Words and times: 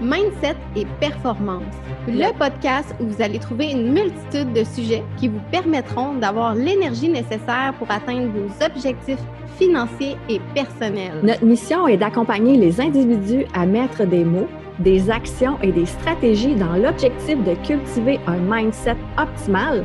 Mindset 0.00 0.56
et 0.76 0.86
performance, 1.00 1.62
le 2.06 2.36
podcast 2.38 2.94
où 3.00 3.06
vous 3.06 3.22
allez 3.22 3.38
trouver 3.38 3.70
une 3.70 3.92
multitude 3.92 4.52
de 4.52 4.64
sujets 4.64 5.02
qui 5.16 5.28
vous 5.28 5.40
permettront 5.50 6.14
d'avoir 6.14 6.54
l'énergie 6.54 7.08
nécessaire 7.08 7.74
pour 7.78 7.90
atteindre 7.90 8.28
vos 8.28 8.64
objectifs 8.64 9.22
financiers 9.58 10.16
et 10.28 10.40
personnels. 10.54 11.20
Notre 11.22 11.44
mission 11.44 11.88
est 11.88 11.96
d'accompagner 11.96 12.56
les 12.56 12.80
individus 12.80 13.46
à 13.54 13.66
mettre 13.66 14.04
des 14.04 14.24
mots, 14.24 14.48
des 14.78 15.10
actions 15.10 15.58
et 15.62 15.72
des 15.72 15.86
stratégies 15.86 16.54
dans 16.54 16.74
l'objectif 16.74 17.42
de 17.44 17.54
cultiver 17.66 18.20
un 18.26 18.38
mindset 18.38 18.96
optimal 19.18 19.84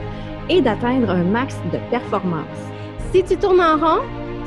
et 0.50 0.62
d'atteindre 0.62 1.10
un 1.10 1.24
max 1.24 1.58
de 1.72 1.78
performance. 1.90 2.46
Si 3.14 3.24
tu 3.24 3.38
tournes 3.38 3.62
en 3.62 3.78
rond, 3.78 4.02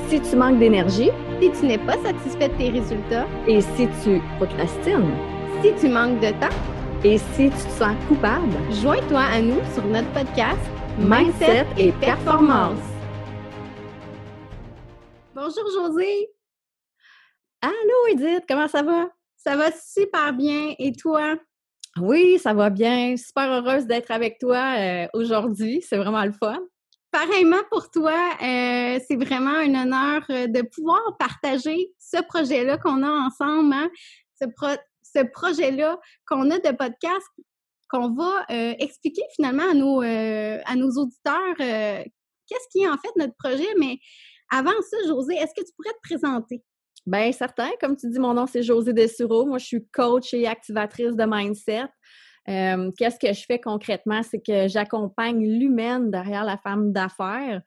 si 0.08 0.20
tu 0.20 0.36
manques 0.36 0.58
d'énergie, 0.58 1.10
si 1.40 1.50
tu 1.50 1.66
n'es 1.66 1.78
pas 1.78 1.96
satisfait 2.04 2.48
de 2.48 2.54
tes 2.54 2.70
résultats 2.70 3.26
et 3.46 3.60
si 3.60 3.88
tu 4.02 4.20
procrastines, 4.36 5.10
si 5.64 5.74
tu 5.80 5.88
manques 5.88 6.20
de 6.20 6.28
temps 6.32 6.54
et 7.04 7.16
si 7.16 7.48
tu 7.48 7.56
te 7.56 7.70
sens 7.70 7.96
coupable, 8.06 8.52
joins-toi 8.82 9.20
à 9.20 9.40
nous 9.40 9.62
sur 9.72 9.82
notre 9.86 10.12
podcast 10.12 10.60
Mindset 10.98 11.64
et 11.78 11.90
Performance. 11.92 12.82
Bonjour 15.34 15.64
José. 15.74 16.28
Allô 17.62 18.08
Edith, 18.10 18.44
comment 18.46 18.68
ça 18.68 18.82
va? 18.82 19.08
Ça 19.38 19.56
va 19.56 19.70
super 19.72 20.34
bien. 20.34 20.74
Et 20.78 20.92
toi? 20.92 21.36
Oui, 21.98 22.38
ça 22.38 22.52
va 22.52 22.68
bien. 22.68 23.16
Super 23.16 23.50
heureuse 23.50 23.86
d'être 23.86 24.10
avec 24.10 24.38
toi 24.38 24.74
euh, 24.76 25.06
aujourd'hui. 25.14 25.80
C'est 25.80 25.96
vraiment 25.96 26.26
le 26.26 26.32
fun. 26.32 26.60
Pareillement 27.10 27.62
pour 27.70 27.90
toi, 27.90 28.12
euh, 28.12 28.98
c'est 29.08 29.16
vraiment 29.16 29.56
un 29.56 29.82
honneur 29.82 30.24
euh, 30.28 30.46
de 30.46 30.60
pouvoir 30.60 31.00
partager 31.18 31.90
ce 31.98 32.20
projet-là 32.22 32.76
qu'on 32.76 33.02
a 33.02 33.10
ensemble, 33.10 33.72
hein. 33.72 33.88
ce, 34.38 34.44
ce 35.14 35.24
projet-là 35.24 35.98
qu'on 36.26 36.50
a 36.50 36.58
de 36.58 36.76
podcast, 36.76 37.26
qu'on 37.90 38.14
va 38.14 38.44
expliquer 38.48 39.22
finalement 39.34 39.70
à 39.70 39.74
nos, 39.74 40.00
à 40.02 40.76
nos 40.76 40.90
auditeurs 40.90 41.56
qu'est-ce 41.58 42.68
qui 42.72 42.84
est 42.84 42.88
en 42.88 42.96
fait 42.96 43.10
notre 43.16 43.34
projet. 43.38 43.68
Mais 43.78 43.98
avant 44.50 44.70
ça, 44.70 44.96
José, 45.06 45.34
est-ce 45.34 45.54
que 45.54 45.66
tu 45.66 45.72
pourrais 45.76 45.94
te 45.94 46.00
présenter? 46.02 46.62
Bien, 47.06 47.30
certain. 47.32 47.70
Comme 47.80 47.96
tu 47.96 48.08
dis, 48.08 48.18
mon 48.18 48.34
nom, 48.34 48.46
c'est 48.46 48.62
José 48.62 48.92
Dessureau. 48.92 49.44
Moi, 49.46 49.58
je 49.58 49.66
suis 49.66 49.86
coach 49.92 50.32
et 50.32 50.46
activatrice 50.46 51.14
de 51.14 51.24
mindset. 51.26 51.88
Qu'est-ce 52.46 53.18
que 53.18 53.32
je 53.32 53.44
fais 53.46 53.60
concrètement? 53.60 54.22
C'est 54.22 54.40
que 54.40 54.68
j'accompagne 54.68 55.46
l'humaine 55.46 56.10
derrière 56.10 56.44
la 56.44 56.58
femme 56.58 56.92
d'affaires. 56.92 57.62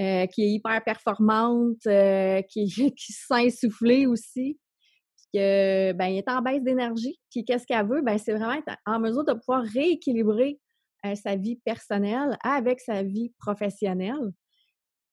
Euh, 0.00 0.24
qui 0.24 0.42
est 0.42 0.48
hyper 0.48 0.82
performante, 0.82 1.86
euh, 1.86 2.40
qui, 2.48 2.64
qui 2.96 3.12
se 3.12 3.26
sent 3.26 3.44
essoufflée 3.44 4.06
aussi, 4.06 4.58
que 5.32 5.92
ben, 5.92 6.06
est 6.06 6.28
en 6.28 6.42
baisse 6.42 6.62
d'énergie. 6.62 7.18
Puis 7.30 7.44
qu'est-ce 7.44 7.66
qu'elle 7.66 7.86
veut? 7.86 8.02
Ben, 8.02 8.18
c'est 8.18 8.32
vraiment 8.32 8.52
être 8.52 8.76
en 8.86 9.00
mesure 9.00 9.24
de 9.24 9.32
pouvoir 9.34 9.62
rééquilibrer 9.62 10.60
euh, 11.06 11.14
sa 11.14 11.36
vie 11.36 11.56
personnelle 11.64 12.36
avec 12.42 12.80
sa 12.80 13.02
vie 13.02 13.32
professionnelle. 13.38 14.32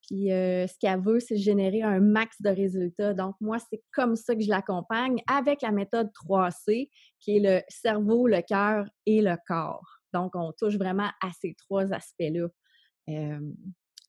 Puis 0.02 0.26
ce 0.26 0.78
qu'elle 0.80 1.00
veut, 1.00 1.20
c'est 1.20 1.36
générer 1.36 1.82
un 1.82 2.00
max 2.00 2.42
de 2.42 2.48
résultats. 2.48 3.14
Donc, 3.14 3.36
moi, 3.40 3.58
c'est 3.60 3.80
comme 3.92 4.16
ça 4.16 4.34
que 4.34 4.42
je 4.42 4.48
l'accompagne 4.48 5.22
avec 5.28 5.62
la 5.62 5.70
méthode 5.70 6.08
3C, 6.26 6.90
qui 7.20 7.36
est 7.36 7.40
le 7.40 7.62
cerveau, 7.68 8.26
le 8.26 8.42
cœur 8.42 8.86
et 9.06 9.22
le 9.22 9.36
corps. 9.46 9.86
Donc, 10.12 10.32
on 10.34 10.52
touche 10.58 10.76
vraiment 10.76 11.10
à 11.22 11.30
ces 11.40 11.54
trois 11.54 11.92
aspects-là 11.92 12.48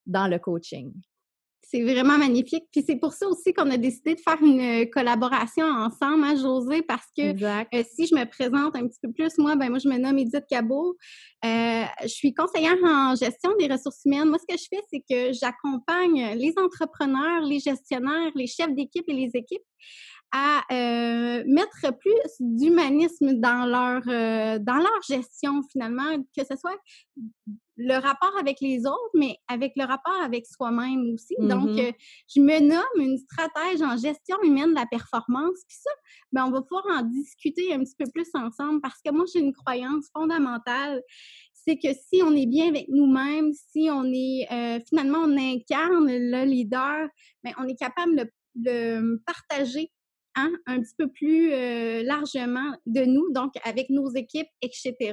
dans 0.08 0.28
le 0.28 0.40
coaching. 0.40 0.92
C'est 1.72 1.84
vraiment 1.84 2.18
magnifique. 2.18 2.66
Puis 2.70 2.84
c'est 2.86 2.98
pour 2.98 3.14
ça 3.14 3.26
aussi 3.30 3.54
qu'on 3.54 3.70
a 3.72 3.78
décidé 3.78 4.16
de 4.16 4.20
faire 4.20 4.38
une 4.42 4.90
collaboration 4.90 5.66
ensemble, 5.66 6.26
hein, 6.26 6.36
José, 6.36 6.82
parce 6.82 7.08
que 7.18 7.32
euh, 7.32 7.84
si 7.96 8.08
je 8.08 8.14
me 8.14 8.26
présente 8.26 8.76
un 8.76 8.86
petit 8.88 9.00
peu 9.02 9.10
plus, 9.14 9.38
moi, 9.38 9.56
ben 9.56 9.70
moi, 9.70 9.80
je 9.80 9.88
me 9.88 9.98
nomme 9.98 10.18
Edith 10.18 10.44
Cabot. 10.50 10.98
Euh, 11.46 11.84
je 12.02 12.08
suis 12.08 12.34
conseillère 12.34 12.76
en 12.84 13.16
gestion 13.16 13.52
des 13.58 13.68
ressources 13.68 14.02
humaines. 14.04 14.28
Moi, 14.28 14.38
ce 14.40 14.54
que 14.54 14.60
je 14.60 14.68
fais, 14.70 14.82
c'est 14.92 15.00
que 15.00 15.32
j'accompagne 15.32 16.36
les 16.36 16.54
entrepreneurs, 16.58 17.42
les 17.44 17.60
gestionnaires, 17.60 18.32
les 18.36 18.48
chefs 18.48 18.76
d'équipe 18.76 19.06
et 19.08 19.14
les 19.14 19.32
équipes 19.34 19.64
à 20.32 20.64
euh, 20.72 21.44
mettre 21.46 21.98
plus 22.00 22.36
d'humanisme 22.40 23.34
dans 23.34 23.66
leur 23.66 24.02
euh, 24.08 24.60
dans 24.60 24.78
leur 24.78 25.02
gestion 25.08 25.62
finalement, 25.72 26.18
que 26.38 26.46
ce 26.50 26.56
soit 26.56 26.78
le 27.78 27.96
rapport 27.96 28.34
avec 28.40 28.58
les 28.62 28.86
autres, 28.86 29.12
mais 29.16 29.38
avec 29.48 29.74
le 29.76 29.86
rapport 29.86 30.22
avec 30.24 30.46
soi-même 30.46 31.14
aussi. 31.14 31.36
Donc, 31.40 31.70
mm-hmm. 31.70 31.90
euh, 31.90 31.92
je 32.34 32.42
me 32.42 32.60
nomme 32.60 33.10
une 33.10 33.18
stratège 33.18 33.82
en 33.82 33.98
gestion 33.98 34.38
humaine 34.44 34.70
de 34.70 34.76
la 34.76 34.86
performance. 34.86 35.58
Puis 35.68 35.78
ça, 35.82 35.90
ben, 36.32 36.46
on 36.46 36.52
va 36.52 36.62
pouvoir 36.62 36.86
en 37.00 37.02
discuter 37.02 37.74
un 37.74 37.80
petit 37.80 37.96
peu 37.98 38.06
plus 38.14 38.30
ensemble 38.36 38.82
parce 38.82 39.02
que 39.04 39.12
moi, 39.12 39.26
j'ai 39.34 39.42
une 39.42 39.54
croyance 39.54 40.06
fondamentale 40.14 41.02
c'est 41.54 41.78
que 41.78 41.90
si 41.94 42.24
on 42.24 42.36
est 42.36 42.48
bien 42.48 42.70
avec 42.70 42.88
nous-mêmes, 42.90 43.52
si 43.54 43.88
on 43.92 44.04
est 44.06 44.48
finalement 44.90 45.20
on 45.20 45.38
incarne 45.38 46.08
le 46.08 46.44
leader, 46.44 47.08
ben 47.44 47.54
on 47.60 47.68
est 47.68 47.76
capable 47.76 48.16
de 48.16 48.32
le 48.56 49.18
partager 49.28 49.92
Hein, 50.36 50.54
un 50.66 50.80
petit 50.80 50.96
peu 50.98 51.10
plus 51.10 51.52
euh, 51.52 52.04
largement 52.04 52.74
de 52.86 53.02
nous, 53.02 53.34
donc 53.34 53.52
avec 53.66 53.90
nos 53.90 54.10
équipes, 54.12 54.48
etc. 54.62 54.96
Je 55.00 55.12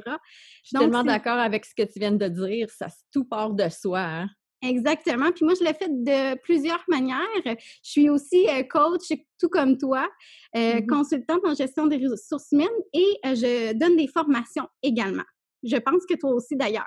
suis 0.62 0.78
tellement 0.78 1.02
d'accord 1.02 1.38
avec 1.38 1.64
ce 1.64 1.74
que 1.74 1.82
tu 1.82 1.98
viens 1.98 2.12
de 2.12 2.28
dire, 2.28 2.70
ça 2.70 2.86
tout 3.12 3.24
part 3.24 3.52
de 3.52 3.68
soi. 3.68 3.98
Hein. 3.98 4.28
Exactement. 4.62 5.32
Puis 5.32 5.44
moi, 5.44 5.54
je 5.58 5.64
l'ai 5.64 5.74
fait 5.74 5.88
de 5.88 6.38
plusieurs 6.42 6.84
manières. 6.86 7.18
Je 7.44 7.56
suis 7.82 8.08
aussi 8.08 8.48
euh, 8.48 8.62
coach, 8.62 9.08
tout 9.40 9.48
comme 9.48 9.76
toi, 9.76 10.08
euh, 10.56 10.74
mm-hmm. 10.74 10.86
consultante 10.86 11.40
en 11.44 11.54
gestion 11.54 11.88
des 11.88 12.06
ressources 12.06 12.52
humaines 12.52 12.68
et 12.92 13.18
je 13.24 13.72
donne 13.72 13.96
des 13.96 14.08
formations 14.08 14.68
également. 14.84 15.24
Je 15.64 15.76
pense 15.78 16.06
que 16.08 16.14
toi 16.14 16.30
aussi 16.30 16.54
d'ailleurs. 16.54 16.86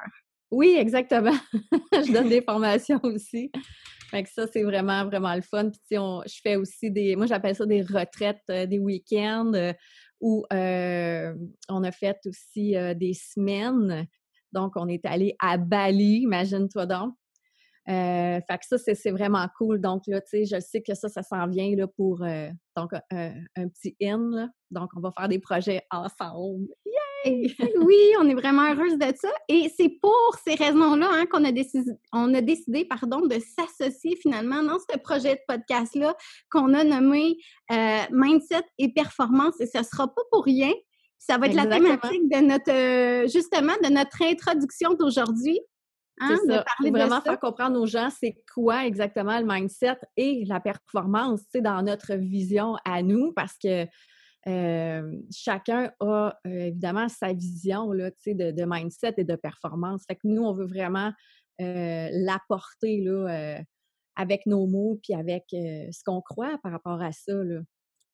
Oui, 0.52 0.76
exactement. 0.78 1.36
je 1.94 2.14
donne 2.14 2.30
des 2.30 2.42
formations 2.42 3.00
aussi. 3.04 3.52
Fait 4.12 4.24
que 4.24 4.30
ça, 4.30 4.46
c'est 4.46 4.64
vraiment, 4.64 5.06
vraiment 5.06 5.34
le 5.34 5.42
fun. 5.42 5.72
Puis, 5.88 5.98
on, 5.98 6.22
je 6.26 6.40
fais 6.44 6.58
aussi 6.58 6.92
des, 6.92 7.16
moi, 7.16 7.28
j'appelle 7.28 7.56
ça 7.56 7.66
des 7.66 7.82
retraites, 7.82 8.44
euh, 8.50 8.66
des 8.66 8.78
week-ends 8.78 9.54
euh, 9.54 9.72
où 10.20 10.46
euh, 10.52 11.34
on 11.70 11.84
a 11.84 11.92
fait 11.92 12.20
aussi 12.26 12.76
des 12.96 13.14
semaines. 13.14 14.06
Donc, 14.52 14.74
on 14.76 14.88
est 14.88 15.06
allé 15.06 15.34
à 15.40 15.58
Bali, 15.58 16.24
imagine-toi 16.24 16.86
donc. 16.86 17.16
fait 17.88 18.44
que 18.48 18.78
ça, 18.78 18.78
c'est 18.78 19.12
vraiment 19.12 19.48
cool. 19.58 19.80
Donc, 19.80 20.04
là, 20.06 20.22
tu 20.22 20.46
sais, 20.46 20.46
je 20.46 20.60
sais 20.60 20.84
que 20.84 20.94
ça, 20.94 21.10
ça 21.10 21.24
s'en 21.24 21.48
vient 21.48 21.74
là, 21.76 21.88
pour 21.88 22.20
donc, 22.76 22.92
un 23.10 23.68
petit 23.70 23.96
in. 24.04 24.52
Donc, 24.70 24.92
on 24.96 25.00
va 25.00 25.12
faire 25.18 25.30
des 25.30 25.40
projets 25.40 25.82
ensemble. 25.90 26.68
oui, 27.82 27.98
on 28.20 28.28
est 28.28 28.34
vraiment 28.34 28.72
heureuse 28.72 28.98
de 28.98 29.14
ça. 29.16 29.30
Et 29.48 29.72
c'est 29.78 29.90
pour 30.02 30.36
ces 30.46 30.56
raisons-là 30.56 31.08
hein, 31.12 31.26
qu'on 31.26 31.44
a 31.44 31.52
décidé, 31.52 31.92
on 32.12 32.34
a 32.34 32.42
décidé 32.42 32.86
pardon, 32.86 33.22
de 33.28 33.38
s'associer 33.40 34.16
finalement 34.16 34.64
dans 34.64 34.80
ce 34.80 34.98
projet 34.98 35.36
de 35.36 35.42
podcast-là 35.48 36.16
qu'on 36.50 36.74
a 36.74 36.84
nommé 36.84 37.38
euh, 37.72 38.02
Mindset 38.12 38.66
et 38.78 38.92
Performance. 38.92 39.60
Et 39.60 39.68
ce 39.68 39.80
ne 39.80 39.84
sera 39.84 40.08
pas 40.08 40.22
pour 40.32 40.46
rien. 40.46 40.72
Ça 41.18 41.38
va 41.38 41.48
être 41.48 41.56
la 41.56 41.68
thématique 41.68 42.30
de 42.30 42.40
notre 42.42 42.72
euh, 42.72 43.28
justement 43.28 43.74
de 43.84 43.90
notre 43.90 44.24
introduction 44.24 44.94
d'aujourd'hui. 44.96 45.60
Hein, 46.20 46.38
de 46.48 46.64
parler 46.78 46.92
vraiment 46.92 47.22
faire 47.22 47.40
comprendre 47.40 47.80
aux 47.80 47.88
gens 47.88 48.10
c'est 48.12 48.36
quoi 48.54 48.86
exactement 48.86 49.40
le 49.40 49.46
mindset 49.46 49.98
et 50.18 50.44
la 50.46 50.60
performance 50.60 51.42
dans 51.56 51.82
notre 51.82 52.14
vision 52.14 52.76
à 52.86 53.02
nous 53.02 53.34
parce 53.34 53.58
que 53.58 53.88
chacun 54.46 55.92
a 56.00 56.34
évidemment 56.46 57.10
sa 57.10 57.34
vision 57.34 57.92
là, 57.92 58.10
de, 58.26 58.52
de 58.52 58.66
mindset 58.66 59.16
et 59.18 59.24
de 59.24 59.36
performance. 59.36 60.04
Fait 60.08 60.16
que 60.16 60.22
nous, 60.26 60.44
on 60.44 60.54
veut 60.54 60.68
vraiment 60.68 61.12
l'apporter 61.60 63.06
avec 64.16 64.46
nos 64.46 64.68
mots 64.68 65.00
puis 65.04 65.14
avec 65.14 65.46
ce 65.52 66.04
qu'on 66.04 66.22
croit 66.22 66.58
par 66.64 66.72
rapport 66.72 67.02
à 67.02 67.12
ça. 67.12 67.34
Là. 67.34 67.62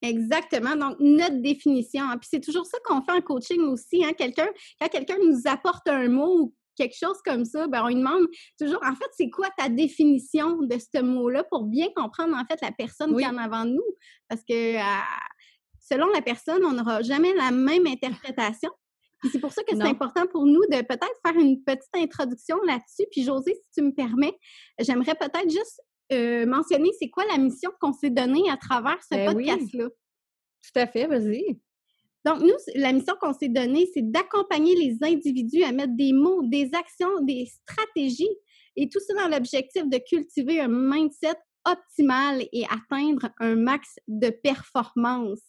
Exactement. 0.02 0.76
Donc, 0.76 0.98
notre 1.00 1.42
définition. 1.42 2.04
Hein, 2.04 2.18
puis 2.18 2.30
c'est 2.32 2.40
toujours 2.40 2.66
ça 2.66 2.78
qu'on 2.86 3.02
fait 3.02 3.14
en 3.14 3.22
coaching 3.22 3.62
aussi. 3.62 4.04
Hein? 4.06 4.14
Quelqu'un, 4.14 4.48
quand 4.80 4.90
quelqu'un 4.90 5.18
nous 5.24 5.42
apporte 5.46 5.88
un 5.88 6.08
mot 6.08 6.40
ou 6.40 6.56
quelque 6.76 6.96
chose 6.96 7.18
comme 7.26 7.44
ça, 7.46 7.68
ben 7.68 7.84
on 7.84 7.88
lui 7.88 7.96
demande 7.96 8.28
toujours, 8.60 8.80
en 8.86 8.94
fait, 8.94 9.10
c'est 9.14 9.32
quoi 9.32 9.48
ta 9.58 9.68
définition 9.70 10.62
de 10.62 10.78
ce 10.78 11.02
mot-là 11.02 11.44
pour 11.46 11.64
bien 11.64 11.88
comprendre, 11.96 12.36
en 12.36 12.46
fait, 12.46 12.62
la 12.62 12.72
personne 12.72 13.16
qui 13.16 13.24
est 13.24 13.28
en 13.28 13.38
avant 13.38 13.66
de 13.66 13.72
nous? 13.72 13.96
Parce 14.30 14.42
que 14.48 14.76
selon 15.90 16.08
la 16.08 16.22
personne, 16.22 16.64
on 16.66 16.74
n'aura 16.74 17.02
jamais 17.02 17.34
la 17.34 17.52
même 17.52 17.88
interprétation. 17.88 18.70
c'est 19.32 19.40
pour 19.40 19.52
ça 19.52 19.64
que 19.64 19.76
c'est 19.76 19.84
important 19.84 20.26
pour 20.28 20.46
nous 20.46 20.62
de 20.70 20.82
peut-être 20.82 21.20
faire 21.26 21.38
une 21.38 21.64
petite 21.64 21.96
introduction 21.96 22.58
là-dessus. 22.66 23.08
Puis 23.12 23.24
José, 23.24 23.56
si 23.56 23.70
tu 23.76 23.82
me 23.82 23.92
permets, 23.92 24.38
j'aimerais 24.80 25.16
peut-être 25.16 25.50
juste 25.50 25.82
euh, 26.14 26.46
mentionner 26.46 26.90
c'est 27.00 27.10
quoi 27.10 27.26
la 27.26 27.38
mission 27.38 27.72
qu'on 27.82 27.94
s'est 27.94 28.10
donnée 28.10 28.50
à 28.50 28.58
travers 28.58 28.98
ce 29.04 29.16
ben 29.16 29.34
podcast-là. 29.34 29.90
Tout 29.90 30.80
à 30.80 30.88
fait, 30.88 31.08
vas-y. 31.08 31.60
Donc, 32.26 32.42
nous, 32.42 32.56
la 32.76 32.92
mission 32.92 33.14
qu'on 33.22 33.34
s'est 33.34 33.50
donnée, 33.50 33.90
c'est 33.94 34.10
d'accompagner 34.12 34.76
les 34.76 34.98
individus 35.02 35.64
à 35.64 35.72
mettre 35.72 35.96
des 35.96 36.12
mots, 36.12 36.42
des 36.44 36.70
actions, 36.74 37.22
des 37.22 37.46
stratégies, 37.46 38.36
et 38.76 38.90
tout 38.90 39.00
ça 39.00 39.14
dans 39.16 39.30
l'objectif 39.30 39.88
de 39.88 39.98
cultiver 39.98 40.60
un 40.60 40.68
mindset 40.68 41.36
optimal 41.70 42.44
et 42.52 42.66
atteindre 42.66 43.30
un 43.40 43.56
max 43.56 43.96
de 44.08 44.30
performance. 44.30 45.42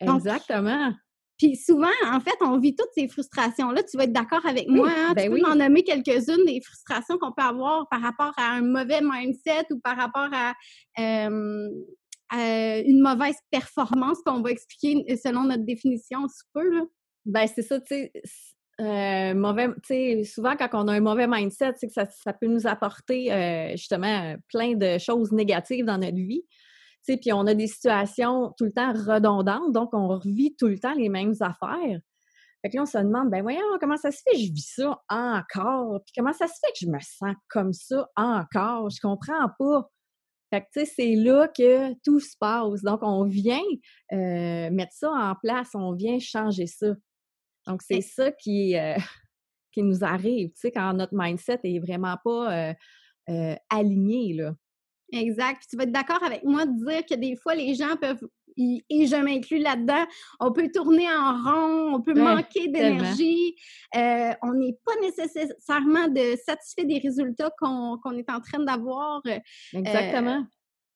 Exactement. 0.00 0.92
Puis 1.38 1.56
souvent, 1.56 1.88
en 2.06 2.20
fait, 2.20 2.36
on 2.40 2.58
vit 2.58 2.74
toutes 2.74 2.88
ces 2.96 3.08
frustrations-là. 3.08 3.82
Tu 3.82 3.96
vas 3.96 4.04
être 4.04 4.12
d'accord 4.12 4.44
avec 4.46 4.68
moi. 4.68 4.88
Hein? 4.90 5.12
Ben 5.14 5.24
tu 5.24 5.30
peux 5.30 5.46
m'en 5.46 5.54
nommer 5.54 5.82
quelques-unes 5.84 6.46
des 6.46 6.60
frustrations 6.62 7.18
qu'on 7.18 7.32
peut 7.32 7.44
avoir 7.44 7.88
par 7.90 8.00
rapport 8.00 8.32
à 8.38 8.52
un 8.52 8.62
mauvais 8.62 9.00
mindset 9.02 9.66
ou 9.70 9.78
par 9.80 9.96
rapport 9.96 10.30
à, 10.32 10.54
une 12.32 13.00
mauvaise 13.00 13.36
performance 13.50 14.18
qu'on 14.24 14.40
va 14.40 14.50
expliquer 14.50 15.04
selon 15.22 15.44
notre 15.44 15.64
définition 15.64 16.26
sous 16.26 16.46
peu. 16.54 16.68
Là. 16.70 16.82
Ben, 17.26 17.46
c'est 17.54 17.62
ça, 17.62 17.80
tu 17.80 17.86
sais. 17.88 18.12
Euh, 18.80 20.24
souvent 20.24 20.54
quand 20.56 20.68
on 20.74 20.88
a 20.88 20.92
un 20.92 21.00
mauvais 21.00 21.26
mindset, 21.26 21.72
que 21.80 21.88
ça, 21.88 22.06
ça, 22.06 22.32
peut 22.34 22.46
nous 22.46 22.66
apporter 22.66 23.32
euh, 23.32 23.70
justement 23.72 24.36
plein 24.48 24.74
de 24.74 24.98
choses 24.98 25.32
négatives 25.32 25.84
dans 25.84 25.98
notre 25.98 26.16
vie. 26.16 26.44
Puis 27.06 27.32
on 27.32 27.46
a 27.46 27.54
des 27.54 27.68
situations 27.68 28.52
tout 28.58 28.64
le 28.64 28.72
temps 28.72 28.92
redondantes, 28.92 29.72
donc 29.72 29.90
on 29.92 30.08
revit 30.08 30.56
tout 30.56 30.66
le 30.66 30.78
temps 30.78 30.94
les 30.94 31.08
mêmes 31.08 31.34
affaires. 31.40 32.00
Fait 32.62 32.70
que 32.70 32.76
là, 32.76 32.82
on 32.82 32.86
se 32.86 32.98
demande, 32.98 33.30
ben 33.30 33.42
voyons, 33.42 33.60
comment 33.80 33.96
ça 33.96 34.10
se 34.10 34.22
fait 34.24 34.32
que 34.32 34.42
je 34.42 34.52
vis 34.52 34.72
ça 34.74 35.00
encore? 35.08 36.00
Puis 36.04 36.12
comment 36.16 36.32
ça 36.32 36.48
se 36.48 36.54
fait 36.54 36.72
que 36.72 36.78
je 36.80 36.88
me 36.88 36.98
sens 37.00 37.36
comme 37.48 37.72
ça 37.72 38.08
encore? 38.16 38.90
Je 38.90 39.00
comprends 39.00 39.48
pas. 39.58 39.88
Fait 40.52 40.62
que, 40.62 40.66
tu 40.72 40.80
sais, 40.80 40.92
c'est 40.96 41.14
là 41.14 41.48
que 41.48 41.94
tout 42.04 42.20
se 42.20 42.36
passe. 42.38 42.82
Donc, 42.82 43.00
on 43.02 43.24
vient 43.24 43.62
euh, 44.12 44.70
mettre 44.70 44.92
ça 44.92 45.10
en 45.10 45.34
place, 45.34 45.70
on 45.74 45.92
vient 45.92 46.18
changer 46.18 46.66
ça. 46.66 46.88
Donc, 47.66 47.82
c'est 47.82 48.00
ça 48.00 48.30
qui, 48.32 48.76
euh, 48.76 48.94
qui 49.72 49.82
nous 49.82 50.04
arrive, 50.04 50.48
tu 50.50 50.60
sais, 50.60 50.70
quand 50.70 50.92
notre 50.94 51.14
mindset 51.14 51.60
est 51.64 51.78
vraiment 51.78 52.16
pas 52.24 52.74
euh, 53.28 53.54
aligné, 53.70 54.34
là. 54.34 54.54
Exact. 55.12 55.58
Puis 55.58 55.66
tu 55.70 55.76
vas 55.76 55.84
être 55.84 55.92
d'accord 55.92 56.22
avec 56.24 56.42
moi 56.44 56.66
de 56.66 56.84
dire 56.84 57.06
que 57.06 57.14
des 57.14 57.36
fois, 57.36 57.54
les 57.54 57.74
gens 57.74 57.96
peuvent, 57.96 58.26
et 58.58 59.06
je 59.06 59.16
m'inclus 59.22 59.58
là-dedans, 59.58 60.06
on 60.40 60.52
peut 60.52 60.70
tourner 60.72 61.06
en 61.10 61.42
rond, 61.42 61.94
on 61.94 62.00
peut 62.00 62.14
manquer 62.14 62.68
d'énergie, 62.68 63.54
euh, 63.94 64.32
on 64.42 64.54
n'est 64.54 64.76
pas 64.84 64.92
nécessairement 65.02 66.08
de 66.08 66.36
satisfait 66.44 66.84
des 66.84 66.98
résultats 66.98 67.50
qu'on 67.58 68.16
est 68.16 68.30
en 68.30 68.40
train 68.40 68.62
d'avoir. 68.64 69.20
Euh, 69.26 69.38
Exactement. 69.74 70.44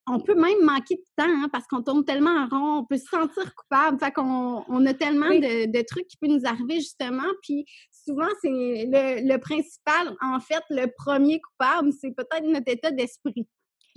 On 0.06 0.20
peut 0.20 0.34
même 0.34 0.64
manquer 0.64 0.96
de 0.96 1.04
temps 1.16 1.28
hein, 1.28 1.48
parce 1.52 1.66
qu'on 1.66 1.82
tourne 1.82 2.04
tellement 2.04 2.30
en 2.30 2.48
rond, 2.48 2.78
on 2.80 2.84
peut 2.84 2.96
se 2.96 3.06
sentir 3.06 3.54
coupable. 3.54 3.98
Fait 3.98 4.10
qu'on 4.12 4.64
on 4.68 4.86
a 4.86 4.94
tellement 4.94 5.28
de, 5.28 5.66
de, 5.66 5.82
trucs 5.82 6.08
qui 6.08 6.16
peuvent 6.16 6.30
nous 6.30 6.46
arriver 6.46 6.76
justement. 6.76 7.28
Puis 7.42 7.64
souvent, 7.90 8.28
c'est 8.40 8.48
le, 8.48 9.28
le, 9.28 9.38
principal, 9.38 10.16
en 10.20 10.40
fait, 10.40 10.62
le 10.70 10.86
premier 10.96 11.40
coupable, 11.40 11.92
c'est 12.00 12.12
peut-être 12.12 12.44
notre 12.44 12.70
état 12.70 12.90
d'esprit. 12.90 13.46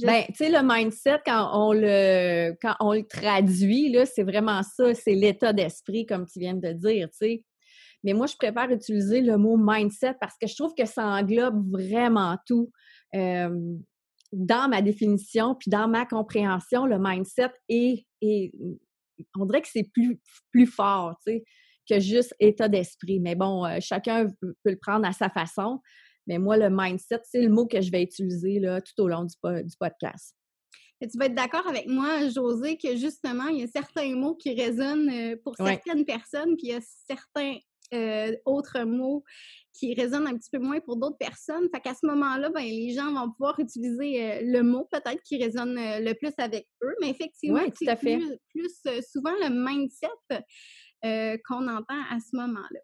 Ben, 0.01 0.23
tu 0.27 0.35
sais, 0.35 0.49
le 0.49 0.61
mindset, 0.63 1.19
quand 1.25 1.51
on 1.53 1.71
le, 1.71 2.53
quand 2.61 2.75
on 2.79 2.93
le 2.93 3.05
traduit, 3.05 3.89
là, 3.89 4.05
c'est 4.05 4.23
vraiment 4.23 4.61
ça, 4.63 4.93
c'est 4.95 5.13
l'état 5.13 5.53
d'esprit, 5.53 6.05
comme 6.05 6.25
tu 6.25 6.39
viens 6.39 6.55
de 6.55 6.73
dire, 6.73 7.09
tu 7.11 7.17
sais. 7.17 7.43
Mais 8.03 8.13
moi, 8.13 8.25
je 8.25 8.35
préfère 8.35 8.69
utiliser 8.69 9.21
le 9.21 9.37
mot 9.37 9.55
mindset 9.55 10.15
parce 10.19 10.35
que 10.37 10.47
je 10.47 10.55
trouve 10.55 10.73
que 10.77 10.85
ça 10.85 11.05
englobe 11.05 11.71
vraiment 11.71 12.37
tout. 12.45 12.69
Dans 14.33 14.67
ma 14.67 14.81
définition, 14.81 15.55
puis 15.55 15.69
dans 15.69 15.87
ma 15.87 16.05
compréhension, 16.05 16.85
le 16.85 16.97
mindset 16.99 17.51
est, 17.69 18.05
est 18.21 18.51
on 19.39 19.45
dirait 19.45 19.61
que 19.61 19.67
c'est 19.71 19.89
plus, 19.93 20.19
plus 20.51 20.65
fort, 20.65 21.15
tu 21.25 21.33
sais, 21.33 21.43
que 21.89 21.99
juste 21.99 22.33
état 22.39 22.67
d'esprit. 22.67 23.19
Mais 23.19 23.35
bon, 23.35 23.65
euh, 23.65 23.77
chacun 23.79 24.27
peut 24.41 24.55
le 24.65 24.79
prendre 24.79 25.07
à 25.07 25.13
sa 25.13 25.29
façon. 25.29 25.79
Mais 26.27 26.39
moi, 26.39 26.57
le 26.57 26.69
mindset, 26.69 27.19
c'est 27.23 27.41
le 27.41 27.49
mot 27.49 27.67
que 27.67 27.81
je 27.81 27.91
vais 27.91 28.01
utiliser 28.01 28.59
là, 28.59 28.81
tout 28.81 28.99
au 29.03 29.07
long 29.07 29.25
du, 29.25 29.35
podcast. 29.79 30.35
Et 31.01 31.07
tu 31.07 31.17
vas 31.17 31.25
être 31.25 31.35
d'accord 31.35 31.67
avec 31.67 31.87
moi, 31.87 32.29
José, 32.29 32.77
que 32.77 32.95
justement, 32.95 33.47
il 33.49 33.59
y 33.59 33.63
a 33.63 33.67
certains 33.67 34.15
mots 34.15 34.35
qui 34.35 34.53
résonnent 34.53 35.09
euh, 35.09 35.35
pour 35.43 35.55
certaines 35.57 36.05
personnes, 36.05 36.55
puis 36.55 36.67
il 36.67 36.69
y 36.69 36.75
a 36.75 36.81
certains 37.07 37.57
euh, 37.93 38.35
autres 38.45 38.83
mots 38.83 39.23
qui 39.73 39.93
résonnent 39.93 40.27
un 40.27 40.37
petit 40.37 40.49
peu 40.51 40.59
moins 40.59 40.79
pour 40.79 40.97
d'autres 40.97 41.17
personnes. 41.17 41.67
Fait 41.73 41.81
qu'à 41.81 41.93
ce 41.93 42.05
moment-là, 42.05 42.49
ben, 42.49 42.63
les 42.63 42.93
gens 42.93 43.13
vont 43.13 43.31
pouvoir 43.31 43.59
utiliser 43.59 44.23
euh, 44.23 44.39
le 44.43 44.61
mot 44.61 44.87
peut-être 44.91 45.21
qui 45.23 45.43
résonne 45.43 45.75
le 45.75 46.13
plus 46.13 46.33
avec 46.37 46.67
eux. 46.83 46.95
Mais 47.01 47.09
effectivement, 47.09 47.61
c'est 47.75 47.95
plus, 47.97 48.37
plus 48.49 49.01
souvent 49.11 49.33
le 49.41 49.49
mindset 49.49 50.07
qu'on 51.47 51.67
entend 51.67 52.01
à 52.09 52.17
ce 52.19 52.35
moment-là. 52.35 52.79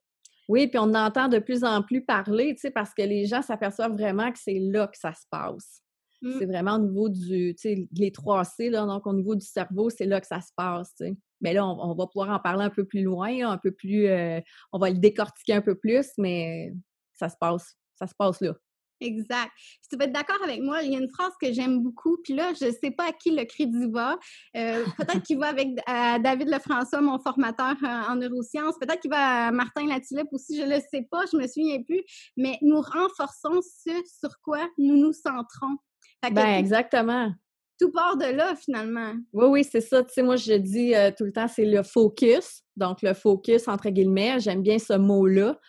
Oui, 0.50 0.68
puis 0.68 0.80
on 0.80 0.96
entend 0.96 1.28
de 1.28 1.38
plus 1.38 1.64
en 1.64 1.84
plus 1.84 2.04
parler, 2.04 2.56
tu 2.56 2.62
sais, 2.62 2.72
parce 2.72 2.92
que 2.96 3.04
les 3.04 3.28
gens 3.28 3.44
s'aperçoivent 3.44 3.94
vraiment 3.94 4.32
que 4.32 4.40
c'est 4.40 4.58
là 4.60 4.88
que 4.88 4.98
ça 4.98 5.14
se 5.14 5.26
passe. 5.30 5.84
Mmh. 6.24 6.32
C'est 6.40 6.46
vraiment 6.48 6.76
au 6.76 6.80
niveau 6.80 7.08
du, 7.08 7.54
tu 7.54 7.62
sais, 7.62 7.88
les 7.96 8.12
trois 8.12 8.44
C, 8.44 8.72
là, 8.72 8.86
donc 8.88 9.06
au 9.06 9.14
niveau 9.14 9.36
du 9.36 9.46
cerveau, 9.46 9.92
c'est 9.92 10.08
là 10.08 10.20
que 10.20 10.26
ça 10.26 10.42
se 10.42 10.52
passe, 10.58 10.94
tu 10.96 11.06
sais. 11.06 11.16
Mais 11.42 11.54
là, 11.54 11.66
on, 11.66 11.94
va 11.94 12.08
pouvoir 12.08 12.30
en 12.30 12.40
parler 12.40 12.64
un 12.64 12.70
peu 12.70 12.86
plus 12.86 13.04
loin, 13.04 13.50
un 13.50 13.58
peu 13.58 13.72
plus, 13.72 14.08
euh, 14.08 14.40
on 14.72 14.80
va 14.80 14.90
le 14.90 14.98
décortiquer 14.98 15.54
un 15.54 15.62
peu 15.62 15.76
plus, 15.76 16.08
mais 16.18 16.74
ça 17.14 17.30
se 17.30 17.36
passe, 17.40 17.76
ça 17.96 18.08
se 18.08 18.14
passe 18.16 18.42
là. 18.42 18.54
Exact. 19.02 19.50
tu 19.90 19.98
vas 19.98 20.06
être 20.06 20.12
d'accord 20.12 20.44
avec 20.44 20.62
moi, 20.62 20.82
il 20.84 20.92
y 20.92 20.96
a 20.96 21.00
une 21.00 21.10
phrase 21.10 21.32
que 21.42 21.54
j'aime 21.54 21.82
beaucoup, 21.82 22.18
puis 22.22 22.34
là, 22.34 22.52
je 22.60 22.66
ne 22.66 22.72
sais 22.72 22.92
pas 22.92 23.08
à 23.08 23.12
qui 23.14 23.32
le 23.32 23.46
crédit 23.46 23.90
va. 23.90 24.20
Euh, 24.58 24.84
peut-être 24.98 25.24
qu'il 25.24 25.40
va 25.40 25.48
avec 25.48 25.70
David 25.88 26.50
Lefrançois, 26.50 27.00
mon 27.00 27.18
formateur 27.18 27.76
en 27.82 28.16
neurosciences. 28.18 28.76
Peut-être 28.78 29.00
qu'il 29.00 29.12
va 29.12 29.48
à 29.48 29.52
Martin 29.52 29.88
Latulippe 29.88 30.28
aussi, 30.34 30.58
je 30.58 30.64
ne 30.64 30.76
le 30.76 30.82
sais 30.92 31.08
pas, 31.10 31.24
je 31.32 31.38
me 31.38 31.48
souviens 31.48 31.82
plus. 31.82 32.04
Mais 32.36 32.58
nous 32.62 32.82
renforçons 32.82 33.62
ce 33.62 33.92
sur 34.20 34.42
quoi 34.42 34.68
nous 34.78 34.98
nous 34.98 35.14
centrons. 35.14 35.78
Ben, 36.22 36.58
exactement. 36.58 37.32
Tout 37.80 37.92
part 37.92 38.18
de 38.18 38.26
là, 38.26 38.56
finalement. 38.56 39.14
Oui, 39.34 39.46
oui, 39.48 39.64
c'est 39.64 39.82
ça. 39.82 40.04
Tu 40.04 40.14
sais, 40.14 40.22
moi, 40.22 40.36
je 40.36 40.54
dis 40.54 40.94
euh, 40.94 41.12
tout 41.18 41.24
le 41.24 41.32
temps, 41.32 41.48
c'est 41.48 41.66
le 41.66 41.82
focus. 41.84 42.64
Donc, 42.76 43.02
le 43.02 43.14
focus, 43.14 43.68
entre 43.68 43.90
guillemets, 43.90 44.40
j'aime 44.40 44.62
bien 44.62 44.80
ce 44.80 44.94
mot-là 44.94 45.60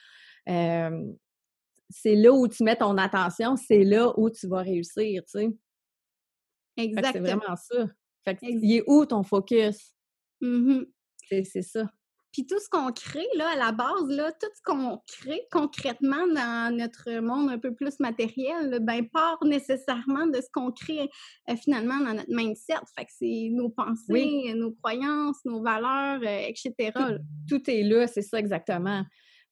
c'est 1.91 2.15
là 2.15 2.33
où 2.33 2.47
tu 2.49 2.63
mets 2.63 2.77
ton 2.77 2.97
attention, 2.97 3.57
c'est 3.57 3.85
là 3.85 4.13
où 4.17 4.31
tu 4.31 4.47
vas 4.47 4.63
réussir, 4.63 5.23
tu 5.25 5.41
sais. 5.41 5.49
Exactement. 6.77 7.13
C'est 7.13 7.35
vraiment 7.35 7.57
ça. 7.57 7.87
Fait 8.25 8.35
que, 8.37 8.47
il 8.47 8.77
est 8.77 8.85
où 8.87 9.05
ton 9.05 9.23
focus? 9.23 9.95
Mmh 10.41 10.85
c'est 11.45 11.63
ça. 11.63 11.89
Puis 12.33 12.47
tout 12.47 12.59
ce 12.59 12.69
qu'on 12.69 12.93
crée, 12.93 13.27
là, 13.37 13.51
à 13.55 13.57
la 13.57 13.73
base, 13.73 14.09
là, 14.09 14.31
tout 14.33 14.49
ce 14.55 14.63
qu'on 14.65 15.01
crée 15.07 15.43
concrètement 15.51 16.27
dans 16.29 16.77
notre 16.77 17.21
monde 17.21 17.51
un 17.51 17.59
peu 17.59 17.75
plus 17.75 17.99
matériel, 18.01 18.79
ben, 18.83 19.09
part 19.09 19.39
nécessairement 19.45 20.27
de 20.27 20.37
ce 20.37 20.49
qu'on 20.53 20.71
crée 20.71 21.11
euh, 21.49 21.57
finalement 21.57 21.99
dans 21.99 22.15
notre 22.15 22.33
mindset. 22.33 22.75
Fait 22.97 23.05
que 23.05 23.11
c'est 23.19 23.49
nos 23.53 23.71
pensées, 23.71 24.55
nos 24.55 24.73
croyances, 24.73 25.45
nos 25.45 25.63
valeurs, 25.63 26.21
euh, 26.23 26.47
etc. 26.49 26.93
tout, 27.49 27.71
est 27.71 27.83
là, 27.83 28.07
c'est 28.07 28.23
ça 28.23 28.39
exactement. 28.39 29.05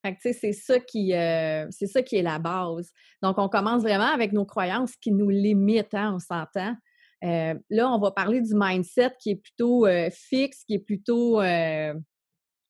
Fait 0.05 0.15
que, 0.15 0.33
c'est 0.33 0.53
ça 0.53 0.79
qui 0.79 1.13
euh, 1.13 1.67
c'est 1.71 1.87
ça 1.87 2.01
qui 2.01 2.15
est 2.15 2.21
la 2.21 2.39
base. 2.39 2.91
Donc, 3.21 3.37
on 3.37 3.49
commence 3.49 3.81
vraiment 3.81 4.05
avec 4.05 4.31
nos 4.31 4.45
croyances 4.45 4.95
qui 4.95 5.11
nous 5.11 5.29
limitent, 5.29 5.93
hein, 5.93 6.13
on 6.15 6.19
s'entend. 6.19 6.75
Euh, 7.23 7.53
là, 7.69 7.91
on 7.91 7.99
va 7.99 8.11
parler 8.11 8.41
du 8.41 8.53
mindset 8.55 9.11
qui 9.19 9.31
est 9.31 9.35
plutôt 9.35 9.85
euh, 9.85 10.09
fixe, 10.11 10.63
qui 10.63 10.75
est 10.75 10.79
plutôt, 10.79 11.41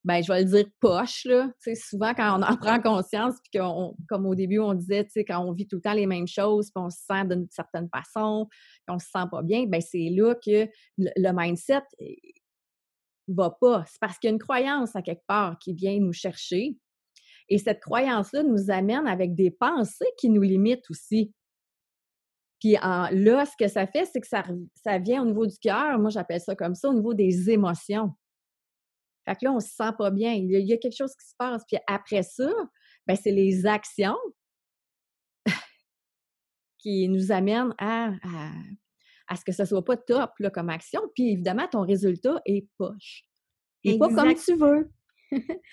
ben, 0.06 0.24
je 0.24 0.32
vais 0.32 0.44
le 0.44 0.50
dire 0.50 0.66
poche, 0.80 1.26
là. 1.26 1.52
souvent, 1.76 2.14
quand 2.14 2.40
on 2.40 2.44
en 2.44 2.56
prend 2.58 2.82
conscience, 2.82 3.36
puis 3.44 3.60
qu'on, 3.60 3.96
comme 4.08 4.26
au 4.26 4.36
début, 4.36 4.60
on 4.60 4.74
disait, 4.74 5.06
tu 5.06 5.20
quand 5.26 5.40
on 5.40 5.52
vit 5.52 5.68
tout 5.68 5.78
le 5.78 5.82
temps 5.82 5.94
les 5.94 6.06
mêmes 6.06 6.28
choses, 6.28 6.72
puis 6.72 6.84
on 6.84 6.90
se 6.90 7.00
sent 7.00 7.26
d'une 7.26 7.48
certaine 7.50 7.90
façon, 7.94 8.48
puis 8.50 8.96
on 8.96 9.00
se 9.00 9.08
sent 9.08 9.26
pas 9.30 9.42
bien, 9.42 9.66
ben 9.66 9.82
c'est 9.82 10.10
là 10.10 10.36
que 10.36 10.68
le, 10.98 11.10
le 11.16 11.32
mindset 11.34 11.82
va 13.28 13.50
pas. 13.50 13.84
C'est 13.88 14.00
parce 14.00 14.18
qu'il 14.18 14.30
y 14.30 14.32
a 14.32 14.34
une 14.34 14.40
croyance 14.40 14.96
à 14.96 15.02
quelque 15.02 15.26
part 15.28 15.60
qui 15.60 15.74
vient 15.74 16.00
nous 16.00 16.14
chercher, 16.14 16.78
et 17.50 17.58
cette 17.58 17.82
croyance-là 17.82 18.44
nous 18.44 18.70
amène 18.70 19.08
avec 19.08 19.36
des 19.36 19.52
pensées 19.52 20.12
qui 20.18 20.30
nous 20.30 20.44
limitent 20.44 20.90
aussi. 20.90 21.34
Puis 22.60 22.74
là, 22.74 23.46
ce 23.46 23.56
que 23.58 23.68
ça 23.70 23.88
fait, 23.88 24.06
c'est 24.06 24.22
que 24.22 24.28
ça, 24.28 24.44
ça 24.76 24.98
vient 24.98 25.24
au 25.24 25.26
niveau 25.26 25.46
du 25.46 25.58
cœur, 25.58 25.98
moi 25.98 26.10
j'appelle 26.10 26.42
ça 26.42 26.56
comme 26.56 26.76
ça, 26.76 26.90
au 26.90 26.94
niveau 26.94 27.14
des 27.14 27.50
émotions. 27.50 28.14
Fait 29.26 29.36
que 29.36 29.46
là, 29.46 29.52
on 29.52 29.60
se 29.60 29.70
sent 29.70 29.92
pas 29.98 30.12
bien. 30.12 30.34
Il 30.34 30.50
y 30.50 30.74
a, 30.74 30.78
quelque 30.78 30.96
chose 30.96 31.16
qui 31.16 31.28
se 31.28 31.36
passe. 31.38 31.64
Puis 31.68 31.78
après 31.88 32.24
ça, 32.24 32.50
ben, 33.06 33.16
c'est 33.16 33.32
les 33.32 33.66
actions 33.66 34.18
qui 36.80 37.08
nous 37.10 37.32
amènent 37.32 37.74
à, 37.78 38.12
à, 39.28 39.36
ce 39.36 39.44
que 39.46 39.52
ce 39.52 39.66
soit 39.66 39.84
pas 39.84 39.98
top 39.98 40.32
là, 40.40 40.50
comme 40.50 40.70
action. 40.70 41.02
Puis 41.16 41.32
évidemment, 41.32 41.68
ton 41.68 41.82
résultat 41.82 42.42
est 42.46 42.68
poche. 42.78 43.26
Et 43.84 43.98
pas 43.98 44.10
comme 44.10 44.34
tu 44.36 44.56
veux. 44.56 44.92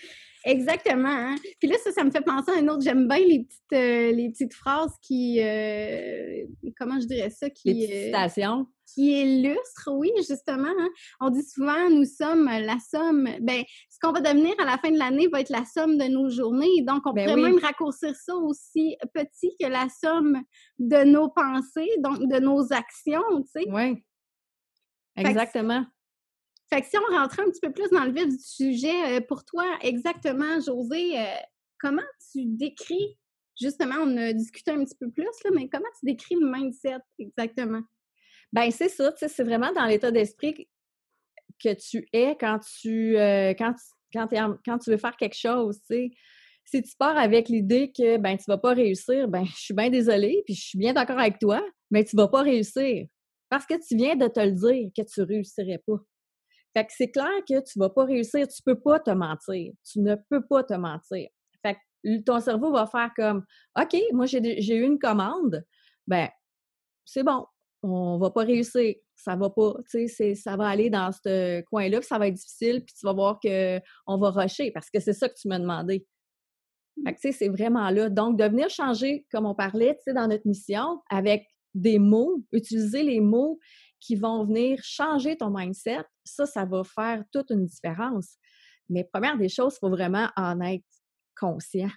Exactement. 0.47 1.09
Hein. 1.09 1.35
Puis 1.59 1.69
là, 1.69 1.77
ça, 1.83 1.91
ça 1.91 2.05
me 2.05 2.11
fait 2.13 2.21
penser 2.21 2.53
à 2.53 2.61
un 2.61 2.69
autre. 2.69 2.83
J'aime 2.83 3.09
bien 3.09 3.19
les 3.19 3.45
petites, 3.45 3.73
euh, 3.73 4.13
les 4.13 4.31
petites 4.31 4.55
phrases 4.55 4.93
qui, 5.03 5.41
euh, 5.43 6.47
comment 6.79 7.01
je 7.01 7.07
dirais 7.07 7.31
ça, 7.31 7.51
qui, 7.51 7.75
les 7.75 7.87
euh, 7.87 8.05
citations. 8.07 8.67
qui 8.95 9.23
illustrent, 9.23 9.91
oui, 9.93 10.13
justement. 10.19 10.69
Hein. 10.69 10.89
On 11.21 11.31
dit 11.31 11.43
souvent, 11.43 11.91
nous 11.91 12.05
sommes 12.05 12.45
la 12.45 12.79
somme. 12.79 13.29
Ben, 13.41 13.65
ce 13.91 13.99
qu'on 14.01 14.13
va 14.13 14.21
devenir 14.21 14.55
à 14.61 14.65
la 14.65 14.79
fin 14.79 14.93
de 14.93 14.99
l'année 14.99 15.27
va 15.27 15.41
être 15.41 15.51
la 15.51 15.65
somme 15.65 15.99
de 15.99 16.05
nos 16.05 16.31
journées. 16.31 16.83
Donc, 16.87 17.03
on 17.07 17.13
ben 17.13 17.27
pourrait 17.27 17.43
même 17.43 17.59
raccourcir 17.59 18.15
ça 18.15 18.37
aussi 18.37 18.97
petit 19.15 19.53
que 19.61 19.67
la 19.67 19.89
somme 19.89 20.41
de 20.79 21.03
nos 21.03 21.29
pensées, 21.29 21.91
donc 21.99 22.21
de 22.21 22.39
nos 22.39 22.73
actions, 22.73 23.43
tu 23.53 23.63
sais. 23.63 23.67
Oui. 23.69 24.05
Exactement. 25.17 25.85
Fait 26.69 26.83
que 26.83 26.89
si 26.89 26.97
on 26.99 27.15
rentrait 27.15 27.43
un 27.43 27.51
petit 27.51 27.61
peu 27.61 27.73
plus 27.73 27.89
dans 27.91 28.05
le 28.05 28.13
vif 28.13 28.29
du 28.29 28.43
sujet, 28.43 29.21
pour 29.21 29.45
toi, 29.45 29.65
exactement, 29.83 30.61
José, 30.61 31.15
comment 31.81 32.03
tu 32.33 32.45
décris, 32.45 33.17
justement, 33.61 33.97
on 34.03 34.17
a 34.17 34.33
discuté 34.33 34.73
un 34.73 34.85
petit 34.85 34.97
peu 34.99 35.11
plus, 35.11 35.25
là, 35.45 35.51
mais 35.55 35.69
comment 35.69 35.89
tu 35.99 36.07
décris 36.07 36.35
le 36.35 36.51
mindset 36.51 36.99
exactement? 37.19 37.83
Ben 38.53 38.71
c'est 38.71 38.89
ça, 38.89 39.13
c'est 39.17 39.45
vraiment 39.45 39.73
dans 39.73 39.87
l'état 39.87 40.11
d'esprit 40.11 40.69
que 41.63 41.75
tu 41.75 42.07
es 42.13 42.37
quand 42.39 42.61
tu, 42.81 43.17
euh, 43.19 43.55
quand, 43.55 43.75
quand, 44.13 44.29
quand, 44.65 44.79
tu 44.79 44.91
veux 44.91 44.97
faire 44.97 45.17
quelque 45.17 45.37
chose, 45.37 45.79
tu 45.81 45.87
sais. 45.95 46.11
Si 46.65 46.83
tu 46.83 46.97
pars 46.99 47.17
avec 47.17 47.49
l'idée 47.49 47.93
que 47.97 48.17
ben 48.17 48.37
tu 48.37 48.45
vas 48.49 48.59
pas 48.59 48.75
réussir, 48.75 49.29
ben 49.29 49.45
je 49.45 49.55
suis 49.55 49.75
bien 49.75 49.89
désolée, 49.89 50.43
puis 50.45 50.55
je 50.55 50.63
suis 50.63 50.79
bien 50.79 50.93
d'accord 50.93 51.19
avec 51.19 51.39
toi, 51.39 51.65
mais 51.93 52.05
tu 52.05 52.17
vas 52.17 52.27
pas 52.27 52.43
réussir 52.43 53.07
parce 53.49 53.67
que 53.67 53.75
tu 53.75 53.97
viens 53.97 54.17
de 54.17 54.27
te 54.27 54.41
le 54.41 54.51
dire 54.51 54.91
que 54.97 55.03
tu 55.03 55.23
réussirais 55.23 55.81
pas. 55.87 55.99
Fait 56.77 56.85
que 56.85 56.93
c'est 56.95 57.11
clair 57.11 57.43
que 57.49 57.59
tu 57.61 57.79
vas 57.79 57.89
pas 57.89 58.05
réussir, 58.05 58.47
tu 58.49 58.63
peux 58.63 58.79
pas 58.79 59.01
te 59.01 59.11
mentir, 59.11 59.73
tu 59.91 60.01
ne 60.01 60.15
peux 60.29 60.45
pas 60.45 60.63
te 60.63 60.75
mentir. 60.75 61.27
Fait 61.65 61.75
que 61.75 62.21
ton 62.21 62.39
cerveau 62.39 62.71
va 62.71 62.87
faire 62.87 63.11
comme 63.17 63.47
OK, 63.81 63.97
moi 64.13 64.27
j'ai 64.27 64.77
eu 64.77 64.83
une 64.83 64.99
commande, 64.99 65.65
ben 66.07 66.29
c'est 67.07 67.23
bon, 67.23 67.47
on 67.83 68.19
va 68.19 68.31
pas 68.31 68.43
réussir, 68.43 68.95
ça 69.15 69.37
va 69.37 69.49
pas, 69.49 69.75
tu 69.91 70.07
sais, 70.07 70.35
ça 70.35 70.57
va 70.57 70.69
aller 70.69 70.91
dans 70.91 71.13
ce 71.13 71.63
coin-là, 71.63 72.01
puis 72.01 72.07
ça 72.07 72.19
va 72.19 72.29
être 72.29 72.35
difficile, 72.35 72.85
puis 72.85 72.95
tu 72.95 73.07
vas 73.07 73.15
voir 73.15 73.41
qu'on 73.41 74.19
va 74.19 74.31
rusher 74.31 74.71
parce 74.71 74.91
que 74.91 75.01
c'est 75.01 75.15
ça 75.15 75.31
que 75.31 75.35
tu 75.41 75.49
m'as 75.49 75.59
demandé. 75.59 76.07
Fait 77.07 77.15
que, 77.15 77.21
tu 77.21 77.29
sais, 77.29 77.33
c'est 77.33 77.49
vraiment 77.49 77.89
là. 77.89 78.11
Donc, 78.11 78.39
de 78.39 78.45
venir 78.45 78.69
changer, 78.69 79.27
comme 79.31 79.47
on 79.47 79.55
parlait, 79.55 79.95
tu 79.97 80.03
sais, 80.05 80.13
dans 80.15 80.29
notre 80.29 80.47
mission, 80.47 81.01
avec 81.09 81.47
des 81.75 81.99
mots, 81.99 82.43
utiliser 82.53 83.03
les 83.03 83.21
mots 83.21 83.59
qui 84.01 84.17
vont 84.17 84.45
venir 84.45 84.81
changer 84.83 85.37
ton 85.37 85.51
mindset, 85.51 86.05
ça, 86.25 86.47
ça 86.47 86.65
va 86.65 86.85
faire 86.85 87.25
toute 87.33 87.51
une 87.51 87.67
différence. 87.67 88.37
Mais 88.89 89.05
première 89.05 89.37
des 89.37 89.49
choses, 89.49 89.75
il 89.77 89.79
faut 89.81 89.91
vraiment 89.91 90.29
en 90.37 90.61
être 90.61 90.85
conscient. 91.35 91.91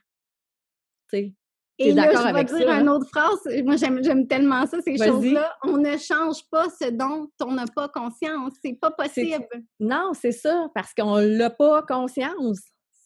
Tu 1.12 1.18
sais, 1.18 1.34
et 1.82 1.94
là, 1.94 2.12
je 2.12 2.34
vais 2.34 2.44
dire 2.44 2.70
une 2.70 2.89
autre 2.89 3.08
phrase. 3.08 3.39
Moi, 3.63 3.77
j'aime 3.77 4.27
tellement 4.27 4.68
ça, 4.68 4.82
ces 4.82 4.98
choses-là. 4.98 5.56
On 5.63 5.77
ne 5.77 5.96
change 5.98 6.44
pas 6.51 6.68
ce 6.70 6.89
dont 6.89 7.29
on 7.41 7.53
n'a 7.53 7.65
pas 7.74 7.88
conscience. 7.88 8.53
C'est 8.62 8.77
pas 8.79 8.91
possible. 8.91 9.48
Non, 9.79 10.12
c'est 10.13 10.34
ça, 10.34 10.68
parce 10.75 10.94
qu'on 10.94 11.15
l'a 11.15 11.50
pas 11.50 11.84
conscience. 11.84 12.60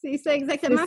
C'est 0.03 0.17
ça, 0.17 0.36
exactement. 0.36 0.81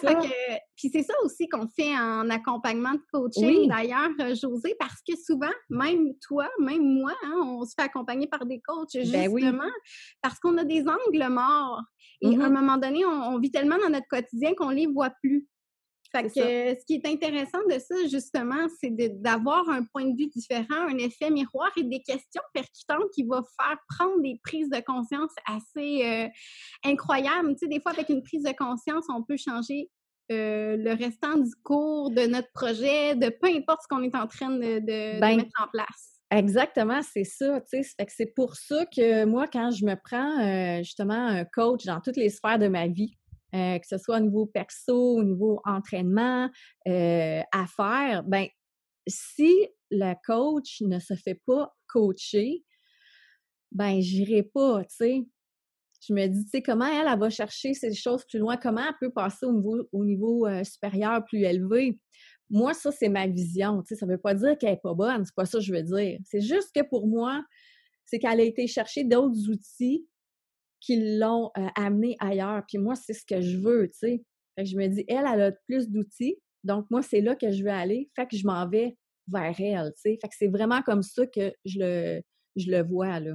Puis 0.76 0.90
c'est 0.92 1.02
ça 1.02 1.14
aussi 1.25 1.49
qu'on 1.49 1.66
fait 1.68 1.96
en 1.96 2.28
accompagnement 2.28 2.92
de 2.92 3.00
coaching, 3.11 3.68
d'ailleurs, 3.68 4.11
euh, 4.20 4.35
José, 4.35 4.75
parce 4.78 5.00
que 5.08 5.16
souvent, 5.16 5.50
même 5.70 6.12
toi, 6.26 6.49
même 6.58 6.82
moi, 6.82 7.12
hein, 7.25 7.40
on 7.42 7.64
se 7.64 7.73
fait 7.75 7.87
accompagner 7.87 8.26
par 8.26 8.44
des 8.44 8.61
coachs, 8.61 8.92
ben 8.92 9.30
justement, 9.30 9.70
parce 10.20 10.38
qu'on 10.38 10.58
a 10.58 10.64
des 10.64 10.85
angles 10.87 11.28
morts. 11.30 11.82
Et 12.20 12.26
à 12.26 12.30
un 12.30 12.35
mm-hmm. 12.35 12.52
moment 12.52 12.76
donné, 12.76 13.04
on, 13.06 13.38
vit 13.38 13.50
tellement 13.50 13.78
dans 13.78 13.88
notre 13.90 14.08
quotidien 14.08 14.52
qu'on 14.54 14.70
les 14.70 14.87
voit 14.87 15.11
plus. 15.23 15.46
Fait 16.12 16.25
que 16.25 16.30
ce 16.30 16.84
qui 16.86 16.94
est 16.94 17.06
intéressant 17.06 17.58
de 17.68 17.78
ça, 17.78 17.94
justement, 18.10 18.66
c'est 18.80 18.90
d'avoir 19.20 19.68
un 19.68 19.84
point 19.84 20.04
de 20.04 20.16
vue 20.16 20.28
différent, 20.28 20.86
un 20.88 20.98
effet 20.98 21.30
miroir 21.30 21.70
et 21.76 21.82
des 21.82 22.00
questions 22.00 22.42
percutantes 22.52 23.10
qui 23.14 23.22
vont 23.25 23.42
faire 23.60 23.76
prendre 23.96 24.20
des 24.22 24.40
prises 24.44 24.70
de 24.70 24.80
conscience 24.80 25.32
assez 25.46 26.04
euh, 26.04 26.28
incroyables. 26.84 27.54
Tu 27.54 27.60
sais, 27.60 27.68
des 27.68 27.80
fois, 27.80 27.92
avec 27.92 28.08
une 28.08 28.22
prise 28.22 28.42
de 28.42 28.52
conscience, 28.52 29.04
on 29.08 29.22
peut 29.22 29.36
changer 29.36 29.90
euh, 30.32 30.76
le 30.76 30.92
restant 30.94 31.38
du 31.38 31.54
cours 31.62 32.10
de 32.10 32.22
notre 32.22 32.50
projet, 32.52 33.14
de 33.14 33.28
peu 33.28 33.48
importe 33.48 33.82
ce 33.82 33.88
qu'on 33.88 34.02
est 34.02 34.16
en 34.16 34.26
train 34.26 34.50
de, 34.50 35.20
ben 35.20 35.36
mettre 35.36 35.62
en 35.62 35.68
place. 35.68 36.16
Exactement, 36.32 37.00
c'est 37.02 37.25
ça. 37.25 37.60
Tu 37.60 37.82
sais, 37.84 38.06
c'est 38.08 38.34
pour 38.34 38.56
ça 38.56 38.84
que 38.86 39.25
moi, 39.25 39.46
quand 39.46 39.70
je 39.70 39.84
me 39.84 39.94
prends 39.94 40.40
euh, 40.40 40.78
justement 40.78 41.14
un 41.14 41.44
coach 41.44 41.84
dans 41.84 42.00
toutes 42.00 42.16
les 42.16 42.30
sphères 42.30 42.58
de 42.58 42.66
ma 42.66 42.88
vie, 42.88 43.16
euh, 43.54 43.78
que 43.78 43.86
ce 43.86 43.98
soit 43.98 44.16
au 44.16 44.20
niveau 44.20 44.46
perso, 44.46 45.18
au 45.18 45.22
niveau 45.22 45.60
entraînement, 45.64 46.50
euh, 46.88 47.42
affaires, 47.52 48.24
ben 48.24 48.46
si 49.06 49.52
le 49.90 50.14
coach 50.24 50.80
ne 50.80 50.98
se 50.98 51.14
fait 51.14 51.40
pas 51.46 51.72
coacher, 51.86 52.64
ben 53.72 54.00
j'irai 54.00 54.42
pas, 54.42 54.84
tu 54.84 54.96
sais. 54.96 55.26
Je 56.06 56.12
me 56.12 56.26
dis, 56.26 56.44
tu 56.44 56.50
sais, 56.50 56.62
comment 56.62 56.86
elle, 56.86 57.18
va 57.18 57.30
chercher 57.30 57.74
ces 57.74 57.92
choses 57.94 58.24
plus 58.26 58.38
loin, 58.38 58.56
comment 58.56 58.82
elle 58.86 58.94
peut 59.00 59.10
passer 59.12 59.46
au 59.46 59.52
niveau, 59.52 59.88
au 59.92 60.04
niveau 60.04 60.46
euh, 60.46 60.62
supérieur 60.62 61.24
plus 61.24 61.42
élevé? 61.42 61.98
Moi, 62.48 62.74
ça, 62.74 62.92
c'est 62.92 63.08
ma 63.08 63.26
vision. 63.26 63.82
Tu 63.82 63.88
sais, 63.88 63.96
ça 63.96 64.06
veut 64.06 64.18
pas 64.18 64.34
dire 64.34 64.56
qu'elle 64.58 64.74
est 64.74 64.82
pas 64.82 64.94
bonne, 64.94 65.24
c'est 65.24 65.34
pas 65.34 65.46
ça 65.46 65.58
que 65.58 65.64
je 65.64 65.72
veux 65.72 65.82
dire. 65.82 66.18
C'est 66.24 66.40
juste 66.40 66.70
que 66.74 66.82
pour 66.82 67.06
moi, 67.06 67.42
c'est 68.04 68.18
qu'elle 68.18 68.40
a 68.40 68.44
été 68.44 68.66
chercher 68.66 69.04
d'autres 69.04 69.50
outils 69.50 70.06
qui 70.80 71.18
l'ont 71.18 71.50
amené 71.75 72.16
ailleurs. 72.21 72.62
Puis 72.68 72.78
moi, 72.78 72.95
c'est 72.97 73.14
ce 73.14 73.25
que 73.25 73.40
je 73.40 73.59
veux, 73.59 73.88
tu 73.88 73.99
sais. 73.99 74.23
Fait 74.56 74.64
que 74.64 74.71
je 74.71 74.76
me 74.76 74.87
dis, 74.88 75.04
elle, 75.09 75.25
elle 75.33 75.42
a 75.42 75.52
plus 75.52 75.88
d'outils, 75.90 76.37
donc 76.64 76.87
moi, 76.90 77.02
c'est 77.02 77.21
là 77.21 77.35
que 77.37 77.50
je 77.50 77.62
veux 77.62 77.71
aller. 77.71 78.11
Fait 78.16 78.26
que 78.26 78.37
je 78.37 78.47
m'en 78.47 78.68
vais 78.68 78.97
vers 79.28 79.54
elle, 79.61 79.92
tu 79.95 80.00
sais. 80.12 80.18
Fait 80.21 80.28
que 80.28 80.35
c'est 80.37 80.49
vraiment 80.49 80.83
comme 80.83 81.02
ça 81.02 81.26
que 81.26 81.52
je 81.64 81.78
le, 81.78 82.23
je 82.56 82.71
le 82.71 82.83
vois, 82.83 83.21
là. 83.21 83.35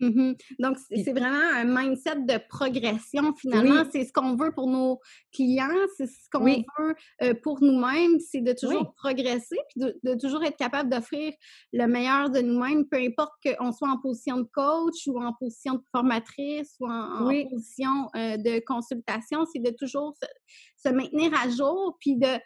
Mmh 0.00 0.32
Donc, 0.58 0.78
c'est 0.88 1.12
vraiment 1.12 1.54
un 1.54 1.64
mindset 1.64 2.20
de 2.20 2.38
progression, 2.48 3.34
finalement. 3.34 3.84
C'est 3.92 4.04
ce 4.04 4.12
qu'on 4.12 4.34
veut 4.34 4.52
pour 4.52 4.66
nos 4.66 4.98
clients, 5.32 5.68
c'est 5.96 6.06
ce 6.06 6.28
qu'on 6.32 6.44
veut 6.44 6.94
euh, 7.22 7.34
pour 7.42 7.62
nous-mêmes, 7.62 8.18
c'est 8.18 8.40
de 8.40 8.52
toujours 8.52 8.94
progresser, 8.94 9.58
puis 9.68 9.92
de, 10.02 10.14
toujours 10.18 10.42
être 10.44 10.56
capable 10.56 10.90
d'offrir 10.90 11.32
le 11.72 11.86
meilleur 11.86 12.30
de 12.30 12.40
nous-mêmes, 12.40 12.86
peu 12.86 12.98
importe 12.98 13.32
qu'on 13.44 13.72
soit 13.72 13.90
en 13.90 13.98
position 13.98 14.38
de 14.38 14.48
coach 14.52 15.06
ou 15.06 15.20
en 15.20 15.32
position 15.34 15.74
de 15.74 15.82
formatrice 15.92 16.76
ou 16.80 16.90
en, 16.90 17.28
position 17.50 18.08
euh, 18.16 18.36
de 18.36 18.64
consultation, 18.64 19.44
c'est 19.52 19.62
de 19.62 19.70
toujours 19.70 20.14
se, 20.76 20.88
maintenir 20.88 21.32
à 21.34 21.48
jour, 21.48 21.96
puis 22.00 22.16
de 22.16 22.38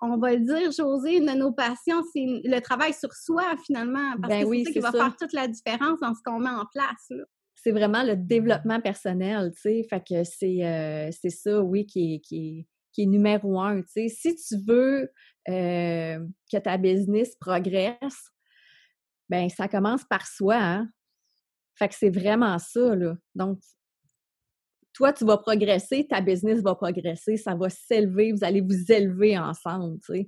on 0.00 0.18
va 0.18 0.34
le 0.34 0.40
dire, 0.40 0.70
José, 0.72 1.16
une 1.16 1.26
de 1.26 1.32
nos 1.32 1.52
passions, 1.52 2.02
c'est 2.12 2.24
le 2.44 2.58
travail 2.60 2.92
sur 2.92 3.12
soi, 3.12 3.56
finalement, 3.64 4.12
parce 4.20 4.34
ben 4.34 4.44
que 4.44 4.56
c'est 4.56 4.64
ça 4.64 4.70
qui 4.72 4.78
va 4.80 4.92
faire 4.92 5.16
toute 5.16 5.32
la 5.32 5.48
différence 5.48 6.00
dans 6.00 6.14
ce 6.14 6.22
qu'on 6.24 6.38
met 6.38 6.50
en 6.50 6.66
place. 6.66 7.12
C'est 7.54 7.72
vraiment 7.72 8.02
le 8.02 8.16
développement 8.16 8.80
personnel, 8.80 9.52
tu 9.54 9.60
sais, 9.62 9.86
fait 9.88 10.02
que 10.06 10.24
c'est, 10.24 10.64
euh, 10.64 11.10
ça, 11.10 11.60
oui, 11.62 11.86
qui 11.86 12.14
est, 12.14 12.20
qui, 12.20 12.66
est, 12.98 13.06
numéro 13.06 13.60
un, 13.60 13.82
tu 13.82 13.88
sais. 13.88 14.08
Si 14.08 14.36
tu 14.36 14.56
veux 14.66 15.10
euh, 15.48 16.18
que 16.52 16.58
ta 16.58 16.76
business 16.76 17.34
progresse, 17.36 18.30
ben 19.28 19.48
ça 19.48 19.66
commence 19.66 20.04
par 20.04 20.26
soi, 20.26 20.56
hein? 20.56 20.88
Fait 21.74 21.88
que 21.88 21.94
c'est 21.94 22.10
vraiment 22.10 22.58
ça, 22.58 22.94
là. 22.94 23.16
Donc, 23.34 23.58
toi, 24.96 25.12
tu 25.12 25.26
vas 25.26 25.36
progresser, 25.36 26.06
ta 26.08 26.22
business 26.22 26.62
va 26.62 26.74
progresser, 26.74 27.36
ça 27.36 27.54
va 27.54 27.68
s'élever, 27.68 28.32
vous 28.32 28.44
allez 28.44 28.62
vous 28.62 28.90
élever 28.90 29.38
ensemble, 29.38 29.98
tu 30.00 30.26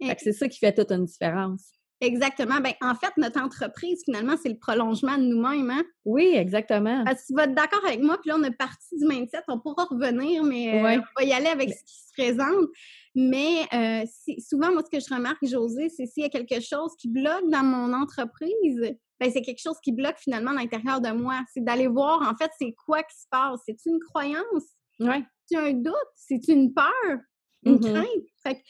sais. 0.00 0.16
c'est 0.18 0.32
ça 0.32 0.46
qui 0.46 0.58
fait 0.58 0.74
toute 0.74 0.92
une 0.92 1.06
différence. 1.06 1.72
Exactement. 2.00 2.60
Ben, 2.60 2.74
en 2.80 2.94
fait, 2.94 3.10
notre 3.16 3.40
entreprise, 3.40 4.02
finalement, 4.04 4.36
c'est 4.40 4.50
le 4.50 4.58
prolongement 4.58 5.18
de 5.18 5.24
nous-mêmes. 5.24 5.70
Hein? 5.70 5.82
Oui, 6.04 6.32
exactement. 6.36 7.02
Parce 7.04 7.22
que 7.22 7.26
tu 7.28 7.34
vas 7.34 7.44
être 7.44 7.54
d'accord 7.54 7.84
avec 7.84 8.00
moi, 8.00 8.18
puis 8.20 8.28
là, 8.28 8.36
on 8.38 8.44
est 8.44 8.56
parti 8.56 8.96
du 8.96 9.06
mindset, 9.06 9.42
on 9.48 9.58
pourra 9.58 9.84
revenir, 9.86 10.44
mais 10.44 10.80
euh, 10.80 11.00
on 11.00 11.20
va 11.20 11.24
y 11.24 11.32
aller 11.32 11.48
avec 11.48 11.70
ce 11.70 11.82
qui 11.82 11.94
se 11.94 12.12
présente. 12.12 12.68
Mais 13.16 13.66
euh, 13.72 14.06
souvent, 14.38 14.70
moi, 14.70 14.82
ce 14.84 14.96
que 14.96 15.02
je 15.02 15.12
remarque, 15.12 15.44
José, 15.44 15.88
c'est 15.88 16.06
s'il 16.06 16.22
y 16.22 16.26
a 16.26 16.28
quelque 16.28 16.60
chose 16.60 16.92
qui 17.00 17.08
bloque 17.08 17.50
dans 17.50 17.64
mon 17.64 17.92
entreprise, 17.92 18.94
ben, 19.20 19.30
c'est 19.32 19.42
quelque 19.42 19.60
chose 19.60 19.78
qui 19.82 19.92
bloque 19.92 20.18
finalement 20.18 20.52
l'intérieur 20.52 21.00
de 21.00 21.10
moi. 21.10 21.40
C'est 21.52 21.64
d'aller 21.64 21.88
voir, 21.88 22.22
en 22.22 22.36
fait, 22.36 22.50
c'est 22.60 22.74
quoi 22.86 23.02
qui 23.02 23.16
se 23.16 23.26
passe. 23.30 23.60
C'est 23.66 23.76
une 23.86 23.98
croyance? 24.10 24.64
Ouais. 25.00 25.22
C'est 25.46 25.58
un 25.58 25.72
doute? 25.72 25.94
C'est 26.14 26.46
une 26.48 26.72
peur? 26.72 27.18
Une 27.64 27.78
mm-hmm. 27.78 27.92
crainte? 27.92 28.24
Fait 28.46 28.62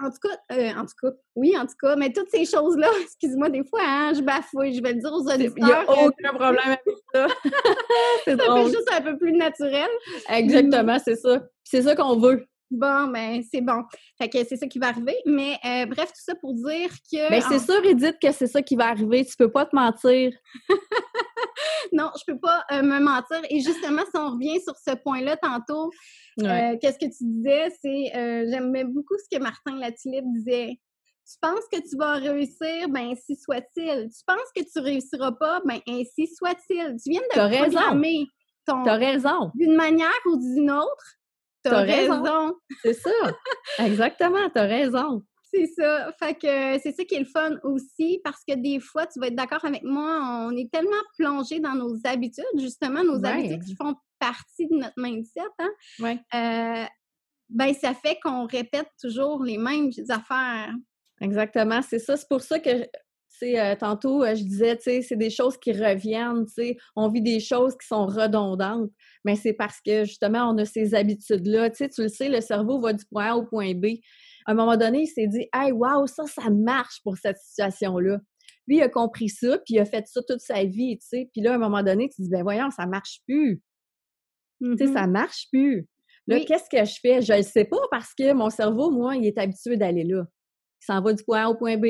en 0.00 0.10
tout 0.10 0.28
cas, 0.28 0.56
euh, 0.56 0.70
en 0.74 0.82
tout 0.82 0.94
cas, 1.00 1.16
oui, 1.34 1.56
en 1.56 1.66
tout 1.66 1.74
cas, 1.80 1.96
mais 1.96 2.12
toutes 2.12 2.30
ces 2.30 2.44
choses-là, 2.44 2.88
excuse-moi, 3.02 3.50
des 3.50 3.64
fois, 3.64 3.80
hein, 3.84 4.12
je 4.14 4.20
bafouille, 4.20 4.74
je 4.74 4.82
vais 4.82 4.92
le 4.92 5.00
dire 5.00 5.12
aux 5.12 5.22
auditeurs. 5.22 5.54
Il 5.56 5.64
n'y 5.64 5.72
a 5.72 6.06
aucun 6.06 6.32
problème 6.34 6.58
avec 6.64 6.80
ça. 7.14 7.26
c'est 8.24 8.40
ça 8.40 8.54
fait 8.54 8.64
juste 8.64 8.92
un 8.92 9.02
peu 9.02 9.18
plus 9.18 9.32
naturel. 9.32 9.88
Exactement, 10.28 10.98
c'est 11.04 11.16
ça. 11.16 11.42
C'est 11.64 11.82
ça 11.82 11.96
qu'on 11.96 12.18
veut. 12.18 12.46
Bon, 12.70 13.08
ben 13.08 13.42
c'est 13.50 13.60
bon. 13.60 13.82
Fait 14.16 14.28
que 14.28 14.44
c'est 14.44 14.56
ça 14.56 14.66
qui 14.68 14.78
va 14.78 14.88
arriver. 14.88 15.16
Mais 15.26 15.58
euh, 15.64 15.86
bref, 15.86 16.08
tout 16.08 16.22
ça 16.22 16.34
pour 16.36 16.54
dire 16.54 16.90
que. 17.12 17.28
Ben 17.28 17.42
c'est 17.48 17.58
sûr, 17.58 17.84
Edith, 17.84 18.16
que 18.22 18.30
c'est 18.30 18.46
ça 18.46 18.62
qui 18.62 18.76
va 18.76 18.88
arriver. 18.88 19.24
Tu 19.24 19.36
peux 19.36 19.50
pas 19.50 19.66
te 19.66 19.74
mentir. 19.74 20.32
non, 21.92 22.10
je 22.16 22.32
peux 22.32 22.38
pas 22.38 22.64
euh, 22.72 22.82
me 22.82 23.00
mentir. 23.00 23.40
Et 23.50 23.60
justement, 23.60 24.02
si 24.02 24.16
on 24.16 24.30
revient 24.30 24.60
sur 24.60 24.76
ce 24.76 24.94
point-là 24.94 25.36
tantôt, 25.36 25.90
euh, 26.42 26.76
qu'est-ce 26.80 26.98
que 26.98 27.10
tu 27.10 27.24
disais? 27.24 27.72
C'est 27.82 28.12
j'aimais 28.48 28.84
beaucoup 28.84 29.16
ce 29.18 29.36
que 29.36 29.42
Martin 29.42 29.76
Latulippe 29.76 30.26
disait. 30.36 30.78
Tu 31.28 31.36
penses 31.40 31.64
que 31.70 31.78
tu 31.78 31.96
vas 31.96 32.14
réussir, 32.14 32.88
ben 32.88 33.10
ainsi 33.10 33.36
soit-il. 33.36 34.08
Tu 34.08 34.24
penses 34.26 34.50
que 34.54 34.62
tu 34.62 34.80
réussiras 34.80 35.32
pas, 35.32 35.60
ben 35.64 35.78
ainsi 35.88 36.28
soit-il. 36.36 36.96
Tu 37.02 37.10
viens 37.10 37.20
de 37.20 37.68
programmer 37.68 38.26
ton. 38.66 38.82
T'as 38.82 38.96
raison. 38.96 39.50
D'une 39.54 39.76
manière 39.76 40.10
ou 40.26 40.36
d'une 40.36 40.70
autre, 40.70 41.19
T'as 41.62 41.82
raison. 41.82 42.54
C'est 42.82 42.94
ça. 42.94 43.10
Exactement, 43.78 44.48
t'as 44.54 44.66
raison. 44.66 45.22
C'est 45.52 45.66
ça. 45.66 46.12
Fait 46.18 46.34
que 46.34 46.80
c'est 46.80 46.92
ça 46.92 47.04
qui 47.04 47.16
est 47.16 47.20
le 47.20 47.24
fun 47.24 47.56
aussi 47.64 48.20
parce 48.22 48.42
que 48.48 48.54
des 48.54 48.78
fois, 48.80 49.06
tu 49.06 49.18
vas 49.18 49.26
être 49.26 49.34
d'accord 49.34 49.64
avec 49.64 49.82
moi, 49.82 50.46
on 50.48 50.56
est 50.56 50.70
tellement 50.70 50.90
plongé 51.18 51.60
dans 51.60 51.74
nos 51.74 51.96
habitudes, 52.04 52.44
justement, 52.56 53.02
nos 53.02 53.24
habitudes 53.24 53.64
qui 53.64 53.74
font 53.74 53.94
partie 54.18 54.68
de 54.68 54.76
notre 54.76 54.94
mindset. 54.96 55.40
Hein? 55.58 55.70
Ouais. 55.98 56.20
Euh, 56.34 56.86
ben, 57.48 57.74
ça 57.74 57.94
fait 57.94 58.18
qu'on 58.22 58.46
répète 58.46 58.88
toujours 59.00 59.42
les 59.42 59.58
mêmes 59.58 59.90
affaires. 60.08 60.72
Exactement, 61.20 61.82
c'est 61.82 61.98
ça. 61.98 62.16
C'est 62.16 62.28
pour 62.28 62.42
ça 62.42 62.60
que 62.60 62.86
euh, 63.42 63.74
tantôt, 63.76 64.22
euh, 64.22 64.34
je 64.34 64.42
disais, 64.42 64.78
c'est 64.80 65.16
des 65.16 65.30
choses 65.30 65.56
qui 65.56 65.72
reviennent, 65.72 66.44
on 66.96 67.08
vit 67.08 67.22
des 67.22 67.40
choses 67.40 67.76
qui 67.76 67.86
sont 67.86 68.06
redondantes, 68.06 68.90
mais 69.24 69.36
c'est 69.36 69.52
parce 69.52 69.80
que 69.84 70.04
justement, 70.04 70.50
on 70.50 70.58
a 70.58 70.64
ces 70.64 70.94
habitudes-là. 70.94 71.70
Tu 71.70 71.88
le 71.98 72.08
sais, 72.08 72.28
le 72.28 72.40
cerveau 72.40 72.80
va 72.80 72.92
du 72.92 73.04
point 73.06 73.32
A 73.32 73.36
au 73.36 73.44
point 73.44 73.74
B. 73.74 73.86
À 74.46 74.52
un 74.52 74.54
moment 74.54 74.76
donné, 74.76 75.02
il 75.02 75.06
s'est 75.06 75.26
dit, 75.26 75.48
hey, 75.54 75.72
wow, 75.72 76.06
ça, 76.06 76.24
ça 76.24 76.50
marche 76.50 77.00
pour 77.02 77.16
cette 77.18 77.38
situation-là. 77.38 78.18
Lui, 78.66 78.76
il 78.76 78.82
a 78.82 78.88
compris 78.88 79.28
ça, 79.28 79.58
puis 79.58 79.74
il 79.74 79.80
a 79.80 79.84
fait 79.84 80.06
ça 80.06 80.20
toute 80.26 80.40
sa 80.40 80.64
vie, 80.64 80.98
tu 80.98 81.06
sais. 81.06 81.30
Puis 81.32 81.42
là, 81.42 81.52
à 81.52 81.54
un 81.54 81.58
moment 81.58 81.82
donné, 81.82 82.08
tu 82.08 82.22
dis, 82.22 82.30
ben 82.30 82.42
voyons, 82.42 82.70
ça 82.70 82.86
marche 82.86 83.20
plus. 83.26 83.62
Tu 84.62 84.76
sais, 84.76 84.86
ça 84.88 85.06
mm-hmm. 85.06 85.10
marche 85.10 85.46
plus. 85.50 85.88
Là, 86.26 86.38
qu'est-ce 86.40 86.68
que 86.70 86.84
je 86.84 86.98
fais? 87.00 87.22
Je 87.22 87.32
ne 87.32 87.42
sais 87.42 87.64
pas 87.64 87.80
parce 87.90 88.14
que 88.14 88.32
mon 88.32 88.50
cerveau, 88.50 88.90
moi, 88.90 89.16
il 89.16 89.26
est 89.26 89.38
habitué 89.38 89.76
d'aller 89.76 90.04
là. 90.04 90.24
Il 90.80 90.84
s'en 90.84 91.00
va 91.02 91.12
du 91.12 91.24
point 91.24 91.44
A 91.44 91.48
au 91.48 91.56
point 91.56 91.76
B. 91.76 91.86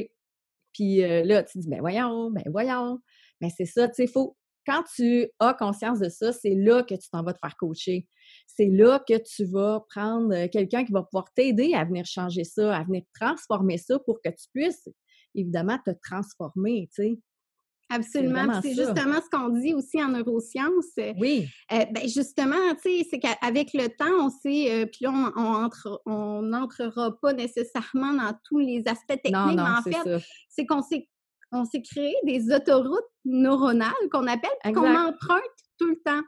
Puis 0.73 0.99
là, 0.99 1.43
tu 1.43 1.59
dis, 1.59 1.69
ben 1.69 1.81
voyons, 1.81 2.31
ben 2.31 2.45
voyons. 2.47 2.99
Mais 3.41 3.51
c'est 3.51 3.67
ça, 3.67 3.89
tu 3.89 3.95
sais, 3.95 4.07
faut. 4.07 4.37
Quand 4.67 4.85
tu 4.95 5.27
as 5.39 5.55
conscience 5.55 5.99
de 5.99 6.11
ça, 6.11 6.33
c'est 6.33 6.55
là 6.55 6.83
que 6.83 6.95
tu 6.95 7.09
t'en 7.11 7.23
vas 7.23 7.33
te 7.33 7.39
faire 7.39 7.57
coacher. 7.57 8.07
C'est 8.47 8.69
là 8.69 9.03
que 9.09 9.15
tu 9.17 9.45
vas 9.47 9.83
prendre 9.89 10.47
quelqu'un 10.49 10.85
qui 10.85 10.93
va 10.93 11.03
pouvoir 11.03 11.33
t'aider 11.35 11.73
à 11.75 11.85
venir 11.85 12.05
changer 12.05 12.45
ça, 12.45 12.77
à 12.77 12.85
venir 12.85 13.03
transformer 13.19 13.79
ça 13.79 13.99
pour 14.01 14.21
que 14.23 14.29
tu 14.29 14.47
puisses, 14.53 14.89
évidemment, 15.35 15.79
te 15.85 15.93
transformer, 16.03 16.89
tu 16.95 17.03
sais. 17.03 17.19
Absolument. 17.91 18.61
C'est 18.63 18.75
justement 18.75 19.21
ce 19.21 19.29
qu'on 19.31 19.49
dit 19.49 19.75
aussi 19.75 20.03
en 20.03 20.09
neurosciences. 20.09 20.95
Oui. 21.19 21.49
Euh, 21.73 21.85
ben 21.91 22.09
justement, 22.09 22.57
tu 22.83 22.99
sais, 22.99 23.07
c'est 23.11 23.19
qu'avec 23.19 23.71
le 23.75 23.89
temps, 23.89 24.27
on 24.27 24.31
sait, 24.31 24.71
euh, 24.71 24.87
puis 24.87 25.05
là, 25.05 25.33
on, 25.37 25.41
entre, 25.41 26.01
on 26.07 26.43
n'entrera 26.43 27.19
pas 27.21 27.33
nécessairement 27.33 28.13
dans 28.15 28.33
tous 28.45 28.59
les 28.59 28.83
aspects 28.87 29.09
techniques, 29.09 29.35
non, 29.35 29.55
non, 29.55 29.65
mais 29.85 29.97
en 29.97 30.03
fait, 30.03 30.25
c'est 30.49 30.67
qu'on 30.67 30.83
s'est 30.83 31.09
on 31.53 31.65
s'est 31.65 31.83
créé 31.83 32.15
des 32.25 32.53
autoroutes 32.53 33.11
neuronales 33.25 33.91
qu'on 34.13 34.27
appelle, 34.29 34.51
qu'on 34.73 34.95
emprunte 34.95 35.43
tout 35.79 35.89
le 35.89 36.01
temps. 36.05 36.23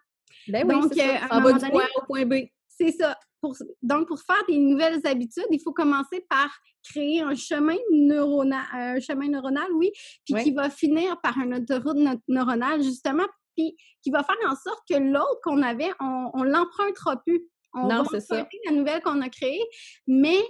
Ben 0.48 0.66
oui, 0.66 0.80
Donc, 0.80 0.94
ça. 0.94 1.04
Euh, 1.04 1.40
va 1.40 1.52
du 1.52 1.70
point 1.70 1.84
A 1.84 2.00
au 2.00 2.06
point 2.06 2.26
B. 2.26 2.34
C'est 2.68 2.90
ça 2.90 3.16
donc, 3.82 4.08
pour 4.08 4.20
faire 4.20 4.42
des 4.48 4.58
nouvelles 4.58 5.00
habitudes, 5.04 5.46
il 5.50 5.60
faut 5.60 5.72
commencer 5.72 6.24
par 6.28 6.48
créer 6.82 7.20
un 7.20 7.34
chemin 7.34 7.76
neuronal, 7.90 8.64
un 8.72 9.00
chemin 9.00 9.28
neuronal, 9.28 9.70
oui, 9.74 9.90
puis 10.24 10.42
qui 10.42 10.52
va 10.52 10.70
finir 10.70 11.20
par 11.20 11.36
une 11.38 11.54
autoroute 11.54 11.98
neuronale, 12.28 12.82
justement, 12.82 13.26
puis 13.56 13.76
qui 14.02 14.10
va 14.10 14.22
faire 14.22 14.36
en 14.48 14.54
sorte 14.54 14.82
que 14.88 14.96
l'autre 14.96 15.40
qu'on 15.42 15.62
avait, 15.62 15.90
on, 16.00 16.44
ne 16.44 16.50
l'empruntera 16.50 17.16
plus. 17.22 17.42
On 17.74 17.88
non, 17.88 18.04
c'est 18.10 18.20
ça. 18.20 18.46
la 18.66 18.72
nouvelle 18.72 19.02
qu'on 19.02 19.20
a 19.22 19.28
créée, 19.28 19.62
mais 20.06 20.40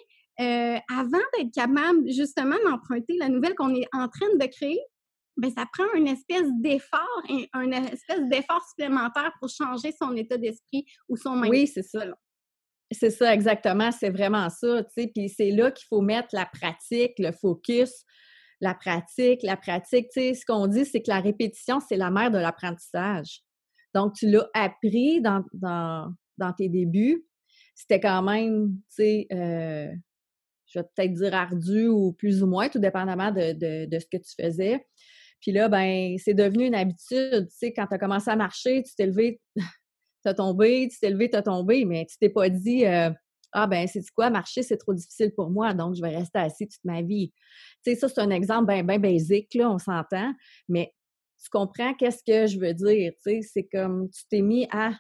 euh, 0.41 0.79
avant 0.91 1.23
d'être 1.37 1.53
capable 1.55 2.11
justement 2.11 2.57
d'emprunter 2.65 3.17
la 3.19 3.29
nouvelle 3.29 3.55
qu'on 3.55 3.75
est 3.75 3.87
en 3.93 4.09
train 4.09 4.35
de 4.35 4.47
créer, 4.47 4.81
ben 5.37 5.51
ça 5.51 5.67
prend 5.73 5.91
une 5.95 6.09
espèce 6.09 6.49
d'effort, 6.61 7.23
un, 7.55 7.71
espèce 7.71 8.23
d'effort 8.29 8.63
supplémentaire 8.69 9.33
pour 9.41 9.49
changer 9.49 9.93
son 9.93 10.15
état 10.17 10.37
d'esprit 10.37 10.85
ou 11.09 11.17
son 11.17 11.37
mindset. 11.37 11.51
Oui, 11.51 11.67
c'est 11.67 11.83
ça. 11.83 12.05
C'est 12.93 13.11
ça, 13.11 13.33
exactement. 13.33 13.91
C'est 13.93 14.11
vraiment 14.11 14.49
ça, 14.51 14.83
tu 14.85 14.91
sais. 14.95 15.13
Puis 15.15 15.29
c'est 15.29 15.51
là 15.51 15.71
qu'il 15.71 15.87
faut 15.89 16.01
mettre 16.01 16.29
la 16.33 16.47
pratique, 16.47 17.13
le 17.19 17.33
focus, 17.33 18.05
la 18.61 18.75
pratique, 18.75 19.43
la 19.43 19.57
pratique. 19.57 20.07
Ce 20.15 20.45
qu'on 20.45 20.67
dit, 20.67 20.85
c'est 20.85 21.03
que 21.03 21.11
la 21.11 21.21
répétition, 21.21 21.81
c'est 21.81 21.97
la 21.97 22.11
mère 22.11 22.31
de 22.31 22.39
l'apprentissage. 22.39 23.43
Donc, 23.95 24.15
tu 24.15 24.31
l'as 24.31 24.49
appris 24.55 25.21
dans, 25.21 25.45
dans, 25.53 26.13
dans, 26.39 26.53
tes 26.53 26.69
débuts. 26.69 27.25
C'était 27.75 28.01
quand 28.01 28.23
même, 28.23 28.77
tu 28.89 29.03
sais, 29.03 29.27
euh, 29.33 29.93
je 30.67 30.79
vais 30.79 30.85
peut-être 30.95 31.13
dire 31.13 31.35
ardu 31.35 31.89
ou 31.89 32.13
plus 32.13 32.43
ou 32.43 32.47
moins, 32.47 32.69
tout 32.69 32.79
dépendamment 32.79 33.31
de, 33.31 33.53
de, 33.53 33.87
de 33.87 33.99
ce 33.99 34.07
que 34.07 34.17
tu 34.17 34.35
faisais. 34.41 34.87
Puis 35.41 35.53
là, 35.53 35.69
ben, 35.69 36.17
c'est 36.19 36.35
devenu 36.35 36.67
une 36.67 36.75
habitude. 36.75 37.49
Tu 37.49 37.57
sais, 37.57 37.73
quand 37.73 37.87
tu 37.87 37.95
as 37.95 37.99
commencé 37.99 38.31
à 38.31 38.37
marcher, 38.37 38.83
tu 38.83 38.95
t'es 38.95 39.07
levé 39.07 39.41
t'as 40.23 40.35
tombé, 40.35 40.89
tu 40.91 40.99
t'es 40.99 41.11
levé, 41.11 41.31
t'as 41.31 41.43
tombé, 41.43 41.85
mais 41.85 42.07
tu 42.07 42.17
t'es 42.19 42.29
pas 42.29 42.49
dit 42.49 42.87
euh, 42.87 43.11
Ah 43.53 43.67
ben 43.67 43.87
c'est 43.87 44.03
quoi, 44.15 44.31
marcher, 44.31 44.63
c'est 44.63 44.77
trop 44.77 44.95
difficile 44.95 45.33
pour 45.35 45.51
moi, 45.51 45.75
donc 45.75 45.95
je 45.95 46.03
vais 46.03 46.17
rester 46.17 46.39
assis 46.39 46.69
toute 46.69 46.85
ma 46.85 47.03
vie. 47.03 47.33
Tu 47.85 47.93
sais, 47.93 47.97
ça, 47.97 48.09
c'est 48.09 48.21
un 48.21 48.31
exemple 48.31 48.73
bien, 48.73 48.85
bien 48.85 48.99
basique, 48.99 49.55
là, 49.55 49.71
on 49.71 49.79
s'entend, 49.79 50.33
mais 50.69 50.93
tu 51.43 51.51
comprends 51.51 51.95
qu'est-ce 51.95 52.23
que 52.25 52.47
je 52.47 52.59
veux 52.59 52.75
dire, 52.75 53.13
tu 53.15 53.23
sais, 53.23 53.41
c'est 53.43 53.65
comme 53.65 54.09
tu 54.11 54.23
t'es 54.31 54.43
mis 54.43 54.67
à, 54.71 54.93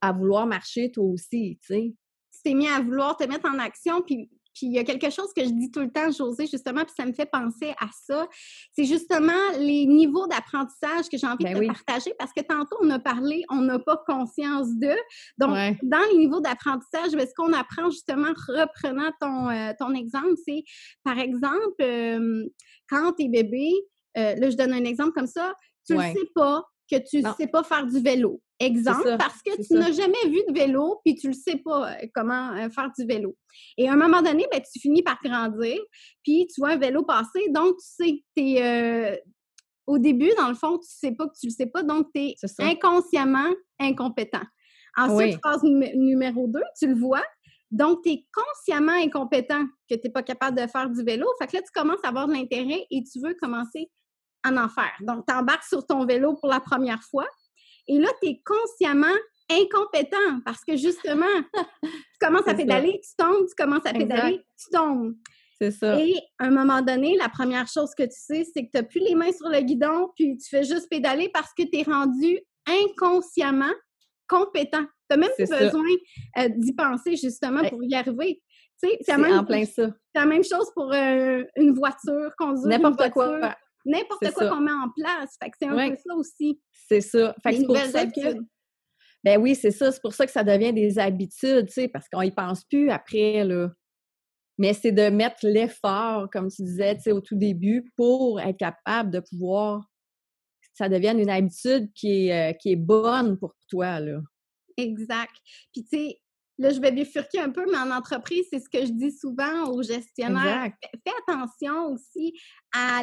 à 0.00 0.12
vouloir 0.12 0.46
marcher 0.46 0.90
toi 0.92 1.04
aussi, 1.04 1.58
tu 1.62 1.74
sais? 1.74 1.94
Tu 2.32 2.42
t'es 2.44 2.54
mis 2.54 2.68
à 2.68 2.80
vouloir 2.80 3.16
te 3.16 3.24
mettre 3.24 3.48
en 3.48 3.58
action, 3.58 4.02
puis 4.02 4.30
puis 4.56 4.68
il 4.68 4.72
y 4.72 4.78
a 4.78 4.84
quelque 4.84 5.10
chose 5.10 5.32
que 5.36 5.44
je 5.44 5.50
dis 5.50 5.70
tout 5.70 5.80
le 5.80 5.90
temps, 5.90 6.10
José, 6.10 6.46
justement, 6.46 6.82
puis 6.82 6.94
ça 6.96 7.04
me 7.04 7.12
fait 7.12 7.26
penser 7.26 7.74
à 7.78 7.88
ça. 7.92 8.26
C'est 8.72 8.86
justement 8.86 9.32
les 9.58 9.84
niveaux 9.84 10.26
d'apprentissage 10.26 11.10
que 11.10 11.18
j'ai 11.18 11.26
envie 11.26 11.44
ben 11.44 11.60
de 11.60 11.66
partager 11.66 12.14
parce 12.18 12.32
que 12.32 12.40
tantôt, 12.40 12.78
on 12.80 12.88
a 12.88 12.98
parlé, 12.98 13.42
on 13.50 13.60
n'a 13.60 13.78
pas 13.78 14.02
conscience 14.06 14.68
d'eux. 14.76 14.96
Donc, 15.36 15.50
dans 15.82 16.00
les 16.10 16.16
niveaux 16.16 16.40
d'apprentissage, 16.40 17.12
ben, 17.12 17.26
ce 17.26 17.34
qu'on 17.36 17.52
apprend 17.52 17.90
justement, 17.90 18.32
reprenant 18.48 19.10
ton, 19.20 19.50
euh, 19.50 19.72
ton 19.78 19.94
exemple, 19.94 20.36
c'est 20.46 20.64
par 21.04 21.18
exemple, 21.18 21.82
euh, 21.82 22.46
quand 22.88 23.12
tu 23.12 23.26
es 23.26 23.28
bébé, 23.28 23.70
euh, 24.16 24.36
là, 24.36 24.48
je 24.48 24.56
donne 24.56 24.72
un 24.72 24.84
exemple 24.84 25.12
comme 25.12 25.26
ça, 25.26 25.52
tu 25.86 25.94
ne 25.94 26.00
sais 26.00 26.30
pas 26.34 26.64
que 26.90 26.96
tu 26.96 27.22
ne 27.22 27.30
sais 27.38 27.46
pas 27.46 27.62
faire 27.62 27.86
du 27.86 28.00
vélo. 28.00 28.40
Exemple, 28.58 29.16
parce 29.18 29.42
que 29.42 29.54
tu 29.62 29.74
n'as 29.74 29.92
jamais 29.92 30.24
vu 30.24 30.40
de 30.48 30.54
vélo, 30.54 31.00
puis 31.04 31.14
tu 31.14 31.28
ne 31.28 31.34
sais 31.34 31.56
pas 31.56 31.92
euh, 31.92 32.06
comment 32.14 32.52
euh, 32.52 32.70
faire 32.70 32.90
du 32.98 33.04
vélo. 33.04 33.36
Et 33.76 33.88
à 33.88 33.92
un 33.92 33.96
moment 33.96 34.22
donné, 34.22 34.46
ben, 34.50 34.60
tu 34.60 34.80
finis 34.80 35.02
par 35.02 35.18
grandir, 35.22 35.78
puis 36.22 36.46
tu 36.46 36.60
vois 36.60 36.70
un 36.70 36.78
vélo 36.78 37.04
passer, 37.04 37.48
donc 37.50 37.76
tu 37.76 38.04
sais, 38.04 38.24
tu 38.36 38.42
es... 38.42 38.62
Euh, 38.62 39.16
au 39.86 39.98
début, 39.98 40.30
dans 40.36 40.48
le 40.48 40.54
fond, 40.54 40.78
tu 40.78 40.86
ne 40.86 41.10
sais 41.10 41.12
pas 41.12 41.28
que 41.28 41.34
tu 41.38 41.46
ne 41.46 41.50
le 41.50 41.54
sais 41.54 41.66
pas, 41.66 41.84
donc 41.84 42.08
tu 42.12 42.20
es 42.20 42.34
inconsciemment 42.58 43.52
incompétent. 43.78 44.42
Ensuite, 44.96 45.38
phase 45.42 45.62
numéro 45.62 46.48
2, 46.48 46.60
tu 46.76 46.88
le 46.88 46.98
vois, 46.98 47.22
donc, 47.70 48.02
tu 48.04 48.10
es 48.10 48.26
consciemment 48.32 48.92
incompétent 48.92 49.64
que 49.90 49.96
tu 49.96 50.02
n'es 50.04 50.10
pas 50.10 50.22
capable 50.22 50.56
de 50.56 50.66
faire 50.66 50.88
du 50.88 51.02
vélo. 51.02 51.26
Fait 51.38 51.46
que 51.46 51.56
là, 51.56 51.62
tu 51.62 51.72
commences 51.74 52.02
à 52.04 52.08
avoir 52.08 52.28
de 52.28 52.32
l'intérêt 52.32 52.86
et 52.90 53.02
tu 53.02 53.20
veux 53.20 53.34
commencer 53.34 53.90
en 54.48 54.68
faire. 54.68 54.92
Donc, 55.00 55.24
tu 55.26 55.34
embarques 55.34 55.64
sur 55.64 55.86
ton 55.86 56.04
vélo 56.04 56.34
pour 56.34 56.48
la 56.48 56.60
première 56.60 57.02
fois. 57.02 57.26
Et 57.88 57.98
là, 57.98 58.08
tu 58.22 58.28
es 58.28 58.42
consciemment 58.44 59.14
incompétent 59.50 60.40
parce 60.44 60.64
que 60.64 60.76
justement, 60.76 61.24
tu 61.82 61.90
commences 62.20 62.48
à 62.48 62.54
pédaler, 62.54 63.00
tu 63.02 63.16
tombes, 63.16 63.46
tu 63.46 63.54
commences 63.56 63.86
à 63.86 63.92
pédaler, 63.92 64.44
tu 64.58 64.70
tombes. 64.70 65.14
C'est 65.60 65.70
ça. 65.70 65.98
Et 65.98 66.14
à 66.38 66.46
un 66.46 66.50
moment 66.50 66.82
donné, 66.82 67.16
la 67.16 67.28
première 67.28 67.66
chose 67.66 67.90
que 67.96 68.02
tu 68.02 68.10
sais, 68.18 68.44
c'est 68.52 68.66
que 68.66 68.70
tu 68.72 68.76
n'as 68.76 68.82
plus 68.82 69.00
les 69.00 69.14
mains 69.14 69.32
sur 69.32 69.48
le 69.48 69.60
guidon, 69.60 70.10
puis 70.14 70.36
tu 70.36 70.48
fais 70.48 70.64
juste 70.64 70.88
pédaler 70.90 71.30
parce 71.32 71.52
que 71.56 71.62
tu 71.62 71.78
es 71.78 71.82
rendu 71.82 72.40
inconsciemment 72.66 73.72
compétent. 74.28 74.84
Tu 75.08 75.16
n'as 75.16 75.16
même 75.16 75.30
plus 75.36 75.48
besoin 75.48 75.84
euh, 76.38 76.48
d'y 76.56 76.74
penser 76.74 77.16
justement 77.16 77.66
pour 77.68 77.82
y 77.82 77.94
arriver. 77.94 78.42
C'est 78.76 79.12
en 79.14 79.44
plein 79.44 79.64
ça. 79.64 79.90
C'est 80.14 80.20
la 80.20 80.26
même 80.26 80.44
chose 80.44 80.70
pour 80.74 80.92
euh, 80.92 81.42
une 81.56 81.72
voiture, 81.72 82.30
conduire 82.36 82.78
N'importe 82.78 83.10
quoi 83.10 83.54
n'importe 83.86 84.30
quoi 84.32 84.48
qu'on 84.48 84.60
met 84.60 84.72
en 84.72 84.90
place. 84.94 85.36
Fait 85.42 85.50
que 85.50 85.56
c'est 85.60 85.68
un 85.68 85.90
peu 85.90 85.96
ça 85.96 86.14
aussi. 86.14 86.60
C'est 86.88 87.00
ça. 87.00 87.34
Fait 87.42 87.50
que 87.52 87.56
c'est 87.58 87.66
pour 87.66 87.76
ça 87.76 88.06
que... 88.06 88.38
Ben 89.24 89.40
oui, 89.40 89.54
c'est 89.54 89.70
ça. 89.70 89.90
C'est 89.90 90.00
pour 90.00 90.12
ça 90.12 90.26
que 90.26 90.32
ça 90.32 90.44
devient 90.44 90.72
des 90.72 90.98
habitudes, 90.98 91.66
tu 91.66 91.72
sais, 91.72 91.88
parce 91.88 92.08
qu'on 92.08 92.22
y 92.22 92.30
pense 92.30 92.64
plus 92.64 92.90
après, 92.90 93.42
là. 93.44 93.72
Mais 94.58 94.72
c'est 94.72 94.92
de 94.92 95.10
mettre 95.10 95.46
l'effort, 95.46 96.30
comme 96.30 96.48
tu 96.48 96.62
disais, 96.62 96.94
tu 96.96 97.02
sais, 97.02 97.12
au 97.12 97.20
tout 97.20 97.34
début, 97.36 97.92
pour 97.96 98.40
être 98.40 98.56
capable 98.56 99.10
de 99.10 99.20
pouvoir 99.20 99.80
que 100.62 100.68
ça 100.74 100.88
devienne 100.88 101.18
une 101.18 101.30
habitude 101.30 101.92
qui 101.92 102.28
est, 102.28 102.50
euh, 102.50 102.52
qui 102.54 102.72
est 102.72 102.76
bonne 102.76 103.38
pour 103.38 103.54
toi, 103.68 104.00
là. 104.00 104.20
Exact. 104.76 105.34
Puis, 105.72 105.84
tu 105.84 105.96
sais, 105.96 106.20
Là, 106.58 106.70
je 106.70 106.80
vais 106.80 106.90
bifurquer 106.90 107.40
un 107.40 107.50
peu, 107.50 107.64
mais 107.70 107.78
en 107.78 107.90
entreprise, 107.90 108.46
c'est 108.50 108.60
ce 108.60 108.68
que 108.68 108.84
je 108.86 108.92
dis 108.92 109.12
souvent 109.12 109.70
aux 109.70 109.82
gestionnaires. 109.82 110.72
Fais 111.06 111.12
attention 111.26 111.92
aussi 111.92 112.32
à, 112.74 113.02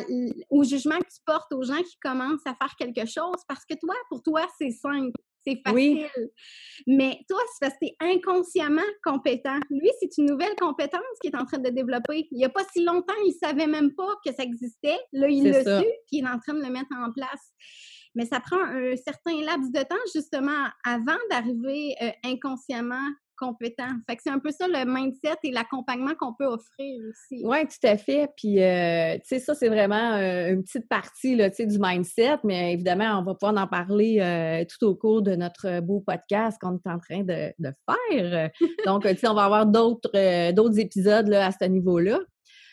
au 0.50 0.64
jugement 0.64 0.98
que 0.98 1.06
tu 1.06 1.22
portes 1.26 1.54
aux 1.54 1.64
gens 1.64 1.82
qui 1.84 1.98
commencent 2.02 2.46
à 2.46 2.56
faire 2.56 2.76
quelque 2.78 3.06
chose 3.06 3.38
parce 3.48 3.64
que 3.70 3.76
toi, 3.80 3.96
pour 4.10 4.24
toi, 4.24 4.48
c'est 4.58 4.72
simple. 4.72 5.12
C'est 5.46 5.62
facile. 5.66 6.10
Mais 6.88 7.20
toi, 7.30 7.40
c'est 7.52 7.68
parce 7.68 7.74
que 7.74 7.86
tu 7.86 7.92
es 7.92 7.96
inconsciemment 8.00 8.82
compétent. 9.04 9.60
Lui, 9.70 9.90
c'est 10.00 10.18
une 10.18 10.28
nouvelle 10.28 10.56
compétence 10.56 11.02
qu'il 11.22 11.32
est 11.32 11.38
en 11.38 11.46
train 11.46 11.58
de 11.58 11.70
développer. 11.70 12.28
Il 12.32 12.38
n'y 12.38 12.46
a 12.46 12.50
pas 12.50 12.64
si 12.72 12.84
longtemps, 12.84 13.14
il 13.26 13.34
ne 13.34 13.48
savait 13.48 13.68
même 13.68 13.94
pas 13.94 14.16
que 14.26 14.34
ça 14.34 14.44
existait. 14.44 14.98
Là, 15.12 15.28
il 15.28 15.44
l'a 15.44 15.60
su, 15.60 15.86
puis 16.08 16.20
il 16.20 16.26
est 16.26 16.30
en 16.30 16.40
train 16.40 16.54
de 16.54 16.64
le 16.64 16.72
mettre 16.72 16.96
en 16.96 17.12
place 17.12 17.52
mais 18.16 18.26
ça 18.26 18.40
prend 18.40 18.60
un 18.60 18.96
certain 18.96 19.42
laps 19.42 19.72
de 19.72 19.82
temps 19.82 19.96
justement 20.14 20.68
avant 20.86 21.18
d'arriver 21.32 21.96
euh, 22.02 22.12
inconsciemment 22.24 23.10
compétent. 23.44 23.90
Fait 24.08 24.16
que 24.16 24.22
c'est 24.24 24.30
un 24.30 24.40
peu 24.40 24.52
ça 24.52 24.68
le 24.68 24.86
mindset 24.86 25.36
et 25.44 25.52
l'accompagnement 25.52 26.14
qu'on 26.16 26.34
peut 26.34 26.46
offrir 26.46 27.02
aussi. 27.10 27.42
Oui, 27.44 27.58
tout 27.68 27.88
à 27.88 27.98
fait. 27.98 28.30
Puis, 28.38 28.62
euh, 28.62 29.16
tu 29.16 29.22
sais, 29.26 29.40
ça, 29.40 29.54
c'est 29.54 29.68
vraiment 29.68 30.14
euh, 30.14 30.54
une 30.54 30.64
petite 30.64 30.88
partie 30.88 31.36
là, 31.36 31.50
du 31.50 31.80
mindset, 31.80 32.38
mais 32.44 32.74
évidemment, 32.74 33.20
on 33.20 33.24
va 33.24 33.36
pouvoir 33.36 33.62
en 33.62 33.68
parler 33.68 34.20
euh, 34.20 34.66
tout 34.66 34.86
au 34.86 34.96
cours 34.96 35.22
de 35.22 35.36
notre 35.36 35.82
beau 35.82 36.00
podcast 36.00 36.58
qu'on 36.62 36.76
est 36.76 36.90
en 36.90 37.00
train 37.00 37.24
de, 37.24 37.54
faire. 37.62 38.50
Donc, 38.86 39.04
tu 39.04 39.18
sais, 39.18 39.28
on 39.28 39.34
va 39.34 39.46
avoir 39.46 39.66
d'autres 39.66 40.52
d'autres 40.52 40.80
épisodes 40.80 41.28
là, 41.28 41.48
à 41.48 41.52
ce 41.52 41.66
niveau-là. 41.66 42.20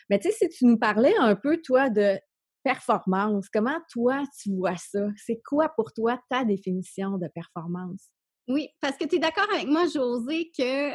Mais 0.09 0.19
tu 0.19 0.29
sais, 0.29 0.35
si 0.37 0.49
tu 0.49 0.65
nous 0.65 0.77
parlais 0.77 1.15
un 1.19 1.35
peu, 1.35 1.61
toi, 1.63 1.89
de 1.89 2.17
performance, 2.63 3.47
comment 3.49 3.79
toi, 3.91 4.23
tu 4.41 4.55
vois 4.55 4.75
ça? 4.77 5.07
C'est 5.15 5.41
quoi 5.43 5.69
pour 5.69 5.93
toi 5.93 6.19
ta 6.29 6.43
définition 6.43 7.17
de 7.17 7.27
performance? 7.27 8.11
Oui, 8.51 8.67
parce 8.81 8.97
que 8.97 9.05
tu 9.05 9.15
es 9.15 9.19
d'accord 9.19 9.47
avec 9.53 9.67
moi, 9.67 9.85
José, 9.87 10.51
que 10.57 10.91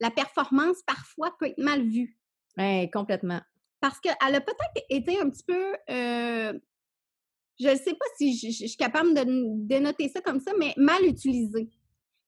la 0.00 0.10
performance 0.10 0.82
parfois 0.86 1.34
peut 1.38 1.46
être 1.46 1.58
mal 1.58 1.82
vue. 1.88 2.18
Oui, 2.56 2.90
complètement. 2.90 3.40
Parce 3.80 4.00
qu'elle 4.00 4.14
a 4.20 4.40
peut-être 4.40 4.84
été 4.88 5.20
un 5.20 5.28
petit 5.30 5.44
peu, 5.44 5.74
je 5.88 7.68
ne 7.68 7.76
sais 7.76 7.94
pas 7.94 8.06
si 8.16 8.36
je, 8.36 8.66
suis 8.66 8.76
capable 8.76 9.14
de 9.14 9.24
dénoter 9.66 10.08
ça 10.08 10.20
comme 10.20 10.40
ça, 10.40 10.52
mais 10.58 10.74
mal 10.76 11.04
utilisée. 11.04 11.70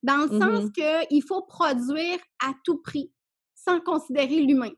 Dans 0.03 0.19
le 0.19 0.29
sens 0.29 0.65
mmh 0.65 0.73
qu'il 0.73 1.23
faut 1.23 1.43
produire 1.43 2.19
à 2.45 2.53
tout 2.65 2.81
prix, 2.83 3.13
sans 3.55 3.81
considérer 3.81 4.41
l'humain. 4.41 4.71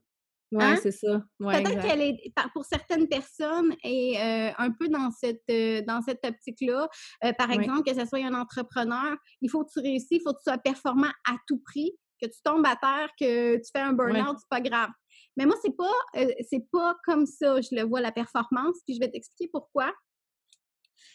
Oui, 0.50 0.64
hein? 0.64 0.76
c'est 0.82 0.92
ça. 0.92 1.22
Peut-être 1.38 1.86
qu'elle 1.86 2.00
est, 2.00 2.32
pour 2.54 2.64
certaines 2.64 3.06
personnes, 3.06 3.74
est 3.84 4.16
euh, 4.18 4.52
un 4.56 4.70
peu 4.70 4.88
dans 4.88 5.10
cette, 5.10 5.42
euh, 5.50 5.82
dans 5.86 6.00
cette 6.00 6.24
optique-là. 6.24 6.88
Euh, 7.24 7.32
par 7.34 7.50
exemple, 7.50 7.82
que 7.82 7.94
ce 7.94 8.06
soit 8.06 8.24
un 8.24 8.34
entrepreneur, 8.34 9.16
il 9.42 9.50
faut 9.50 9.64
que 9.64 9.70
tu 9.72 9.80
réussisses, 9.80 10.08
il 10.10 10.22
faut 10.22 10.32
que 10.32 10.38
tu 10.38 10.50
sois 10.50 10.58
performant 10.58 11.10
à 11.28 11.36
tout 11.46 11.60
prix, 11.64 11.92
que 12.20 12.26
tu 12.26 12.40
tombes 12.42 12.66
à 12.66 12.76
terre, 12.76 13.10
que 13.20 13.56
tu 13.56 13.70
fais 13.72 13.82
un 13.82 13.92
burn-out, 13.92 14.36
c'est 14.38 14.48
pas 14.48 14.60
grave. 14.60 14.90
Mais 15.36 15.44
moi, 15.44 15.54
c'est 15.62 15.76
pas, 15.76 16.24
c'est 16.50 16.66
pas 16.72 16.96
comme 17.04 17.26
ça, 17.26 17.60
je 17.60 17.76
le 17.76 17.82
vois, 17.82 18.00
la 18.00 18.12
performance, 18.12 18.76
puis 18.86 18.94
je 18.94 19.00
vais 19.00 19.10
t'expliquer 19.10 19.50
pourquoi. 19.52 19.92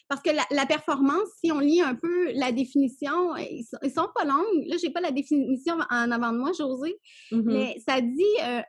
Parce 0.08 0.22
que 0.22 0.30
la, 0.30 0.66
performance, 0.66 1.28
si 1.44 1.52
on 1.52 1.60
lit 1.60 1.82
un 1.82 1.96
peu 1.96 2.32
la 2.34 2.52
définition, 2.52 3.36
ils 3.38 3.66
sont, 3.66 3.78
sont 3.90 4.10
pas 4.14 4.26
longues. 4.26 4.66
Là, 4.68 4.78
j'ai 4.82 4.92
pas 4.92 5.02
la 5.02 5.12
définition 5.12 5.76
en 5.90 6.12
avant 6.12 6.32
de 6.32 6.38
moi, 6.38 6.52
José, 6.58 6.96
mmh 7.32 7.42
mais 7.46 7.76
ça 7.86 8.00
dit 8.00 8.64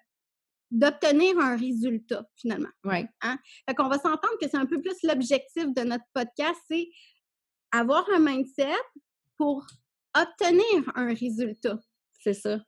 d'obtenir 0.74 1.38
un 1.38 1.56
résultat, 1.56 2.26
finalement. 2.36 2.68
Oui. 2.82 3.06
Hein? 3.22 3.38
Fait 3.66 3.74
qu'on 3.74 3.88
va 3.88 3.96
s'entendre 3.96 4.36
que 4.40 4.48
c'est 4.48 4.56
un 4.56 4.66
peu 4.66 4.82
plus 4.82 4.96
l'objectif 5.04 5.72
de 5.72 5.82
notre 5.82 6.04
podcast, 6.12 6.60
c'est 6.68 6.88
avoir 7.70 8.04
un 8.12 8.18
mindset 8.18 8.74
pour 9.36 9.64
obtenir 10.16 10.92
un 10.96 11.14
résultat. 11.14 11.78
C'est 12.20 12.34
ça. 12.34 12.58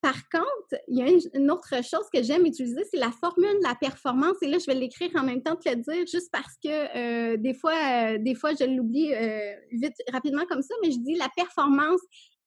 Par 0.00 0.28
contre, 0.30 0.82
il 0.88 0.98
y 0.98 1.02
a 1.02 1.08
une, 1.08 1.50
autre 1.52 1.84
chose 1.84 2.06
que 2.12 2.24
j'aime 2.24 2.44
utiliser, 2.44 2.82
c'est 2.90 2.98
la 2.98 3.12
formule 3.12 3.56
de 3.58 3.62
la 3.62 3.76
performance. 3.76 4.36
Et 4.42 4.48
là, 4.48 4.58
je 4.58 4.66
vais 4.66 4.74
l'écrire 4.74 5.10
en 5.14 5.22
même 5.22 5.40
temps 5.40 5.54
de 5.54 5.60
te 5.60 5.68
le 5.68 5.76
dire, 5.76 6.06
juste 6.10 6.30
parce 6.32 6.56
que 6.62 6.68
euh, 6.96 7.36
des 7.36 7.54
fois, 7.54 7.74
euh, 7.74 8.18
des 8.18 8.34
fois, 8.34 8.50
je 8.58 8.64
l'oublie 8.64 9.14
euh, 9.14 9.54
vite, 9.70 9.94
rapidement 10.12 10.44
comme 10.46 10.62
ça, 10.62 10.74
mais 10.82 10.90
je 10.90 10.98
dis 10.98 11.14
la 11.14 11.28
performance 11.36 12.00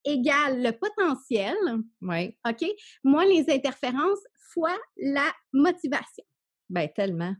égale 0.03 0.61
le 0.61 0.71
potentiel. 0.71 1.55
Oui. 2.01 2.37
OK? 2.45 2.69
Moins 3.05 3.25
les 3.25 3.45
interférences 3.49 4.19
fois 4.53 4.75
la 4.97 5.31
motivation. 5.53 6.23
Bien, 6.69 6.87
tellement. 6.87 7.35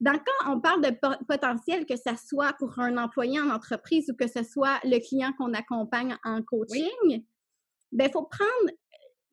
Donc, 0.00 0.20
quand 0.26 0.52
on 0.52 0.60
parle 0.60 0.82
de 0.82 0.90
potentiel, 1.28 1.86
que 1.86 1.96
ce 1.96 2.16
soit 2.26 2.52
pour 2.54 2.78
un 2.78 2.96
employé 2.96 3.40
en 3.40 3.50
entreprise 3.50 4.10
ou 4.10 4.16
que 4.16 4.26
ce 4.26 4.42
soit 4.42 4.80
le 4.84 4.98
client 4.98 5.32
qu'on 5.38 5.54
accompagne 5.54 6.16
en 6.24 6.42
coaching, 6.42 6.90
il 7.08 7.24
ben, 7.92 8.10
faut 8.10 8.24
prendre, 8.24 8.72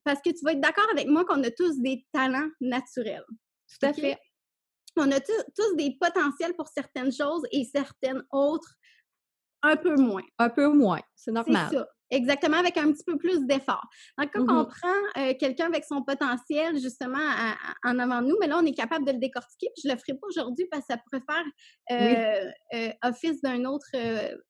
parce 0.04 0.22
que 0.22 0.30
tu 0.30 0.44
vas 0.44 0.52
être 0.52 0.62
d'accord 0.62 0.88
avec 0.92 1.08
moi 1.08 1.26
qu'on 1.26 1.44
a 1.44 1.52
tous 1.52 1.80
des 1.80 2.06
talents 2.14 2.50
naturels. 2.62 3.26
Tout 3.68 3.88
à 3.88 3.94
fait. 3.94 4.18
On 4.96 5.12
a 5.12 5.20
tous 5.20 5.76
des 5.76 5.98
potentiels 6.00 6.56
pour 6.56 6.68
certaines 6.68 7.12
choses 7.12 7.44
et 7.52 7.64
certaines 7.64 8.24
autres 8.32 8.76
un 9.62 9.76
peu 9.76 9.96
moins. 9.96 10.24
Un 10.38 10.50
peu 10.50 10.68
moins, 10.68 11.02
c'est 11.16 11.32
normal. 11.32 11.68
C'est 11.70 11.78
ça. 11.78 11.88
Exactement, 12.12 12.58
avec 12.58 12.76
un 12.78 12.92
petit 12.92 13.04
peu 13.04 13.18
plus 13.18 13.46
d'effort. 13.46 13.86
Donc, 14.18 14.32
quand 14.34 14.42
on 14.50 14.64
mmh 14.64 14.68
prend 14.68 15.22
euh, 15.22 15.34
quelqu'un 15.40 15.68
avec 15.68 15.86
son 15.86 16.02
potentiel, 16.02 16.80
justement, 16.80 17.20
en 17.84 18.00
avant 18.00 18.22
de 18.22 18.28
nous, 18.28 18.38
mais 18.40 18.48
là, 18.48 18.60
on 18.60 18.66
est 18.66 18.74
capable 18.74 19.06
de 19.06 19.12
le 19.12 19.20
décortiquer. 19.20 19.68
je 19.82 19.88
ne 19.88 19.94
le 19.94 20.00
ferai 20.00 20.14
pas 20.14 20.28
aujourd'hui 20.28 20.66
parce 20.72 20.88
que 20.88 20.94
ça 20.94 20.98
pourrait 20.98 21.24
faire 21.30 21.46
euh, 21.92 22.52
euh, 22.74 22.92
office 23.04 23.42
d'un 23.42 23.64
autre, 23.66 23.90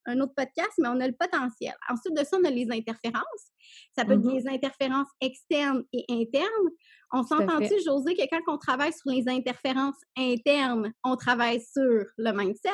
un 0.05 0.19
autre 0.21 0.33
podcast, 0.35 0.71
mais 0.77 0.87
on 0.87 0.99
a 1.01 1.07
le 1.07 1.15
potentiel. 1.19 1.73
Ensuite 1.89 2.15
de 2.15 2.23
ça, 2.23 2.37
on 2.41 2.45
a 2.45 2.49
les 2.49 2.71
interférences. 2.71 3.51
Ça 3.95 4.05
peut 4.05 4.13
être 4.13 4.19
mmh 4.19 4.37
des 4.37 4.47
interférences 4.47 5.09
externes 5.19 5.83
et 5.91 6.05
internes. 6.09 6.69
On 7.11 7.23
s'entend-tu, 7.23 7.73
José, 7.83 8.15
que 8.15 8.21
quand 8.29 8.53
on 8.53 8.57
travaille 8.57 8.93
sur 8.93 9.11
les 9.11 9.27
interférences 9.27 9.99
internes, 10.17 10.93
on 11.03 11.15
travaille 11.15 11.59
sur 11.61 12.05
le 12.17 12.31
mindset. 12.31 12.69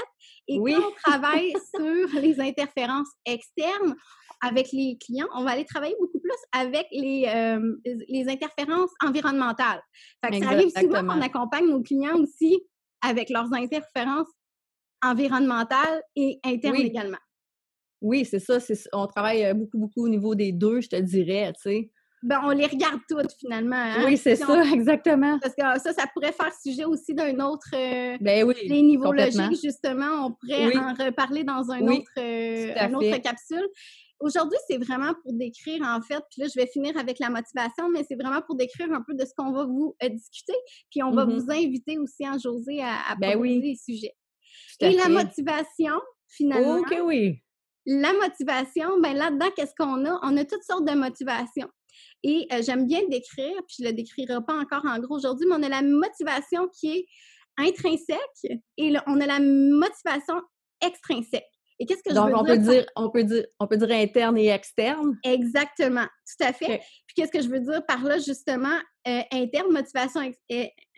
Et 0.47 0.57
quand 0.57 0.87
on 0.87 0.91
travaille 1.05 1.53
sur 1.73 2.19
les 2.21 2.39
interférences 2.41 3.11
externes, 3.25 3.95
avec 4.41 4.71
les 4.71 4.97
clients, 4.97 5.27
on 5.33 5.43
va 5.43 5.51
aller 5.51 5.65
travailler 5.65 5.95
beaucoup 5.99 6.19
plus 6.19 6.31
avec 6.51 6.87
les, 6.91 7.25
euh, 7.27 7.75
les 8.09 8.27
interférences 8.27 8.91
environnementales. 9.03 9.81
Fait 10.23 10.39
ça 10.39 10.49
arrive 10.49 10.71
souvent 10.77 11.01
qu'on 11.01 11.21
accompagne 11.21 11.67
nos 11.67 11.81
clients 11.81 12.17
aussi 12.19 12.61
avec 13.01 13.29
leurs 13.29 13.51
interférences 13.53 14.27
environnementales 15.03 16.01
et 16.15 16.39
internes 16.43 16.75
également. 16.75 17.17
Oui, 18.01 18.25
c'est 18.25 18.39
ça. 18.39 18.57
On 18.93 19.07
travaille 19.07 19.45
euh, 19.45 19.53
beaucoup, 19.53 19.77
beaucoup 19.77 20.03
au 20.03 20.09
niveau 20.09 20.35
des 20.35 20.51
deux, 20.51 20.81
je 20.81 20.89
te 20.89 20.95
dirais, 20.95 21.51
tu 21.53 21.69
sais. 21.69 21.91
Ben, 22.25 22.41
on 22.43 22.49
les 22.49 22.65
regarde 22.65 23.01
toutes 23.07 23.31
finalement. 23.39 23.75
Hein. 23.75 24.03
Oui, 24.03 24.17
c'est 24.17 24.35
ça, 24.35 24.63
exactement. 24.73 25.37
Parce 25.39 25.53
que 25.53 25.79
ça, 25.79 25.93
ça 25.93 26.07
pourrait 26.11 26.31
faire 26.31 26.51
sujet 26.59 26.83
aussi 26.83 27.13
d'un 27.13 27.39
autre. 27.39 27.67
Euh, 27.75 28.17
ben 28.19 28.43
oui. 28.43 28.55
Les 28.67 28.81
niveaux 28.81 29.11
logiques, 29.11 29.61
justement, 29.63 30.25
on 30.25 30.31
pourrait 30.31 30.75
en 30.75 30.93
reparler 30.93 31.43
dans 31.43 31.69
un 31.69 31.81
autre, 31.81 32.11
une 32.17 32.95
autre 32.95 33.17
capsule. 33.21 33.67
Aujourd'hui, 34.19 34.57
c'est 34.67 34.77
vraiment 34.77 35.13
pour 35.21 35.33
décrire, 35.33 35.83
en 35.83 36.01
fait, 36.01 36.23
puis 36.31 36.41
là, 36.41 36.47
je 36.47 36.59
vais 36.59 36.67
finir 36.67 36.97
avec 36.97 37.19
la 37.19 37.29
motivation, 37.29 37.89
mais 37.89 38.03
c'est 38.07 38.15
vraiment 38.15 38.41
pour 38.41 38.55
décrire 38.55 38.91
un 38.91 39.03
peu 39.05 39.13
de 39.13 39.25
ce 39.25 39.33
qu'on 39.37 39.51
va 39.51 39.65
vous 39.65 39.93
euh, 40.01 40.09
discuter. 40.09 40.55
Puis 40.89 41.03
on 41.03 41.11
va 41.11 41.25
mmh 41.25 41.33
vous 41.33 41.51
inviter 41.51 41.97
aussi, 41.99 42.27
en 42.27 42.39
José, 42.39 42.81
à, 42.81 43.11
à 43.11 43.15
ben 43.19 43.31
proposer 43.31 43.59
les 43.59 43.75
sujets. 43.75 44.15
Et 44.79 44.95
la 44.95 45.09
motivation, 45.09 45.93
finalement. 46.29 46.79
OK, 46.79 46.95
oui. 47.03 47.41
La 47.85 48.13
motivation, 48.13 48.99
ben 48.99 49.13
là-dedans, 49.13 49.51
qu'est-ce 49.55 49.75
qu'on 49.77 50.05
a? 50.05 50.19
On 50.23 50.37
a 50.37 50.45
toutes 50.45 50.63
sortes 50.63 50.87
de 50.87 50.95
motivations. 50.95 51.69
Et 52.23 52.47
euh, 52.51 52.61
j'aime 52.61 52.87
bien 52.87 53.01
décrire, 53.09 53.55
puis 53.67 53.77
je 53.79 53.83
ne 53.83 53.89
le 53.89 53.93
décrirai 53.93 54.37
pas 54.45 54.59
encore 54.59 54.85
en 54.85 54.99
gros 54.99 55.15
aujourd'hui, 55.15 55.47
mais 55.47 55.55
on 55.55 55.63
a 55.63 55.69
la 55.69 55.81
motivation 55.81 56.67
qui 56.79 56.97
est 56.97 57.05
intrinsèque 57.57 58.59
et 58.77 58.93
on 59.07 59.19
a 59.21 59.25
la 59.25 59.39
motivation 59.39 60.41
extrinsèque. 60.81 61.45
Et 61.79 61.85
qu'est-ce 61.85 62.03
que 62.03 62.13
Donc, 62.13 62.29
je 62.29 62.33
veux 62.33 62.39
on 62.39 62.45
peut 62.45 62.57
dire, 62.57 62.85
on 62.95 63.09
peut 63.09 63.23
dire, 63.23 63.45
on 63.59 63.67
peut 63.67 63.77
dire 63.77 63.91
interne 63.91 64.37
et 64.37 64.47
externe. 64.47 65.17
Exactement, 65.25 66.05
tout 66.05 66.45
à 66.45 66.53
fait. 66.53 66.79
Puis 67.05 67.15
qu'est-ce 67.15 67.31
que 67.31 67.41
je 67.41 67.49
veux 67.49 67.59
dire 67.59 67.85
par 67.85 68.01
là 68.03 68.17
justement 68.17 68.77
euh, 69.07 69.21
interne, 69.31 69.71
motivation 69.71 70.21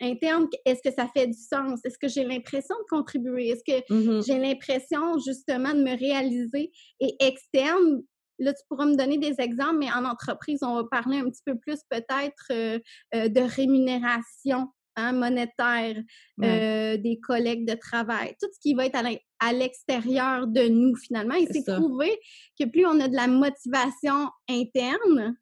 interne, 0.00 0.46
est-ce 0.64 0.80
que 0.88 0.94
ça 0.94 1.08
fait 1.08 1.26
du 1.26 1.38
sens? 1.38 1.80
Est-ce 1.84 1.98
que 1.98 2.08
j'ai 2.08 2.24
l'impression 2.24 2.76
de 2.76 2.96
contribuer? 2.96 3.48
Est-ce 3.48 3.64
que 3.66 3.92
mmh 3.92 4.22
j'ai 4.26 4.38
l'impression 4.38 5.18
justement 5.18 5.74
de 5.74 5.82
me 5.82 5.98
réaliser? 5.98 6.70
Et 7.00 7.16
externe, 7.20 8.02
là 8.38 8.52
tu 8.52 8.62
pourras 8.68 8.86
me 8.86 8.96
donner 8.96 9.18
des 9.18 9.40
exemples, 9.40 9.78
mais 9.78 9.92
en 9.92 10.04
entreprise, 10.04 10.60
on 10.62 10.74
va 10.76 10.84
parler 10.84 11.18
un 11.18 11.30
petit 11.30 11.42
peu 11.44 11.56
plus 11.56 11.80
peut-être 11.90 12.46
euh, 12.50 12.78
euh, 13.14 13.28
de 13.28 13.40
rémunération 13.40 14.68
Hein, 15.00 15.12
monétaire, 15.12 15.94
euh, 16.42 16.96
des 16.96 17.20
collègues 17.20 17.64
de 17.64 17.74
travail, 17.74 18.34
tout 18.42 18.48
ce 18.52 18.58
qui 18.58 18.74
va 18.74 18.84
être 18.84 18.98
à 19.38 19.52
l'extérieur 19.52 20.48
de 20.48 20.62
nous 20.62 20.96
finalement. 20.96 21.36
Et 21.36 21.46
c'est 21.46 21.72
prouvé 21.72 22.18
que 22.58 22.64
plus 22.64 22.84
on 22.84 22.98
a 22.98 23.06
de 23.06 23.14
la 23.14 23.28
motivation 23.28 24.28
interne, 24.50 25.36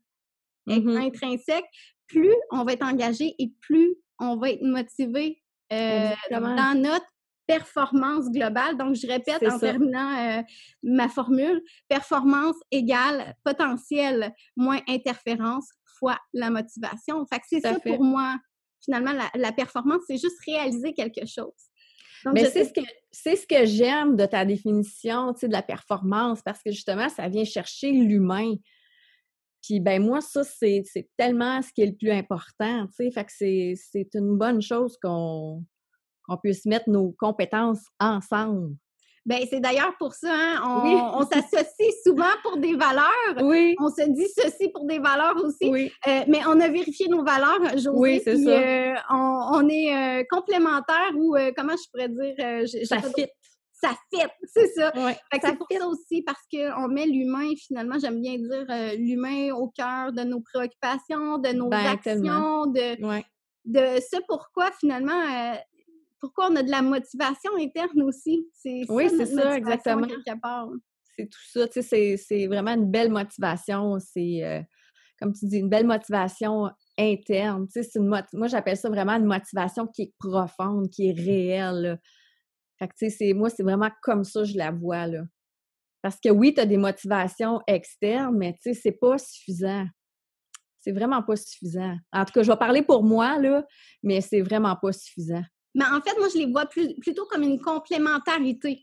mmh 0.67 0.97
intrinsèque, 0.99 1.65
plus 2.07 2.35
on 2.51 2.65
va 2.65 2.75
être 2.75 2.85
engagé 2.85 3.35
et 3.39 3.51
plus 3.63 3.97
on 4.19 4.37
va 4.37 4.51
être 4.51 4.63
motivé 4.63 5.43
dans 5.71 6.79
notre 6.79 7.07
performance 7.47 8.31
globale. 8.31 8.77
Donc, 8.77 8.95
je 8.95 9.07
répète 9.07 9.43
en 9.43 9.59
terminant 9.59 10.39
euh, 10.39 10.43
ma 10.83 11.09
formule, 11.09 11.63
performance 11.89 12.57
égale 12.71 13.35
potentiel 13.45 14.33
moins 14.57 14.81
interférence 14.89 15.69
fois 15.99 16.19
la 16.33 16.51
motivation. 16.51 17.25
Fait 17.27 17.39
que 17.39 17.45
c'est 17.49 17.61
ça 17.61 17.79
pour 17.81 18.03
moi 18.03 18.37
finalement, 18.87 19.13
la, 19.35 19.53
performance, 19.53 20.03
c'est 20.07 20.17
juste 20.17 20.39
réaliser 20.47 20.95
quelque 20.95 21.27
chose. 21.27 21.53
Mais 22.33 22.49
c'est 22.51 22.65
ce 22.65 22.73
que 22.73 22.81
c'est 23.13 23.37
ce 23.37 23.47
que 23.47 23.67
j'aime 23.67 24.17
de 24.17 24.27
ta 24.27 24.45
définition, 24.45 25.33
tu 25.33 25.41
sais, 25.41 25.49
de 25.49 25.53
la 25.53 25.63
performance, 25.63 26.43
parce 26.43 26.63
que 26.63 26.71
justement, 26.71 27.09
ça 27.09 27.29
vient 27.29 27.45
chercher 27.45 27.93
l'humain. 27.93 28.55
Puis 29.63 29.81
ben 29.81 30.03
moi, 30.03 30.21
ça, 30.21 30.43
c'est 30.45 30.85
tellement 31.17 31.63
ce 31.63 31.73
qui 31.73 31.83
est 31.83 31.87
le 31.87 31.95
plus 31.95 32.11
important, 32.11 32.87
tu 32.87 32.93
sais. 32.95 33.11
Fait 33.11 33.25
que 33.25 33.33
c'est 33.33 34.15
une 34.15 34.37
bonne 34.39 34.63
chose 34.63 34.97
qu'on 35.01 35.65
qu'on 36.29 36.37
puisse 36.37 36.67
mettre 36.67 36.89
nos 36.89 37.13
compétences 37.19 37.85
ensemble. 38.01 38.77
Ben, 39.27 39.41
c'est 39.51 39.59
d'ailleurs 39.59 39.93
pour 39.99 40.15
ça, 40.15 40.33
hein, 40.33 41.11
on, 41.15 41.27
s'associe 41.27 41.93
souvent 42.05 42.31
pour 42.45 42.59
des 42.59 42.77
valeurs. 42.77 43.43
Oui. 43.43 43.75
On 43.81 43.89
se 43.89 44.09
dit 44.09 44.29
ceci 44.37 44.69
pour 44.69 44.85
des 44.85 45.01
valeurs 45.01 45.35
aussi. 45.43 45.69
Oui. 45.69 45.91
Euh, 46.07 46.21
mais 46.29 46.43
on 46.47 46.61
a 46.61 46.69
vérifié 46.69 47.09
nos 47.09 47.25
valeurs, 47.25 47.61
José. 47.73 47.91
Oui, 47.93 48.21
c'est 48.23 48.37
ça. 48.37 48.51
Euh, 48.51 48.95
on, 49.11 49.69
est 49.69 50.21
euh, 50.21 50.25
complémentaires 50.31 51.11
ou 51.17 51.37
comment 51.57 51.75
je 51.77 51.91
pourrais 51.91 52.09
dire? 52.09 52.87
ça 52.87 53.03
fit. 53.03 53.27
Ça 53.79 53.91
fit, 54.11 54.27
c'est 54.47 54.69
ça. 54.69 54.93
c'est 55.33 55.59
pour 55.59 55.67
ça 55.71 55.87
aussi 55.87 56.23
parce 56.23 56.41
qu'on 56.51 56.89
met 56.89 57.05
l'humain, 57.05 57.51
finalement, 57.59 57.99
j'aime 57.99 58.21
bien 58.21 58.37
dire 58.37 58.97
l'humain 58.97 59.53
au 59.55 59.69
cœur 59.69 60.13
de 60.13 60.23
nos 60.23 60.41
préoccupations, 60.41 61.39
de 61.39 61.53
nos 61.53 61.69
ben, 61.69 61.85
actions, 61.85 62.67
de, 62.67 62.97
de 63.67 64.01
ce 64.01 64.19
pourquoi 64.29 64.71
finalement 64.81 65.21
pourquoi 66.21 66.49
on 66.51 66.57
a 66.57 66.63
de 66.63 66.71
la 66.71 66.83
motivation 66.83 67.53
interne 67.59 68.03
aussi? 68.03 68.49
C'est 68.53 68.83
oui, 68.89 69.09
c'est 69.17 69.27
ça, 69.27 69.57
exactement. 69.57 70.07
C'est 71.17 71.27
tout 71.27 71.41
ça, 71.51 71.69
tu 71.69 71.83
sais, 71.83 72.17
c'est 72.17 72.47
vraiment 72.47 72.75
une 72.75 72.91
belle 72.91 73.11
motivation. 73.11 73.99
C'est, 73.99 74.45
euh, 74.45 74.61
comme 75.19 75.33
tu 75.33 75.47
dis, 75.47 75.59
une 75.59 75.71
belle 75.71 75.87
motivation 75.87 76.71
interne. 76.99 77.67
Tu 77.69 77.83
sais, 77.83 77.99
moi, 77.99 78.23
j'appelle 78.49 78.77
ça 78.77 78.91
vraiment 78.91 79.15
une 79.15 79.25
motivation 79.25 79.87
qui 79.87 80.03
est 80.03 80.15
profonde, 80.19 80.91
qui 80.91 81.09
est 81.09 81.19
réelle. 81.19 81.99
Fait 82.79 82.89
que, 82.89 82.95
tu 82.99 83.11
sais, 83.11 83.33
moi, 83.33 83.49
c'est 83.49 83.63
vraiment 83.63 83.91
comme 84.03 84.25
ça 84.25 84.41
que 84.41 84.47
je 84.47 84.59
la 84.59 84.71
vois, 84.71 85.07
là. 85.07 85.23
Parce 86.03 86.21
que 86.21 86.29
oui, 86.29 86.55
tu 86.55 86.61
as 86.61 86.67
des 86.67 86.77
motivations 86.77 87.61
externes, 87.67 88.37
mais 88.37 88.53
tu 88.53 88.75
sais, 88.75 88.75
c'est 88.75 88.93
pas 88.93 89.17
suffisant. 89.19 89.87
C'est 90.81 90.93
vraiment 90.93 91.23
pas 91.23 91.35
suffisant. 91.35 91.97
En 92.13 92.25
tout 92.25 92.33
cas, 92.33 92.43
je 92.43 92.53
vais 92.53 92.59
parler 92.59 92.83
pour 92.83 93.03
moi, 93.03 93.41
là, 93.41 93.65
mais 94.03 94.21
c'est 94.21 94.43
vraiment 94.43 94.77
pas 94.77 94.93
suffisant. 94.93 95.43
Mais 95.77 95.85
en 95.85 96.01
fait, 96.01 96.19
moi, 96.19 96.29
je 96.33 96.39
les 96.39 96.51
vois 96.51 96.67
plutôt 96.67 97.27
comme 97.27 97.43
une 97.43 97.61
complémentarité. 97.61 98.83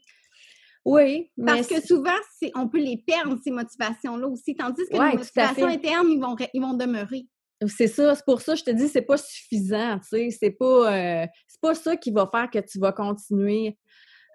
Oui. 0.85 1.31
Parce 1.43 1.67
que 1.67 1.81
souvent, 1.81 2.11
on 2.55 2.69
peut 2.69 2.79
les 2.79 3.03
perdre, 3.05 3.37
ces 3.43 3.51
motivations-là 3.51 4.27
aussi. 4.27 4.55
Tandis 4.55 4.83
que 4.89 4.93
les 4.93 5.17
motivations 5.17 5.67
internes, 5.67 6.09
ils 6.09 6.19
vont, 6.19 6.35
ils 6.53 6.61
vont 6.61 6.73
demeurer. 6.73 7.27
C'est 7.67 7.87
ça, 7.87 8.13
c'est 8.13 8.25
pour 8.25 8.41
ça 8.41 8.53
que 8.53 8.59
je 8.59 8.63
te 8.65 8.71
dis, 8.71 8.87
c'est 8.89 9.01
pas 9.01 9.17
suffisant, 9.17 9.97
tu 9.99 10.07
sais, 10.09 10.29
c'est 10.37 10.51
pas, 10.51 10.93
euh, 10.93 11.25
pas 11.61 11.75
ça 11.75 11.95
qui 11.95 12.11
va 12.11 12.29
faire 12.29 12.49
que 12.49 12.59
tu 12.59 12.77
vas 12.77 12.91
continuer 12.91 13.77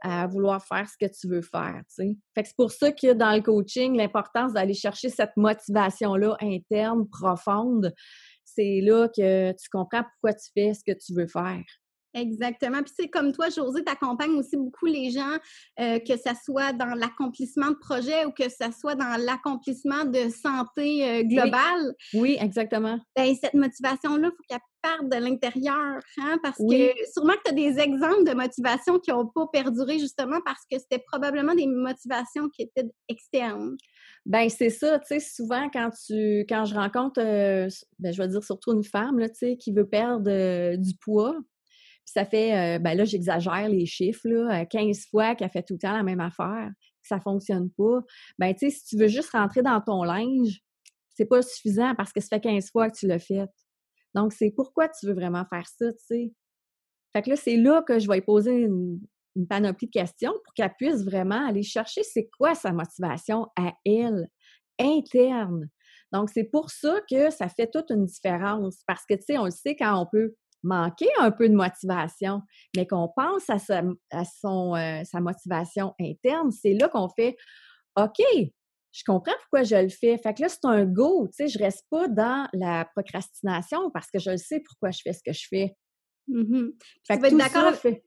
à 0.01 0.27
vouloir 0.27 0.65
faire 0.65 0.89
ce 0.89 0.97
que 0.97 1.13
tu 1.13 1.29
veux 1.29 1.43
faire, 1.43 1.83
tu 1.89 2.07
sais. 2.07 2.17
Fait 2.35 2.43
que 2.43 2.49
c'est 2.49 2.57
pour 2.57 2.71
ça 2.71 2.91
que 2.91 3.13
dans 3.13 3.35
le 3.35 3.43
coaching, 3.43 3.97
l'importance 3.97 4.55
d'aller 4.55 4.73
chercher 4.73 5.11
cette 5.11 5.37
motivation-là 5.37 6.39
interne, 6.41 7.07
profonde, 7.11 7.93
c'est 8.45 8.81
là 8.81 9.09
que 9.09 9.51
tu 9.53 9.69
comprends 9.71 10.05
pourquoi 10.05 10.33
tu 10.33 10.49
fais 10.55 10.73
ce 10.73 10.81
que 10.87 10.97
tu 10.97 11.13
veux 11.13 11.27
faire. 11.27 11.65
Exactement. 12.15 12.83
Puis 12.83 12.93
c'est 12.97 13.09
comme 13.09 13.33
toi, 13.33 13.51
José, 13.51 13.85
tu 13.85 13.93
accompagnes 13.93 14.37
aussi 14.37 14.57
beaucoup 14.57 14.87
les 14.87 15.11
gens, 15.11 15.37
euh, 15.81 15.99
que 15.99 16.17
ce 16.17 16.31
soit 16.45 16.73
dans 16.73 16.95
l'accomplissement 16.95 17.71
de 17.71 17.77
projets 17.77 18.25
ou 18.25 18.33
que 18.33 18.49
ce 18.49 18.73
soit 18.79 18.95
dans 18.95 19.21
l'accomplissement 19.23 20.05
de 20.05 20.31
santé 20.31 21.09
euh, 21.09 21.23
globale. 21.23 21.95
Oui, 22.15 22.37
exactement. 22.41 22.99
Ben, 23.15 23.35
cette 23.41 23.55
motivation-là, 23.55 24.29
il 24.29 24.37
faut 24.37 24.43
qu'elle 24.49 24.59
parte 24.81 25.09
de 25.11 25.17
l'intérieur, 25.17 26.01
hein, 26.19 26.39
parce 26.43 26.59
que 26.59 26.93
sûrement 27.13 27.33
que 27.35 27.43
tu 27.47 27.51
as 27.51 27.55
des 27.55 27.81
exemples 27.81 28.25
de 28.25 28.35
motivation 28.35 28.99
qui 29.01 29.11
n'ont 29.11 29.27
pas 29.27 29.47
perduré 29.53 29.99
justement 29.99 30.39
parce 30.45 30.63
que 30.71 30.79
c'était 30.79 31.03
probablement 31.05 31.55
des 31.55 31.67
motivations 31.67 32.49
qui 32.49 32.63
étaient 32.63 32.89
externes. 33.09 33.77
Ben 34.25 34.49
c'est 34.49 34.71
ça, 34.71 34.99
tu 35.01 35.07
sais, 35.07 35.21
souvent 35.21 35.69
quand 35.73 35.91
tu 36.07 36.41
quand 36.49 36.65
je 36.65 36.75
rencontre, 36.75 37.21
euh, 37.21 37.69
ben, 37.99 38.13
je 38.13 38.23
vais 38.23 38.29
dire 38.29 38.45
surtout 38.45 38.73
une 38.73 38.85
femme, 38.85 39.19
là, 39.19 39.29
tu 39.29 39.37
sais, 39.37 39.57
qui 39.57 39.73
veut 39.73 39.87
perdre 39.87 40.77
du 40.77 40.95
poids, 40.95 41.37
ça 42.13 42.25
fait, 42.25 42.77
euh, 42.77 42.79
ben 42.79 42.95
là, 42.95 43.05
j'exagère 43.05 43.69
les 43.69 43.87
chiffres, 43.87 44.27
là, 44.29 44.65
15 44.65 45.07
fois 45.11 45.35
qu'elle 45.35 45.51
fait 45.51 45.63
tout 45.63 45.75
le 45.75 45.79
temps 45.79 45.93
la 45.93 46.03
même 46.03 46.21
affaire, 46.21 46.71
que 47.03 47.09
ça 47.09 47.21
fonctionne 47.21 47.71
pas. 47.77 48.01
Ben, 48.39 48.55
tu 48.55 48.71
sais, 48.71 48.77
si 48.77 48.85
tu 48.87 48.97
veux 48.97 49.09
juste 49.09 49.31
rentrer 49.31 49.63
dans 49.63 49.81
ton 49.81 50.03
linge, 50.05 50.61
c'est 51.15 51.27
pas 51.27 51.43
suffisant 51.43 51.95
parce 51.97 52.13
que 52.13 52.21
ça 52.21 52.29
fait 52.31 52.41
15 52.41 52.71
fois 52.71 52.89
que 52.89 52.97
tu 52.97 53.07
l'as 53.07 53.19
fait. 53.19 53.49
Donc, 54.15 54.33
c'est 54.33 54.51
pourquoi 54.51 54.89
tu 54.89 55.07
veux 55.07 55.15
vraiment 55.15 55.45
faire 55.53 55.67
ça, 55.67 55.93
tu 55.93 55.99
sais? 56.07 56.33
Fait 57.13 57.23
que 57.23 57.31
là, 57.31 57.37
c'est 57.37 57.57
là 57.57 57.83
que 57.83 57.99
je 57.99 58.09
vais 58.09 58.21
poser 58.21 58.53
une, 58.53 59.01
panoplie 59.49 59.87
de 59.87 59.93
questions 59.93 60.33
pour 60.45 60.55
qu'elle 60.55 60.75
puisse 60.77 61.05
vraiment 61.05 61.47
aller 61.47 61.63
chercher 61.63 62.03
c'est 62.03 62.29
quoi 62.39 62.57
sa 62.57 62.73
motivation 62.73 63.47
à 63.57 63.73
elle, 63.85 64.29
interne. 64.81 65.69
Donc, 66.13 66.31
c'est 66.31 66.45
pour 66.45 66.71
ça 66.71 67.01
que 67.09 67.31
ça 67.31 67.49
fait 67.49 67.71
toute 67.71 67.91
une 67.91 68.07
différence. 68.07 68.83
Parce 68.87 69.05
que, 69.09 69.15
tu 69.15 69.23
sais, 69.29 69.39
on 69.39 69.45
le 69.45 69.53
sait 69.53 69.77
quand 69.77 70.01
on 70.01 70.07
peut 70.11 70.35
manquer 70.63 71.09
un 71.19 71.31
peu 71.31 71.49
de 71.49 71.55
motivation, 71.55 72.43
mais 72.77 72.87
qu'on 72.87 73.09
pense 73.15 73.49
à, 73.49 73.59
sa, 73.59 73.83
son, 74.41 74.75
euh, 74.75 75.03
sa 75.05 75.21
motivation 75.21 75.95
interne, 76.01 76.51
c'est 76.51 76.75
là 76.75 76.89
qu'on 76.89 77.09
fait 77.09 77.37
OK, 77.97 78.21
je 78.93 79.03
comprends 79.07 79.35
pourquoi 79.41 79.63
je 79.65 79.77
le 79.77 79.89
fais. 79.89 80.19
Fait 80.19 80.35
que 80.35 80.43
là, 80.43 80.49
c'est 80.49 80.65
un 80.65 80.85
go, 80.85 81.29
tu 81.29 81.35
sais, 81.37 81.49
je 81.49 81.59
reste 81.59 81.85
pas 81.91 82.09
dans 82.09 82.49
la 82.53 82.85
procrastination 82.85 83.91
parce 83.91 84.11
que 84.11 84.19
je 84.19 84.37
sais 84.37 84.61
pourquoi 84.61 84.91
je 84.91 85.01
fais 85.03 85.13
ce 85.13 85.23
que 85.25 85.33
je 85.33 85.47
fais. 85.49 85.77
Mmh 86.29 86.71
fait 87.07 87.19
que 87.19 87.31
tout 87.31 87.39
ça 87.39 87.73
fait... 87.73 88.03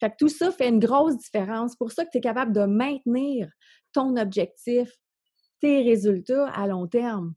fait 0.00 0.10
que 0.10 0.16
tout 0.18 0.28
ça 0.28 0.50
fait 0.50 0.68
une 0.68 0.80
grosse 0.80 1.16
différence. 1.18 1.72
C'est 1.72 1.78
pour 1.78 1.92
ça 1.92 2.04
que 2.04 2.10
tu 2.10 2.18
es 2.18 2.20
capable 2.20 2.52
de 2.52 2.64
maintenir 2.64 3.48
ton 3.92 4.16
objectif, 4.16 4.90
tes 5.60 5.82
résultats 5.82 6.48
à 6.48 6.66
long 6.66 6.86
terme. 6.86 7.34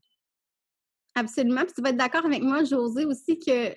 Absolument. 1.18 1.62
Puis 1.62 1.74
tu 1.76 1.82
vas 1.82 1.90
être 1.90 1.96
d'accord 1.96 2.24
avec 2.24 2.42
moi, 2.42 2.64
José, 2.64 3.04
aussi 3.04 3.38
que 3.38 3.72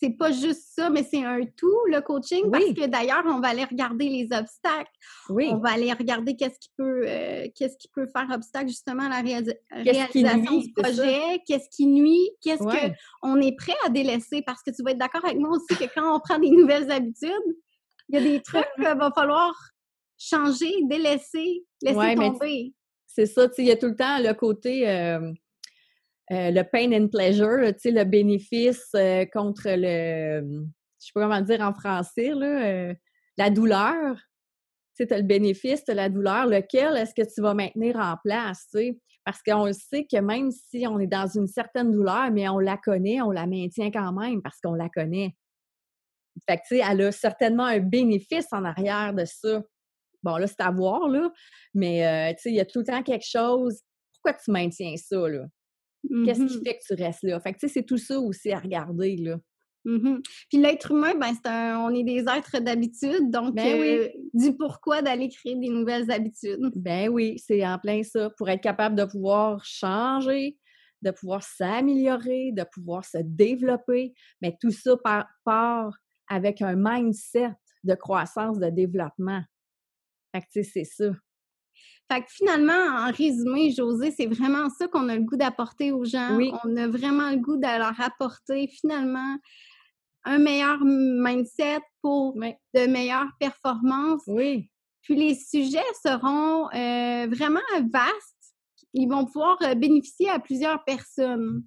c'est 0.00 0.10
pas 0.10 0.32
juste 0.32 0.64
ça, 0.74 0.90
mais 0.90 1.02
c'est 1.02 1.24
un 1.24 1.40
tout, 1.56 1.78
le 1.86 2.00
coaching, 2.00 2.50
parce 2.50 2.64
que 2.64 2.86
d'ailleurs, 2.86 3.22
on 3.26 3.40
va 3.40 3.48
aller 3.48 3.64
regarder 3.64 4.08
les 4.08 4.24
obstacles. 4.24 4.90
Oui. 5.28 5.48
On 5.50 5.58
va 5.58 5.70
aller 5.70 5.92
regarder 5.92 6.36
qu'est-ce 6.36 6.58
qui 6.58 6.70
peut 6.76 7.04
euh, 7.06 7.46
qu'est-ce 7.54 7.76
qui 7.78 7.88
peut 7.88 8.06
faire 8.06 8.26
obstacle 8.32 8.68
justement 8.68 9.04
à 9.04 9.08
la 9.08 9.20
réalisation 9.20 10.58
du 10.58 10.72
projet, 10.72 11.40
qu'est-ce 11.46 11.68
qui 11.70 11.86
nuit, 11.86 12.30
qu'est-ce 12.42 12.62
qu'on 12.62 13.40
est 13.40 13.56
prêt 13.56 13.76
à 13.86 13.88
délaisser. 13.88 14.42
Parce 14.42 14.62
que 14.62 14.70
tu 14.70 14.82
vas 14.82 14.90
être 14.90 14.98
d'accord 14.98 15.24
avec 15.24 15.38
moi 15.38 15.50
aussi 15.50 15.78
que 15.78 15.92
quand 15.94 16.14
on 16.14 16.20
prend 16.20 16.38
des 16.38 16.50
nouvelles 16.50 16.90
habitudes, 16.90 17.30
il 18.08 18.16
y 18.16 18.18
a 18.18 18.20
des 18.20 18.42
trucs 18.42 18.66
qu'il 18.76 18.84
va 18.84 19.10
falloir 19.12 19.54
changer, 20.18 20.72
délaisser, 20.82 21.64
laisser 21.82 22.14
tomber. 22.14 22.74
C'est 23.06 23.26
ça, 23.26 23.48
tu 23.48 23.54
sais, 23.54 23.62
il 23.62 23.68
y 23.68 23.72
a 23.72 23.76
tout 23.76 23.86
le 23.86 23.96
temps 23.96 24.18
le 24.18 24.32
côté. 24.34 24.88
Euh, 24.88 25.32
euh, 26.32 26.50
le 26.50 26.62
pain 26.62 26.90
and 26.92 27.08
pleasure, 27.08 27.58
le 27.58 28.04
bénéfice 28.04 28.88
euh, 28.94 29.26
contre 29.26 29.68
le, 29.68 30.40
je 30.98 31.06
sais 31.06 31.12
pas 31.14 31.22
comment 31.22 31.40
dire 31.42 31.60
en 31.60 31.74
français, 31.74 32.30
là, 32.34 32.64
euh, 32.64 32.94
la 33.36 33.50
douleur. 33.50 34.16
Tu 34.96 35.06
as 35.10 35.18
le 35.18 35.24
bénéfice, 35.24 35.84
tu 35.84 35.90
as 35.90 35.94
la 35.94 36.08
douleur. 36.08 36.46
Lequel 36.46 36.96
est-ce 36.96 37.14
que 37.14 37.28
tu 37.28 37.42
vas 37.42 37.52
maintenir 37.52 37.96
en 37.96 38.16
place, 38.24 38.66
tu 38.70 38.78
sais? 38.78 38.98
Parce 39.24 39.42
qu'on 39.42 39.70
sait 39.72 40.06
que 40.10 40.18
même 40.20 40.50
si 40.50 40.86
on 40.86 40.98
est 40.98 41.06
dans 41.06 41.26
une 41.26 41.46
certaine 41.46 41.90
douleur, 41.90 42.30
mais 42.30 42.48
on 42.48 42.58
la 42.58 42.76
connaît, 42.76 43.20
on 43.20 43.30
la 43.30 43.46
maintient 43.46 43.90
quand 43.90 44.12
même 44.12 44.40
parce 44.40 44.60
qu'on 44.60 44.74
la 44.74 44.88
connaît. 44.88 45.34
Fait 46.48 46.58
que, 46.58 46.74
elle 46.74 47.02
a 47.02 47.12
certainement 47.12 47.64
un 47.64 47.80
bénéfice 47.80 48.46
en 48.52 48.64
arrière 48.64 49.12
de 49.14 49.24
ça. 49.24 49.62
Bon, 50.22 50.36
là, 50.36 50.46
c'est 50.46 50.60
à 50.60 50.70
voir, 50.70 51.08
là. 51.08 51.30
Mais, 51.74 52.36
il 52.44 52.54
y 52.54 52.60
a 52.60 52.64
tout 52.64 52.80
le 52.80 52.84
temps 52.84 53.02
quelque 53.02 53.26
chose. 53.26 53.80
Pourquoi 54.12 54.34
tu 54.34 54.50
maintiens 54.50 54.94
ça, 54.96 55.28
là? 55.28 55.46
Qu'est-ce 56.24 56.44
qui 56.44 56.58
mmh 56.58 56.64
fait 56.64 56.78
que 56.78 56.94
tu 56.94 57.02
restes 57.02 57.22
là? 57.22 57.40
Fait 57.40 57.52
que, 57.52 57.58
tu 57.58 57.66
sais, 57.68 57.74
c'est 57.74 57.86
tout 57.86 57.98
ça 57.98 58.18
aussi 58.18 58.52
à 58.52 58.58
regarder, 58.58 59.16
là. 59.16 59.38
Mmh 59.86 60.20
Puis 60.48 60.58
l'être 60.58 60.92
humain, 60.92 61.14
ben, 61.14 61.32
c'est 61.34 61.50
on 61.50 61.90
est 61.90 62.04
des 62.04 62.20
êtres 62.20 62.58
d'habitude, 62.60 63.30
donc 63.30 63.54
ben 63.54 63.82
euh, 63.82 64.08
du 64.32 64.56
pourquoi 64.56 65.02
d'aller 65.02 65.28
créer 65.28 65.56
des 65.56 65.68
nouvelles 65.68 66.10
habitudes. 66.10 66.72
Ben 66.74 67.10
oui, 67.10 67.38
c'est 67.38 67.66
en 67.66 67.78
plein 67.78 68.02
ça. 68.02 68.30
Pour 68.38 68.48
être 68.48 68.62
capable 68.62 68.96
de 68.96 69.04
pouvoir 69.04 69.62
changer, 69.64 70.56
de 71.02 71.10
pouvoir 71.10 71.42
s'améliorer, 71.42 72.52
de 72.52 72.64
pouvoir 72.72 73.04
se 73.04 73.18
développer, 73.22 74.14
mais 74.40 74.56
tout 74.58 74.70
ça 74.70 74.96
part, 75.44 75.98
avec 76.28 76.62
un 76.62 76.76
mindset 76.76 77.50
de 77.84 77.94
croissance, 77.94 78.58
de 78.58 78.70
développement. 78.70 79.42
Fait 80.32 80.40
que, 80.40 80.46
tu 80.50 80.64
sais, 80.64 80.70
c'est 80.72 80.84
ça. 80.84 81.12
Fait 82.14 82.20
que 82.22 82.30
finalement, 82.30 82.72
en 82.72 83.10
résumé, 83.10 83.72
José, 83.72 84.12
c'est 84.16 84.26
vraiment 84.26 84.68
ça 84.70 84.86
qu'on 84.86 85.08
a 85.08 85.16
le 85.16 85.22
goût 85.22 85.36
d'apporter 85.36 85.90
aux 85.90 86.04
gens. 86.04 86.38
On 86.64 86.76
a 86.76 86.86
vraiment 86.86 87.30
le 87.30 87.38
goût 87.38 87.56
de 87.56 87.62
leur 87.62 88.00
apporter 88.00 88.68
finalement 88.68 89.36
un 90.24 90.38
meilleur 90.38 90.78
mindset 90.84 91.80
pour 92.02 92.34
de 92.34 92.86
meilleures 92.86 93.32
performances. 93.40 94.22
Oui. 94.28 94.70
Puis 95.02 95.16
les 95.16 95.34
sujets 95.34 95.82
seront 96.04 96.68
euh, 96.68 97.26
vraiment 97.26 97.60
vastes. 97.92 98.54
Ils 98.92 99.08
vont 99.08 99.24
pouvoir 99.24 99.58
euh, 99.62 99.74
bénéficier 99.74 100.30
à 100.30 100.38
plusieurs 100.38 100.84
personnes. 100.84 101.64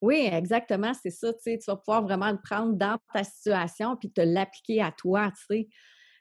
Oui, 0.00 0.28
exactement, 0.32 0.92
c'est 0.94 1.10
ça. 1.10 1.30
Tu, 1.34 1.40
sais, 1.42 1.58
tu 1.58 1.70
vas 1.70 1.76
pouvoir 1.76 2.02
vraiment 2.02 2.30
le 2.30 2.38
prendre 2.42 2.72
dans 2.72 2.96
ta 3.12 3.22
situation 3.22 3.96
puis 3.96 4.10
te 4.10 4.22
l'appliquer 4.22 4.80
à 4.80 4.92
toi, 4.92 5.30
tu 5.30 5.56
sais. 5.56 5.68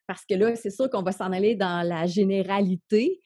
Parce 0.05 0.25
que 0.25 0.33
là, 0.33 0.55
c'est 0.55 0.69
sûr 0.69 0.89
qu'on 0.89 1.03
va 1.03 1.13
s'en 1.13 1.31
aller 1.31 1.55
dans 1.55 1.87
la 1.87 2.07
généralité, 2.07 3.21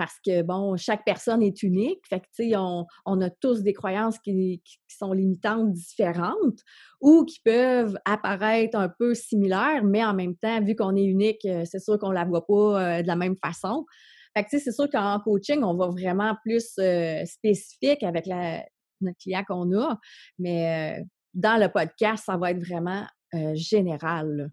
parce 0.00 0.18
que, 0.24 0.40
bon, 0.40 0.78
chaque 0.78 1.04
personne 1.04 1.42
est 1.42 1.62
unique. 1.62 2.00
Fait 2.08 2.20
que, 2.20 2.26
tu 2.34 2.48
sais, 2.48 2.56
on, 2.56 3.20
a 3.20 3.28
tous 3.28 3.62
des 3.62 3.74
croyances 3.74 4.18
qui, 4.18 4.62
sont 4.88 5.12
limitantes 5.12 5.74
différentes 5.74 6.60
ou 7.02 7.26
qui 7.26 7.38
peuvent 7.44 7.98
apparaître 8.06 8.78
un 8.78 8.88
peu 8.88 9.14
similaires, 9.14 9.84
mais 9.84 10.02
en 10.02 10.14
même 10.14 10.36
temps, 10.36 10.64
vu 10.64 10.74
qu'on 10.74 10.96
est 10.96 11.04
unique, 11.04 11.44
euh, 11.44 11.66
c'est 11.66 11.80
sûr 11.80 11.98
qu'on 11.98 12.12
la 12.12 12.24
voit 12.24 12.46
pas 12.46 12.54
euh, 12.54 13.02
de 13.02 13.06
la 13.06 13.14
même 13.14 13.36
façon. 13.44 13.84
Fait 14.34 14.44
que, 14.44 14.48
tu 14.48 14.56
sais, 14.56 14.64
c'est 14.64 14.72
sûr 14.72 14.88
qu'en 14.88 15.20
coaching, 15.20 15.62
on 15.62 15.74
va 15.74 15.88
vraiment 15.88 16.34
plus 16.46 16.72
euh, 16.78 17.22
spécifique 17.26 18.02
avec 18.02 18.26
notre 18.26 19.18
client 19.18 19.44
qu'on 19.46 19.70
a, 19.78 19.98
mais 20.38 21.04
dans 21.34 21.60
le 21.60 21.68
podcast, 21.68 22.24
ça 22.24 22.38
va 22.38 22.52
être 22.52 22.64
vraiment 22.64 23.04
général 23.52 24.50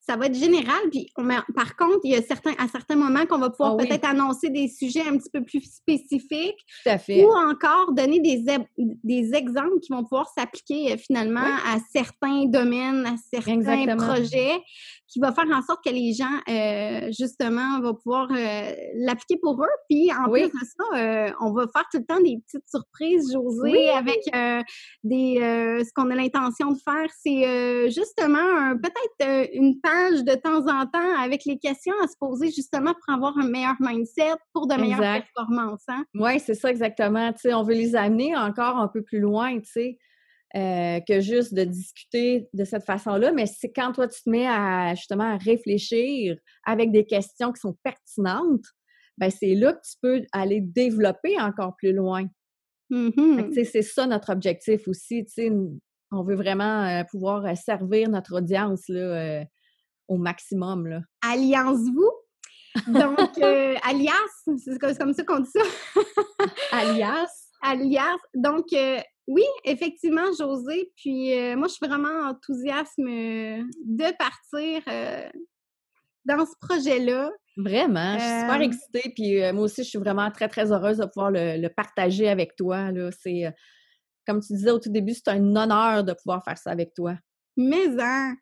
ça 0.00 0.16
va 0.16 0.26
être 0.26 0.34
général. 0.34 0.80
Puis, 0.90 1.12
par 1.54 1.76
contre, 1.76 2.00
il 2.04 2.12
y 2.12 2.16
a 2.16 2.22
certains, 2.22 2.54
à 2.58 2.68
certains 2.68 2.96
moments 2.96 3.26
qu'on 3.26 3.38
va 3.38 3.50
pouvoir 3.50 3.76
ah 3.78 3.84
peut-être 3.84 4.06
annoncer 4.06 4.48
des 4.48 4.66
sujets 4.68 5.02
un 5.06 5.16
petit 5.18 5.30
peu 5.30 5.44
plus 5.44 5.62
spécifiques. 5.62 6.58
Tout 6.82 6.90
à 6.90 6.98
fait. 6.98 7.24
Ou 7.24 7.30
encore 7.30 7.92
donner 7.92 8.18
des, 8.18 8.42
des 8.78 9.34
exemples 9.34 9.78
qui 9.82 9.92
vont 9.92 10.02
pouvoir 10.02 10.28
s'appliquer 10.36 10.92
euh, 10.92 10.96
finalement 10.96 11.40
à 11.40 11.78
certains 11.92 12.46
domaines, 12.46 13.06
à 13.06 13.16
certains 13.32 13.96
projets, 13.96 14.58
qui 15.06 15.18
va 15.18 15.32
faire 15.32 15.46
en 15.52 15.60
sorte 15.60 15.84
que 15.84 15.90
les 15.90 16.12
gens, 16.12 16.24
euh, 16.48 17.10
justement, 17.10 17.80
vont 17.80 17.94
pouvoir 17.94 18.28
euh, 18.30 18.72
l'appliquer 18.94 19.38
pour 19.42 19.62
eux. 19.62 19.76
Puis, 19.88 20.10
en 20.12 20.30
plus 20.30 20.46
de 20.46 20.50
ça, 20.50 21.34
on 21.40 21.52
va 21.52 21.66
faire 21.72 21.84
tout 21.92 21.98
le 21.98 22.04
temps 22.04 22.20
des 22.20 22.38
petites 22.46 22.68
surprises, 22.68 23.32
José, 23.32 23.90
avec 23.90 24.20
des 25.02 25.36
ce 25.40 25.92
qu'on 25.94 26.10
a 26.10 26.14
l'intention 26.14 26.70
de 26.72 26.78
faire. 26.78 27.08
C'est 27.22 27.90
justement 27.90 28.76
peut-être 28.76 29.50
une 29.52 29.80
page 29.80 29.89
de 30.24 30.34
temps 30.34 30.66
en 30.66 30.86
temps 30.86 31.22
avec 31.22 31.44
les 31.44 31.58
questions 31.58 31.94
à 32.02 32.08
se 32.08 32.16
poser 32.18 32.50
justement 32.50 32.92
pour 32.94 33.14
avoir 33.14 33.36
un 33.38 33.48
meilleur 33.48 33.76
mindset, 33.80 34.34
pour 34.52 34.66
de 34.66 34.74
meilleures 34.74 35.22
performances. 35.34 35.84
Hein? 35.88 36.04
Oui, 36.14 36.40
c'est 36.40 36.54
ça 36.54 36.70
exactement. 36.70 37.32
on 37.44 37.62
veut 37.62 37.74
les 37.74 37.96
amener 37.96 38.36
encore 38.36 38.76
un 38.76 38.88
peu 38.88 39.02
plus 39.02 39.20
loin, 39.20 39.58
tu 39.60 39.70
sais. 39.70 39.98
Euh, 40.56 40.98
que 41.06 41.20
juste 41.20 41.54
de 41.54 41.62
discuter 41.62 42.48
de 42.54 42.64
cette 42.64 42.82
façon-là, 42.82 43.30
mais 43.30 43.46
c'est 43.46 43.70
quand 43.70 43.92
toi 43.92 44.08
tu 44.08 44.20
te 44.20 44.28
mets 44.28 44.48
à 44.48 44.96
justement 44.96 45.34
à 45.34 45.36
réfléchir 45.36 46.36
avec 46.66 46.90
des 46.90 47.06
questions 47.06 47.52
qui 47.52 47.60
sont 47.60 47.76
pertinentes, 47.84 48.64
ben 49.16 49.30
c'est 49.30 49.54
là 49.54 49.74
que 49.74 49.80
tu 49.88 49.94
peux 50.02 50.26
aller 50.32 50.60
développer 50.60 51.40
encore 51.40 51.76
plus 51.76 51.92
loin. 51.92 52.24
Mm-hmm. 52.90 53.64
C'est 53.64 53.82
ça 53.82 54.08
notre 54.08 54.32
objectif 54.32 54.88
aussi. 54.88 55.24
On 56.10 56.24
veut 56.24 56.34
vraiment 56.34 56.84
euh, 56.84 57.04
pouvoir 57.08 57.46
euh, 57.46 57.54
servir 57.54 58.08
notre 58.08 58.38
audience 58.38 58.88
là, 58.88 59.44
au 60.10 60.18
maximum. 60.18 60.86
Là. 60.88 61.00
Alliance-vous? 61.22 62.10
Donc, 62.88 63.38
euh, 63.42 63.76
alias, 63.82 64.58
c'est 64.58 64.78
comme 64.78 65.14
ça 65.14 65.24
qu'on 65.24 65.40
dit 65.40 65.50
ça. 65.50 65.62
alias? 66.72 67.48
Alias. 67.62 68.18
Donc, 68.34 68.66
euh, 68.72 68.98
oui, 69.26 69.44
effectivement, 69.64 70.32
José. 70.38 70.92
Puis, 70.96 71.32
euh, 71.38 71.56
moi, 71.56 71.68
je 71.68 71.74
suis 71.74 71.86
vraiment 71.86 72.28
enthousiaste 72.28 72.98
de 72.98 74.16
partir 74.16 74.82
dans 76.24 76.44
ce 76.44 76.54
projet-là. 76.60 77.30
Vraiment, 77.56 78.18
je 78.18 78.24
suis 78.24 78.40
super 78.40 78.60
excitée. 78.62 79.12
Puis, 79.14 79.52
moi 79.52 79.64
aussi, 79.64 79.84
je 79.84 79.88
suis 79.88 79.98
vraiment 79.98 80.30
très, 80.30 80.48
très 80.48 80.72
heureuse 80.72 80.98
de 80.98 81.06
pouvoir 81.06 81.30
le, 81.30 81.68
partager 81.68 82.28
avec 82.28 82.56
toi. 82.56 82.90
C'est, 83.22 83.54
comme 84.26 84.40
tu 84.40 84.54
disais 84.54 84.70
au 84.70 84.80
tout 84.80 84.90
début, 84.90 85.14
c'est 85.14 85.28
un 85.28 85.54
honneur 85.54 86.02
de 86.02 86.12
pouvoir 86.14 86.42
faire 86.42 86.58
ça 86.58 86.70
avec 86.70 86.94
toi. 86.94 87.14
Mais, 87.56 87.88
hein, 88.00 88.34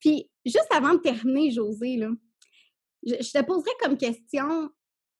puis, 0.00 0.30
juste 0.44 0.68
avant 0.70 0.94
de 0.94 0.98
terminer, 0.98 1.50
José, 1.50 1.96
là, 1.96 2.08
je, 3.06 3.14
te 3.14 3.44
poserais 3.44 3.74
comme 3.80 3.96
question, 3.96 4.70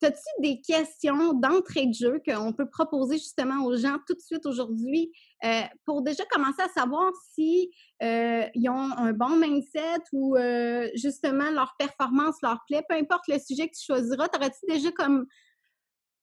as-tu 0.03 0.43
des 0.43 0.61
questions 0.61 1.33
d'entrée 1.35 1.87
de 1.87 1.95
jeu 1.95 2.21
qu'on 2.27 2.53
peut 2.53 2.69
proposer 2.69 3.17
justement 3.19 3.65
aux 3.65 3.77
gens 3.77 3.97
tout 4.07 4.15
de 4.15 4.21
suite 4.21 4.47
aujourd'hui 4.47 5.11
euh, 5.45 5.63
pour 5.85 6.03
déjà 6.03 6.25
commencer 6.27 6.63
à 6.63 6.69
savoir 6.69 7.11
si 7.35 7.71
euh, 8.03 8.45
ils 8.55 8.69
ont 8.69 8.93
un 8.97 9.13
bon 9.13 9.37
mindset 9.37 10.03
ou 10.13 10.37
euh, 10.37 10.89
justement 10.95 11.51
leur 11.51 11.75
performance 11.79 12.37
leur 12.43 12.61
plaît, 12.69 12.83
peu 12.89 12.97
importe 12.97 13.25
le 13.29 13.39
sujet 13.39 13.69
que 13.69 13.77
tu 13.77 13.85
choisiras, 13.85 14.29
t'aurais-tu 14.29 14.67
déjà 14.69 14.93
comme 14.93 15.27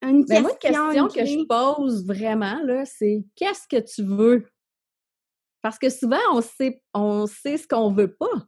une 0.02 0.26
question? 0.26 0.48
Ben, 0.48 0.56
question 0.60 1.08
que 1.08 1.26
je 1.26 1.46
pose 1.46 2.06
vraiment, 2.06 2.62
là, 2.64 2.86
c'est 2.86 3.26
qu'est-ce 3.36 3.68
que 3.68 3.82
tu 3.82 4.04
veux? 4.04 4.46
Parce 5.66 5.80
que 5.80 5.90
souvent, 5.90 6.20
on 6.32 6.42
sait, 6.42 6.80
on 6.94 7.26
sait 7.26 7.58
ce 7.58 7.68
qu'on 7.68 7.92
veut 7.92 8.16
pas, 8.16 8.48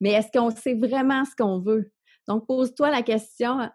mais 0.00 0.12
est-ce 0.12 0.28
qu'on 0.32 0.50
sait 0.50 0.72
vraiment 0.72 1.22
ce 1.26 1.36
qu'on 1.36 1.60
veut? 1.60 1.92
Donc, 2.26 2.46
pose-toi 2.46 2.90
la 2.90 3.02
question, 3.02 3.68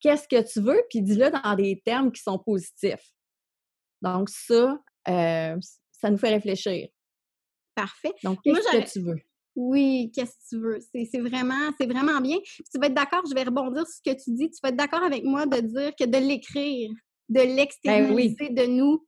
qu'est-ce 0.00 0.26
que 0.26 0.42
tu 0.52 0.60
veux? 0.60 0.82
Puis 0.90 1.02
dis-le 1.02 1.30
dans 1.30 1.54
des 1.54 1.80
termes 1.84 2.10
qui 2.10 2.20
sont 2.20 2.40
positifs. 2.40 3.12
Donc, 4.02 4.28
ça, 4.28 4.82
euh, 5.06 5.56
ça 5.92 6.10
nous 6.10 6.18
fait 6.18 6.30
réfléchir. 6.30 6.88
Parfait. 7.76 8.12
Donc, 8.24 8.40
qu'est-ce 8.42 8.76
que 8.76 8.92
tu 8.92 9.06
veux? 9.06 9.20
Oui, 9.54 10.10
qu'est-ce 10.12 10.32
que 10.32 10.48
tu 10.48 10.60
veux? 10.60 10.80
C'est 10.80 11.20
vraiment, 11.20 11.70
vraiment 11.78 12.20
bien. 12.20 12.38
tu 12.42 12.80
vas 12.80 12.88
être 12.88 12.94
d'accord, 12.94 13.22
je 13.30 13.36
vais 13.36 13.44
rebondir 13.44 13.86
sur 13.86 13.98
ce 13.98 14.02
que 14.02 14.16
tu 14.20 14.34
dis. 14.34 14.50
Tu 14.50 14.58
vas 14.64 14.70
être 14.70 14.76
d'accord 14.76 15.04
avec 15.04 15.22
moi 15.22 15.46
de 15.46 15.60
dire 15.60 15.92
que 15.94 16.04
de 16.04 16.18
l'écrire, 16.18 16.90
de 17.28 17.34
ben 17.34 17.54
l'extérioriser 17.54 18.48
de 18.48 18.66
nous, 18.66 19.06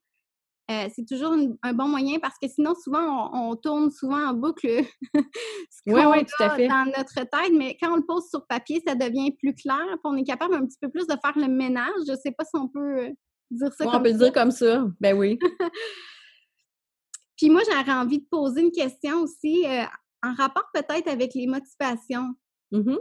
euh, 0.71 0.89
c'est 0.95 1.07
toujours 1.07 1.35
un 1.63 1.73
bon 1.73 1.89
moyen 1.89 2.19
parce 2.19 2.35
que 2.41 2.47
sinon, 2.47 2.75
souvent, 2.75 3.31
on, 3.33 3.57
tourne 3.57 3.91
souvent 3.91 4.29
en 4.29 4.35
boucle 4.35 4.69
ce 5.15 5.83
qu'on 5.87 5.97
a 5.97 6.23
dans 6.69 6.93
notre 6.95 7.15
tête, 7.15 7.53
mais 7.57 7.75
quand 7.81 7.93
on 7.93 7.97
le 7.97 8.05
pose 8.07 8.29
sur 8.29 8.47
papier, 8.47 8.83
ça 8.87 8.95
devient 8.95 9.31
plus 9.33 9.55
clair. 9.55 9.87
Puis 9.87 10.01
on 10.05 10.17
est 10.17 10.25
capable 10.25 10.55
un 10.55 10.67
petit 10.67 10.77
peu 10.79 10.91
plus 10.91 11.07
de 11.07 11.15
faire 11.25 11.33
le 11.37 11.49
ménage. 11.49 11.95
Je 12.07 12.13
ne 12.13 12.17
sais 12.17 12.33
pas 12.33 12.45
si 12.45 12.55
on 12.55 12.69
peut 12.69 12.99
euh, 12.99 13.11
dire 13.51 13.73
ça 13.73 13.85
comme 13.85 13.93
ça. 13.93 13.99
On 13.99 14.03
peut 14.03 14.13
le 14.13 14.19
dire 14.19 14.33
comme 14.33 14.51
ça. 14.51 14.87
Ben 15.01 15.17
oui. 15.17 15.39
Puis 17.39 17.49
moi, 17.49 17.63
j'aurais 17.71 17.93
envie 17.93 18.19
de 18.19 18.27
poser 18.31 18.61
une 18.61 18.73
question 18.73 19.23
aussi 19.23 19.65
euh, 19.65 19.85
en 20.23 20.35
rapport 20.35 20.69
peut-être 20.75 21.09
avec 21.09 21.33
les 21.35 21.47
motivations. 21.47 22.35
Mm-hmm. 22.73 22.99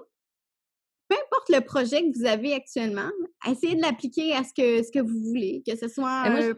peu 1.10 1.16
importe 1.16 1.50
le 1.50 1.60
projet 1.60 2.02
que 2.04 2.18
vous 2.18 2.26
avez 2.26 2.54
actuellement, 2.54 3.10
essayez 3.46 3.76
de 3.76 3.82
l'appliquer 3.82 4.34
à 4.34 4.46
ce 4.46 4.54
que, 4.54 4.82
ce 4.82 4.90
que 4.90 5.00
vous 5.00 5.20
voulez, 5.26 5.62
que 5.68 5.76
ce 5.76 5.90
soit 5.90 6.10
un, 6.10 6.54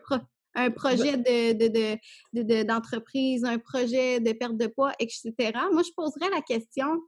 un 0.55 0.71
projet 0.71 1.17
de, 1.17 2.63
d'entreprise, 2.63 3.43
un 3.45 3.59
projet 3.59 4.19
de 4.19 4.31
perte 4.33 4.57
de 4.57 4.67
poids, 4.67 4.93
etc. 4.99 5.33
Moi, 5.71 5.83
je 5.83 5.91
poserais 5.95 6.29
la 6.29 6.41
question, 6.41 7.01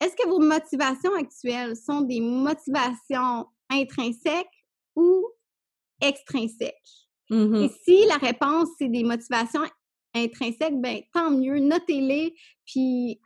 est-ce 0.00 0.16
que 0.16 0.28
vos 0.28 0.40
motivations 0.40 1.14
actuelles 1.14 1.76
sont 1.76 2.00
des 2.02 2.20
motivations 2.20 3.46
intrinsèques 3.68 4.46
ou 4.96 5.28
extrinsèques? 6.00 6.76
Et 7.30 7.70
si 7.84 8.06
la 8.06 8.16
réponse, 8.16 8.68
c'est 8.78 8.88
des 8.88 9.04
motivations 9.04 9.62
intrinsèques, 10.14 10.80
ben 10.80 11.00
tant 11.12 11.30
mieux, 11.30 11.60
notez-les, 11.60 12.34
puis, 12.66 13.20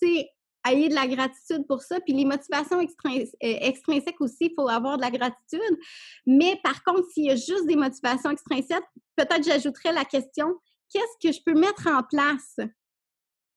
tu 0.00 0.08
sais, 0.08 0.30
ayez 0.66 0.88
de 0.88 0.94
la 0.94 1.06
gratitude 1.06 1.66
pour 1.66 1.82
ça. 1.82 2.00
Puis 2.00 2.14
les 2.14 2.24
motivations 2.24 2.78
euh, 2.80 3.24
extrinsèques 3.40 4.20
aussi, 4.20 4.46
il 4.46 4.52
faut 4.54 4.68
avoir 4.68 4.96
de 4.96 5.02
la 5.02 5.10
gratitude. 5.10 5.78
Mais 6.26 6.58
par 6.62 6.82
contre, 6.84 7.08
s'il 7.12 7.26
y 7.26 7.30
a 7.30 7.36
juste 7.36 7.66
des 7.66 7.76
motivations 7.76 8.30
extrinsèques, 8.30 8.84
peut-être 9.16 9.44
j'ajouterais 9.44 9.92
la 9.92 10.04
question, 10.04 10.54
qu'est-ce 10.92 11.28
que 11.28 11.32
je 11.32 11.40
peux 11.44 11.58
mettre 11.58 11.86
en 11.88 12.02
place 12.02 12.56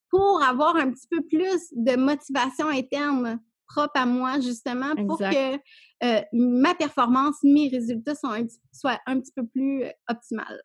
pour 0.09 0.43
avoir 0.43 0.75
un 0.75 0.91
petit 0.91 1.07
peu 1.09 1.21
plus 1.21 1.67
de 1.71 1.95
motivation 1.95 2.67
interne 2.67 3.39
propre 3.67 4.01
à 4.01 4.05
moi, 4.05 4.39
justement, 4.41 4.93
pour 5.07 5.17
que 5.17 5.55
euh, 5.55 6.21
ma 6.33 6.75
performance, 6.75 7.37
mes 7.43 7.69
résultats 7.69 8.15
soient 8.15 8.35
un, 8.35 8.47
soient 8.73 8.99
un 9.05 9.19
petit 9.21 9.31
peu 9.33 9.47
plus 9.47 9.83
euh, 9.85 9.91
optimales? 10.09 10.61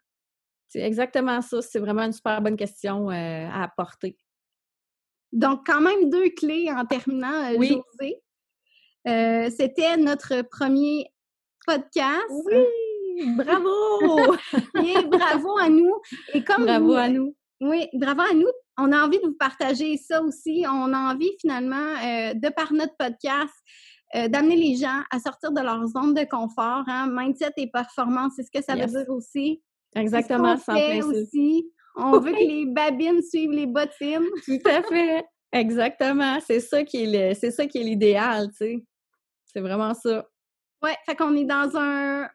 C'est 0.69 0.81
exactement 0.81 1.41
ça. 1.41 1.63
C'est 1.63 1.79
vraiment 1.79 2.03
une 2.03 2.13
super 2.13 2.43
bonne 2.43 2.57
question 2.57 3.09
à 3.09 3.63
apporter. 3.63 4.19
Donc, 5.33 5.67
quand 5.67 5.81
même 5.81 6.11
deux 6.11 6.31
clés 6.31 6.69
en 6.71 6.85
terminant, 6.87 7.53
euh, 7.53 7.63
José. 7.63 8.17
Euh, 9.09 9.51
c'était 9.57 9.97
notre 9.97 10.43
premier 10.43 11.07
podcast. 11.67 12.25
Oui! 12.31 13.35
Bravo! 13.37 14.35
Et 14.85 15.03
bravo 15.07 15.59
à 15.59 15.69
nous. 15.69 15.95
Et 16.35 16.45
comme 16.45 16.65
bravo 16.65 16.95
à 16.95 17.09
nous. 17.09 17.35
Oui, 17.61 17.87
bravo 17.95 18.21
à 18.23 18.35
nous. 18.35 18.49
On 18.79 18.93
a 18.93 19.05
envie 19.05 19.19
de 19.19 19.27
vous 19.27 19.37
partager 19.39 19.97
ça 19.97 20.23
aussi. 20.23 20.65
On 20.69 20.93
a 20.93 21.13
envie 21.13 21.31
finalement, 21.41 21.77
euh, 21.77 22.35
de 22.35 22.53
par 22.53 22.73
notre 22.73 22.97
podcast, 22.97 23.55
d'amener 24.15 24.57
les 24.57 24.77
gens 24.77 25.03
à 25.11 25.19
sortir 25.19 25.53
de 25.53 25.61
leur 25.61 25.87
zone 25.87 26.15
de 26.15 26.25
confort. 26.25 26.85
Hein. 26.87 27.09
Mindset 27.11 27.53
et 27.57 27.71
performance, 27.71 28.35
c'est 28.37 28.45
ce 28.45 28.51
que 28.51 28.65
ça 28.65 28.75
veut 28.75 28.87
dire 28.87 29.11
aussi. 29.11 29.63
Exactement, 29.95 30.57
ça 30.57 30.75
aussi. 31.05 31.71
On 31.97 32.19
veut 32.21 32.33
que 32.33 32.39
les 32.39 32.67
babines 32.67 33.23
suivent 33.23 33.53
les 33.53 33.67
bottines. 33.67 34.27
Tout 34.45 34.61
à 34.67 34.83
fait. 34.83 35.25
Exactement. 35.53 36.39
C'est 36.41 36.61
ça 36.61 36.85
qui 36.85 37.05
est 37.05 37.35
c'est 37.35 37.51
ça 37.51 37.67
qui 37.67 37.79
est 37.79 37.85
l'idéal, 37.85 38.49
tu 38.51 38.57
sais. 38.57 38.85
C'est 39.47 39.61
vraiment 39.61 39.95
ça. 39.95 40.29
Ouais, 40.83 40.95
fait 41.07 41.17
qu'on 41.17 41.35
est 41.35 41.45
dans 41.45 41.71
un, 41.77 42.29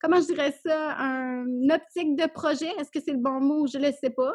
comment 0.00 0.20
je 0.20 0.26
dirais 0.26 0.54
ça, 0.64 0.96
un 0.98 1.46
optique 1.70 2.16
de 2.16 2.26
projet. 2.32 2.68
Est-ce 2.78 2.90
que 2.90 3.00
c'est 3.00 3.12
le 3.12 3.22
bon 3.22 3.40
mot? 3.40 3.66
Je 3.66 3.78
le 3.78 3.92
sais 3.92 4.10
pas. 4.10 4.34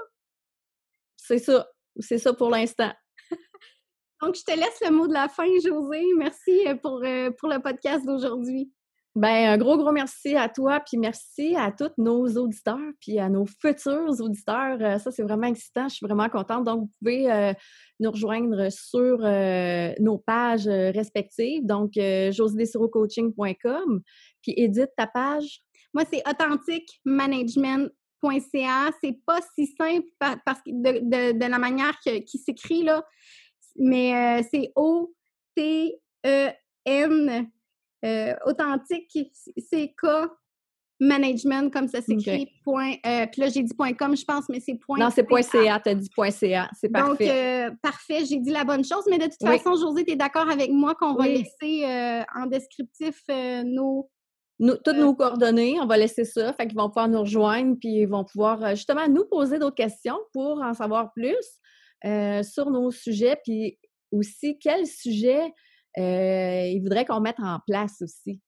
C'est 1.17 1.39
ça. 1.39 1.67
C'est 1.99 2.17
ça 2.17 2.33
pour 2.33 2.49
l'instant. 2.49 2.91
Donc, 4.21 4.35
je 4.35 4.43
te 4.43 4.57
laisse 4.57 4.79
le 4.81 4.91
mot 4.91 5.07
de 5.07 5.13
la 5.13 5.27
fin, 5.27 5.47
José. 5.63 6.01
Merci 6.17 6.63
pour, 6.81 7.03
pour 7.37 7.49
le 7.49 7.61
podcast 7.61 8.05
d'aujourd'hui. 8.05 8.71
Ben, 9.13 9.49
un 9.49 9.57
gros, 9.57 9.77
gros 9.77 9.91
merci 9.91 10.37
à 10.37 10.47
toi, 10.47 10.79
puis 10.79 10.97
merci 10.97 11.53
à 11.57 11.73
tous 11.73 11.91
nos 11.97 12.27
auditeurs, 12.37 12.93
puis 13.01 13.19
à 13.19 13.27
nos 13.27 13.45
futurs 13.45 14.21
auditeurs. 14.21 14.77
Euh, 14.79 14.99
ça, 14.99 15.11
c'est 15.11 15.23
vraiment 15.23 15.47
excitant. 15.47 15.89
Je 15.89 15.95
suis 15.95 16.05
vraiment 16.05 16.29
contente. 16.29 16.63
Donc, 16.63 16.83
vous 16.83 16.89
pouvez 16.97 17.29
euh, 17.29 17.51
nous 17.99 18.09
rejoindre 18.09 18.71
sur 18.71 19.19
euh, 19.21 19.91
nos 19.99 20.17
pages 20.17 20.65
respectives. 20.65 21.65
Donc, 21.65 21.95
josedesirocoaching.com. 21.95 24.01
Puis, 24.41 24.53
Edith, 24.55 24.91
ta 24.95 25.07
page? 25.07 25.61
Moi, 25.93 26.05
c'est 26.09 26.23
authentiquemanagement.ca. 26.25 28.91
C'est 29.03 29.19
pas 29.25 29.41
si 29.55 29.67
simple 29.77 30.07
parce 30.19 30.61
que 30.61 30.71
de, 30.71 31.37
la 31.37 31.59
manière 31.59 31.99
qui 31.99 32.37
s'écrit, 32.37 32.83
là, 32.83 33.03
mais 33.75 34.41
c'est 34.49 34.71
O-T-E-N 34.77 35.11
euh, 38.05 38.33
authentique, 38.45 39.17
c'est 39.57 39.89
K 39.89 40.07
management 40.99 41.71
comme 41.73 41.87
ça 41.87 41.99
s'écrit. 42.01 42.47
Point. 42.63 42.93
Euh, 43.05 43.25
puis 43.31 43.41
là, 43.41 43.47
j'ai 43.47 43.63
dit 43.63 43.73
point 43.73 43.93
.com, 43.93 44.15
je 44.15 44.23
pense, 44.23 44.47
mais 44.49 44.59
c'est 44.59 44.75
point. 44.75 44.99
Non, 44.99 45.09
c'est 45.09 45.23
point 45.23 45.41
.ca, 45.41 45.79
t'as 45.79 45.95
dit 45.95 46.09
point 46.13 46.29
.ca, 46.29 46.69
c'est 46.79 46.89
parfait. 46.89 47.09
Donc, 47.09 47.21
euh, 47.21 47.71
parfait, 47.81 48.23
j'ai 48.25 48.37
dit 48.37 48.51
la 48.51 48.63
bonne 48.63 48.83
chose, 48.83 49.03
mais 49.09 49.17
de 49.17 49.25
toute 49.25 49.41
façon, 49.41 49.75
José, 49.75 50.05
tu 50.05 50.11
es 50.11 50.15
d'accord 50.15 50.47
avec 50.49 50.69
moi 50.69 50.93
qu'on 50.93 51.15
va 51.15 51.27
laisser 51.27 51.85
en 52.35 52.45
descriptif 52.45 53.23
nos... 53.65 54.09
toutes 54.59 54.97
nos 54.97 55.15
coordonnées, 55.15 55.79
on 55.81 55.87
va 55.87 55.97
laisser 55.97 56.23
ça, 56.23 56.53
fait 56.53 56.67
qu'ils 56.67 56.77
vont 56.77 56.89
pouvoir 56.89 57.07
nous 57.07 57.21
rejoindre, 57.21 57.77
puis 57.79 58.01
ils 58.01 58.05
vont 58.05 58.23
pouvoir 58.23 58.75
justement 58.75 59.07
nous 59.07 59.25
poser 59.25 59.57
d'autres 59.57 59.75
questions 59.75 60.19
pour 60.33 60.61
en 60.61 60.75
savoir 60.75 61.11
plus 61.13 61.35
sur 62.43 62.69
nos 62.69 62.91
sujets, 62.91 63.37
puis 63.43 63.79
aussi 64.11 64.59
quel 64.59 64.85
sujet 64.85 65.51
euh, 65.97 66.65
il 66.67 66.81
voudrait 66.81 67.05
qu'on 67.05 67.19
mette 67.19 67.39
en 67.39 67.59
place 67.65 68.01
aussi. 68.01 68.39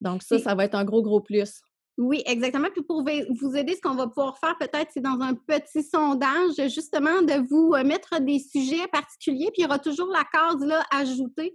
Donc 0.00 0.22
ça, 0.22 0.38
ça 0.38 0.54
va 0.54 0.64
être 0.64 0.74
un 0.74 0.84
gros, 0.84 1.02
gros 1.02 1.20
plus. 1.20 1.60
Oui, 1.98 2.22
exactement. 2.26 2.68
Puis 2.70 2.82
pour 2.82 3.02
vous 3.02 3.56
aider, 3.56 3.74
ce 3.74 3.80
qu'on 3.80 3.94
va 3.94 4.06
pouvoir 4.06 4.38
faire 4.38 4.56
peut-être, 4.58 4.90
c'est 4.92 5.00
dans 5.00 5.18
un 5.20 5.32
petit 5.32 5.82
sondage, 5.82 6.54
justement, 6.68 7.22
de 7.22 7.48
vous 7.48 7.72
euh, 7.72 7.84
mettre 7.84 8.20
des 8.20 8.38
sujets 8.38 8.86
particuliers. 8.88 9.46
Puis 9.46 9.62
il 9.62 9.62
y 9.62 9.66
aura 9.66 9.78
toujours 9.78 10.08
la 10.08 10.24
case 10.30 10.60
là, 10.60 10.84
ajouter, 10.92 11.54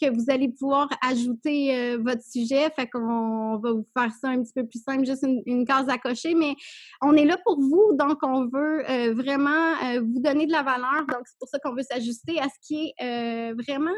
que 0.00 0.08
vous 0.08 0.26
allez 0.28 0.48
pouvoir 0.48 0.88
ajouter 1.02 1.76
euh, 1.76 1.98
votre 1.98 2.22
sujet. 2.22 2.70
Fait 2.76 2.86
qu'on 2.88 3.58
va 3.58 3.72
vous 3.72 3.86
faire 3.92 4.12
ça 4.12 4.28
un 4.28 4.40
petit 4.40 4.52
peu 4.54 4.64
plus 4.64 4.80
simple, 4.80 5.04
juste 5.04 5.26
une, 5.44 5.64
case 5.64 5.88
à 5.88 5.98
cocher. 5.98 6.34
Mais 6.34 6.54
on 7.02 7.14
est 7.14 7.24
là 7.24 7.36
pour 7.44 7.60
vous, 7.60 7.90
donc 7.94 8.18
on 8.22 8.46
veut 8.46 8.88
euh, 8.88 9.12
vraiment 9.12 9.74
vous 9.98 10.20
donner 10.20 10.46
de 10.46 10.52
la 10.52 10.62
valeur. 10.62 11.04
Donc 11.08 11.22
c'est 11.24 11.38
pour 11.40 11.48
ça 11.48 11.58
qu'on 11.58 11.74
veut 11.74 11.82
s'ajuster 11.82 12.38
à 12.38 12.44
ce 12.44 12.58
qui 12.62 12.92
est 12.96 13.52
vraiment 13.54 13.90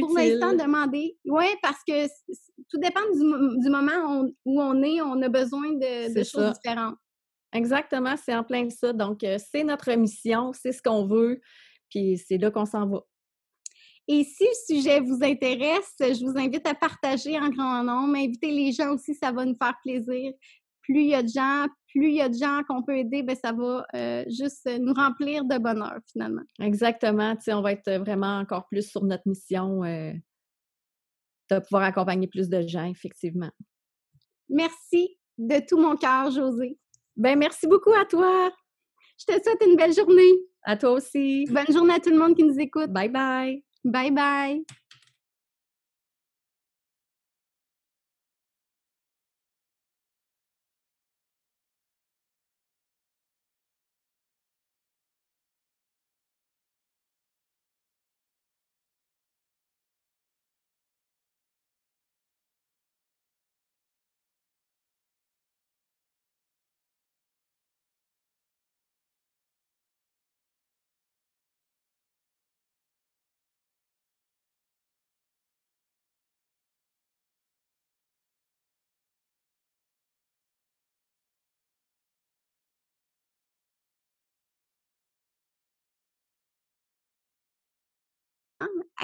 pour 0.00 0.16
l'instant, 0.16 0.52
demander. 0.52 1.16
Oui, 1.24 1.44
parce 1.62 1.80
que 1.86 2.06
tout 2.70 2.78
dépend 2.78 3.00
du, 3.12 3.70
moment 3.70 4.24
où 4.44 4.60
on 4.60 4.82
est, 4.82 5.00
on 5.00 5.20
a 5.22 5.28
besoin 5.28 5.72
de, 5.72 6.22
choses 6.24 6.52
différentes. 6.54 6.96
Exactement, 7.52 8.14
c'est 8.16 8.34
en 8.34 8.44
plein 8.44 8.68
ça. 8.70 8.92
Donc, 8.92 9.22
euh, 9.24 9.36
c'est 9.38 9.64
notre 9.64 9.92
mission, 9.92 10.52
c'est 10.54 10.72
ce 10.72 10.82
qu'on 10.82 11.06
veut, 11.06 11.40
puis 11.90 12.16
c'est 12.16 12.38
là 12.38 12.50
qu'on 12.50 12.64
s'en 12.64 12.88
va. 12.88 13.02
Et 14.08 14.24
si 14.24 14.44
le 14.44 14.74
sujet 14.74 15.00
vous 15.00 15.18
intéresse, 15.22 15.94
je 16.00 16.24
vous 16.24 16.36
invite 16.36 16.66
à 16.66 16.74
partager 16.74 17.38
en 17.38 17.50
grand 17.50 17.84
nombre, 17.84 18.16
inviter 18.16 18.50
les 18.50 18.72
gens 18.72 18.94
aussi, 18.94 19.14
ça 19.14 19.30
va 19.30 19.44
nous 19.44 19.56
faire 19.62 19.74
plaisir 19.82 20.32
plus 20.82 21.02
il 21.02 21.08
y 21.08 21.14
a 21.14 21.22
de 21.22 21.28
gens, 21.28 21.66
plus 21.88 22.08
il 22.08 22.16
y 22.16 22.20
a 22.20 22.28
de 22.28 22.36
gens 22.36 22.62
qu'on 22.68 22.82
peut 22.82 22.96
aider, 22.96 23.22
ben 23.22 23.36
ça 23.36 23.52
va 23.52 23.86
euh, 23.94 24.24
juste 24.28 24.68
nous 24.80 24.92
remplir 24.92 25.44
de 25.44 25.58
bonheur 25.58 25.98
finalement. 26.10 26.42
Exactement. 26.60 27.34
Tu 27.36 27.42
sais, 27.42 27.52
on 27.54 27.62
va 27.62 27.72
être 27.72 27.90
vraiment 27.98 28.38
encore 28.38 28.66
plus 28.68 28.88
sur 28.88 29.04
notre 29.04 29.26
mission 29.26 29.84
euh, 29.84 30.12
de 31.50 31.58
pouvoir 31.60 31.84
accompagner 31.84 32.26
plus 32.26 32.48
de 32.48 32.66
gens, 32.66 32.84
effectivement. 32.84 33.50
Merci 34.48 35.16
de 35.38 35.60
tout 35.66 35.78
mon 35.78 35.96
cœur, 35.96 36.30
José. 36.30 36.78
Ben 37.16 37.38
merci 37.38 37.66
beaucoup 37.66 37.92
à 37.92 38.04
toi. 38.04 38.50
Je 39.18 39.26
te 39.26 39.42
souhaite 39.42 39.62
une 39.66 39.76
belle 39.76 39.94
journée. 39.94 40.32
À 40.64 40.76
toi 40.76 40.92
aussi. 40.92 41.44
Bonne 41.50 41.72
journée 41.72 41.94
à 41.94 42.00
tout 42.00 42.10
le 42.10 42.18
monde 42.18 42.36
qui 42.36 42.44
nous 42.44 42.58
écoute. 42.58 42.90
Bye 42.90 43.08
bye. 43.08 43.64
Bye 43.84 44.10
bye. 44.10 44.64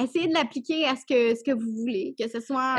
Essayez 0.03 0.29
de 0.29 0.35
l'appliquer 0.35 0.87
à 0.87 0.97
ce 0.97 1.05
que, 1.07 1.35
ce 1.35 1.43
que 1.43 1.53
vous 1.53 1.73
voulez, 1.81 2.15
que 2.19 2.29
ce 2.29 2.41
soit 2.41 2.77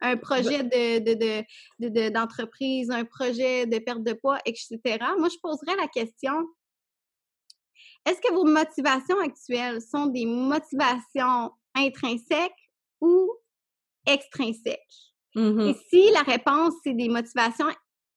un, 0.00 0.16
projet 0.16 0.62
de, 0.62 2.08
d'entreprise, 2.10 2.90
un 2.90 3.04
projet 3.04 3.66
de 3.66 3.78
perte 3.78 4.02
de 4.02 4.12
poids, 4.12 4.38
etc. 4.44 4.78
Moi, 5.18 5.28
je 5.28 5.38
poserais 5.42 5.76
la 5.76 5.88
question, 5.88 6.34
est-ce 8.06 8.20
que 8.20 8.34
vos 8.34 8.44
motivations 8.44 9.18
actuelles 9.20 9.80
sont 9.80 10.06
des 10.06 10.26
motivations 10.26 11.52
intrinsèques 11.74 12.52
ou 13.00 13.32
extrinsèques? 14.06 15.14
Et 15.36 15.74
si 15.90 16.10
la 16.12 16.22
réponse, 16.22 16.74
c'est 16.84 16.94
des 16.94 17.08
motivations 17.08 17.66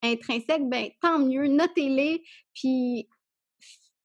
intrinsèques, 0.03 0.69
ben 0.69 0.89
tant 1.01 1.17
mieux, 1.17 1.47
notez-les, 1.47 2.23
puis, 2.53 3.09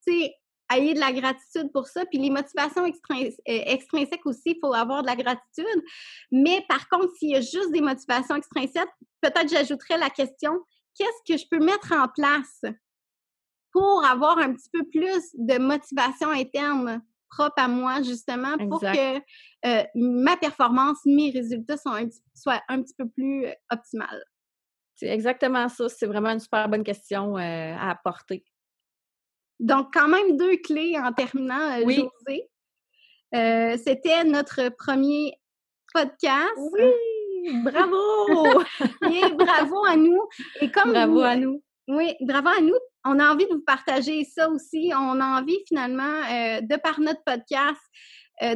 tu 0.06 0.12
sais, 0.12 0.34
ayez 0.76 0.94
de 0.94 1.00
la 1.00 1.12
gratitude 1.12 1.70
pour 1.72 1.86
ça. 1.86 2.04
Puis 2.06 2.18
les 2.18 2.30
motivations 2.30 2.84
euh, 2.84 3.30
extrinsèques 3.46 4.26
aussi, 4.26 4.42
il 4.50 4.58
faut 4.60 4.72
avoir 4.72 5.02
de 5.02 5.06
la 5.06 5.16
gratitude. 5.16 5.82
Mais 6.30 6.64
par 6.68 6.88
contre, 6.88 7.12
s'il 7.18 7.30
y 7.30 7.36
a 7.36 7.40
juste 7.40 7.72
des 7.72 7.80
motivations 7.80 8.36
extrinsèques, 8.36 8.90
peut-être 9.20 9.48
j'ajouterais 9.48 9.98
la 9.98 10.10
question, 10.10 10.60
qu'est-ce 10.96 11.32
que 11.32 11.38
je 11.38 11.46
peux 11.50 11.64
mettre 11.64 11.92
en 11.92 12.08
place 12.08 12.62
pour 13.72 14.04
avoir 14.04 14.38
un 14.38 14.52
petit 14.52 14.68
peu 14.72 14.84
plus 14.90 15.30
de 15.34 15.58
motivation 15.58 16.30
interne 16.30 17.02
propre 17.30 17.62
à 17.62 17.68
moi, 17.68 18.02
justement, 18.02 18.58
pour 18.58 18.80
que 18.80 19.16
euh, 19.16 19.84
ma 19.94 20.36
performance, 20.36 20.98
mes 21.06 21.30
résultats 21.30 21.78
soient 21.78 21.98
un, 21.98 22.08
soient 22.34 22.62
un 22.68 22.82
petit 22.82 22.94
peu 22.96 23.08
plus 23.08 23.46
euh, 23.46 23.52
optimales? 23.70 24.24
C'est 24.94 25.08
exactement 25.08 25.68
ça. 25.68 25.88
C'est 25.88 26.06
vraiment 26.06 26.30
une 26.30 26.40
super 26.40 26.68
bonne 26.68 26.84
question 26.84 27.36
à 27.36 27.90
apporter. 27.90 28.44
Donc, 29.62 29.94
quand 29.94 30.08
même 30.08 30.36
deux 30.36 30.56
clés 30.56 30.96
en 30.98 31.12
terminant, 31.12 31.78
euh, 31.78 31.88
José. 31.88 32.48
Euh, 33.32 33.78
c'était 33.82 34.24
notre 34.24 34.70
premier 34.70 35.34
podcast. 35.94 36.50
Oui! 36.56 37.62
Bravo! 37.62 38.60
Et 39.04 39.32
bravo 39.34 39.84
à 39.86 39.96
nous. 39.96 40.20
Et 40.60 40.70
comme 40.70 40.90
bravo 40.90 41.20
à 41.20 41.36
nous. 41.36 41.62
Oui, 41.86 42.12
bravo 42.20 42.48
à 42.48 42.60
nous. 42.60 42.74
On 43.04 43.20
a 43.20 43.32
envie 43.32 43.46
de 43.46 43.54
vous 43.54 43.62
partager 43.64 44.24
ça 44.24 44.50
aussi. 44.50 44.90
On 44.94 45.20
a 45.20 45.40
envie 45.40 45.58
finalement, 45.68 46.02
euh, 46.02 46.60
de 46.60 46.76
par 46.80 46.98
notre 46.98 47.22
podcast, 47.24 47.80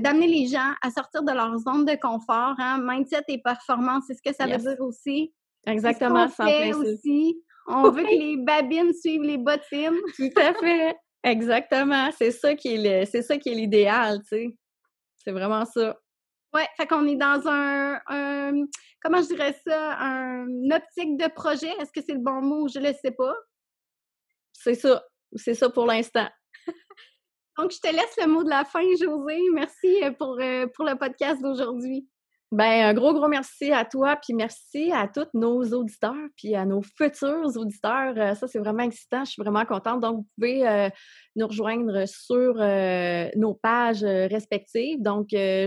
d'amener 0.00 0.26
les 0.26 0.48
gens 0.48 0.72
à 0.82 0.90
sortir 0.90 1.22
de 1.22 1.32
leur 1.32 1.56
zone 1.58 1.84
de 1.84 1.94
confort. 1.94 2.56
Hein. 2.58 2.80
Mindset 2.82 3.22
et 3.28 3.38
performance, 3.38 4.04
c'est 4.08 4.14
ce 4.14 4.22
que 4.22 4.34
ça 4.34 4.46
veut 4.46 4.56
dire 4.56 4.80
aussi. 4.80 5.32
Exactement, 5.64 6.28
ça 6.28 6.46
fait 6.46 6.74
aussi. 6.74 7.40
On 7.68 7.90
veut 7.90 8.02
que 8.02 8.08
les 8.08 8.36
babines 8.36 8.92
suivent 8.94 9.22
les 9.22 9.38
bottines. 9.38 9.98
Tout 10.16 10.30
à 10.36 10.54
fait. 10.54 10.96
Exactement. 11.24 12.10
C'est 12.12 12.30
ça 12.30 12.54
qui 12.54 12.74
est 12.74 13.04
c'est 13.06 13.22
ça 13.22 13.36
qui 13.36 13.48
est 13.48 13.54
l'idéal, 13.54 14.20
tu 14.20 14.28
sais. 14.28 14.46
C'est 15.18 15.32
vraiment 15.32 15.64
ça. 15.64 15.96
Ouais, 16.54 16.66
fait 16.76 16.86
qu'on 16.86 17.06
est 17.06 17.16
dans 17.16 17.42
un, 17.46 17.98
comment 19.02 19.20
je 19.20 19.26
dirais 19.26 19.54
ça, 19.66 19.96
un 19.98 20.46
optique 20.70 21.18
de 21.18 21.28
projet. 21.34 21.70
Est-ce 21.80 21.92
que 21.92 22.00
c'est 22.00 22.14
le 22.14 22.22
bon 22.22 22.40
mot? 22.40 22.68
Je 22.68 22.78
le 22.78 22.92
sais 22.92 23.10
pas. 23.10 23.34
C'est 24.52 24.74
ça. 24.74 25.04
C'est 25.34 25.54
ça 25.54 25.68
pour 25.68 25.86
l'instant. 25.86 26.28
Donc, 27.58 27.72
je 27.72 27.80
te 27.80 27.92
laisse 27.92 28.16
le 28.18 28.26
mot 28.26 28.44
de 28.44 28.50
la 28.50 28.64
fin, 28.64 28.84
José. 29.00 29.38
Merci 29.54 30.02
euh, 30.04 30.12
pour, 30.12 30.38
euh, 30.40 30.66
pour 30.74 30.84
le 30.84 30.96
podcast 30.96 31.42
d'aujourd'hui. 31.42 32.08
Ben, 32.52 32.86
un 32.86 32.94
gros, 32.94 33.12
gros 33.12 33.26
merci 33.26 33.72
à 33.72 33.84
toi, 33.84 34.14
puis 34.14 34.32
merci 34.32 34.92
à 34.92 35.08
tous 35.08 35.26
nos 35.34 35.64
auditeurs, 35.72 36.28
puis 36.36 36.54
à 36.54 36.64
nos 36.64 36.80
futurs 36.80 37.56
auditeurs. 37.56 38.14
Euh, 38.16 38.36
ça, 38.36 38.46
c'est 38.46 38.60
vraiment 38.60 38.84
excitant. 38.84 39.24
Je 39.24 39.32
suis 39.32 39.42
vraiment 39.42 39.64
contente. 39.64 39.98
Donc, 40.00 40.18
vous 40.18 40.26
pouvez 40.36 40.64
euh, 40.64 40.88
nous 41.34 41.48
rejoindre 41.48 42.06
sur 42.06 42.54
euh, 42.60 43.28
nos 43.34 43.54
pages 43.54 44.04
respectives. 44.04 45.02
Donc, 45.02 45.32
euh, 45.32 45.66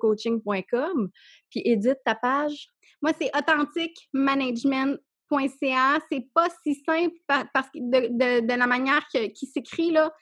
coaching.com 0.00 1.08
Puis, 1.50 1.62
Edith, 1.64 1.98
ta 2.04 2.16
page? 2.16 2.66
Moi, 3.00 3.12
c'est 3.20 3.30
authentiquemanagement.ca. 3.36 6.00
C'est 6.10 6.26
pas 6.34 6.48
si 6.64 6.82
simple 6.84 7.14
parce 7.26 7.70
que 7.70 7.78
de, 7.78 8.58
la 8.58 8.66
manière 8.66 9.06
qui 9.08 9.46
s'écrit, 9.46 9.92
là, 9.92 10.12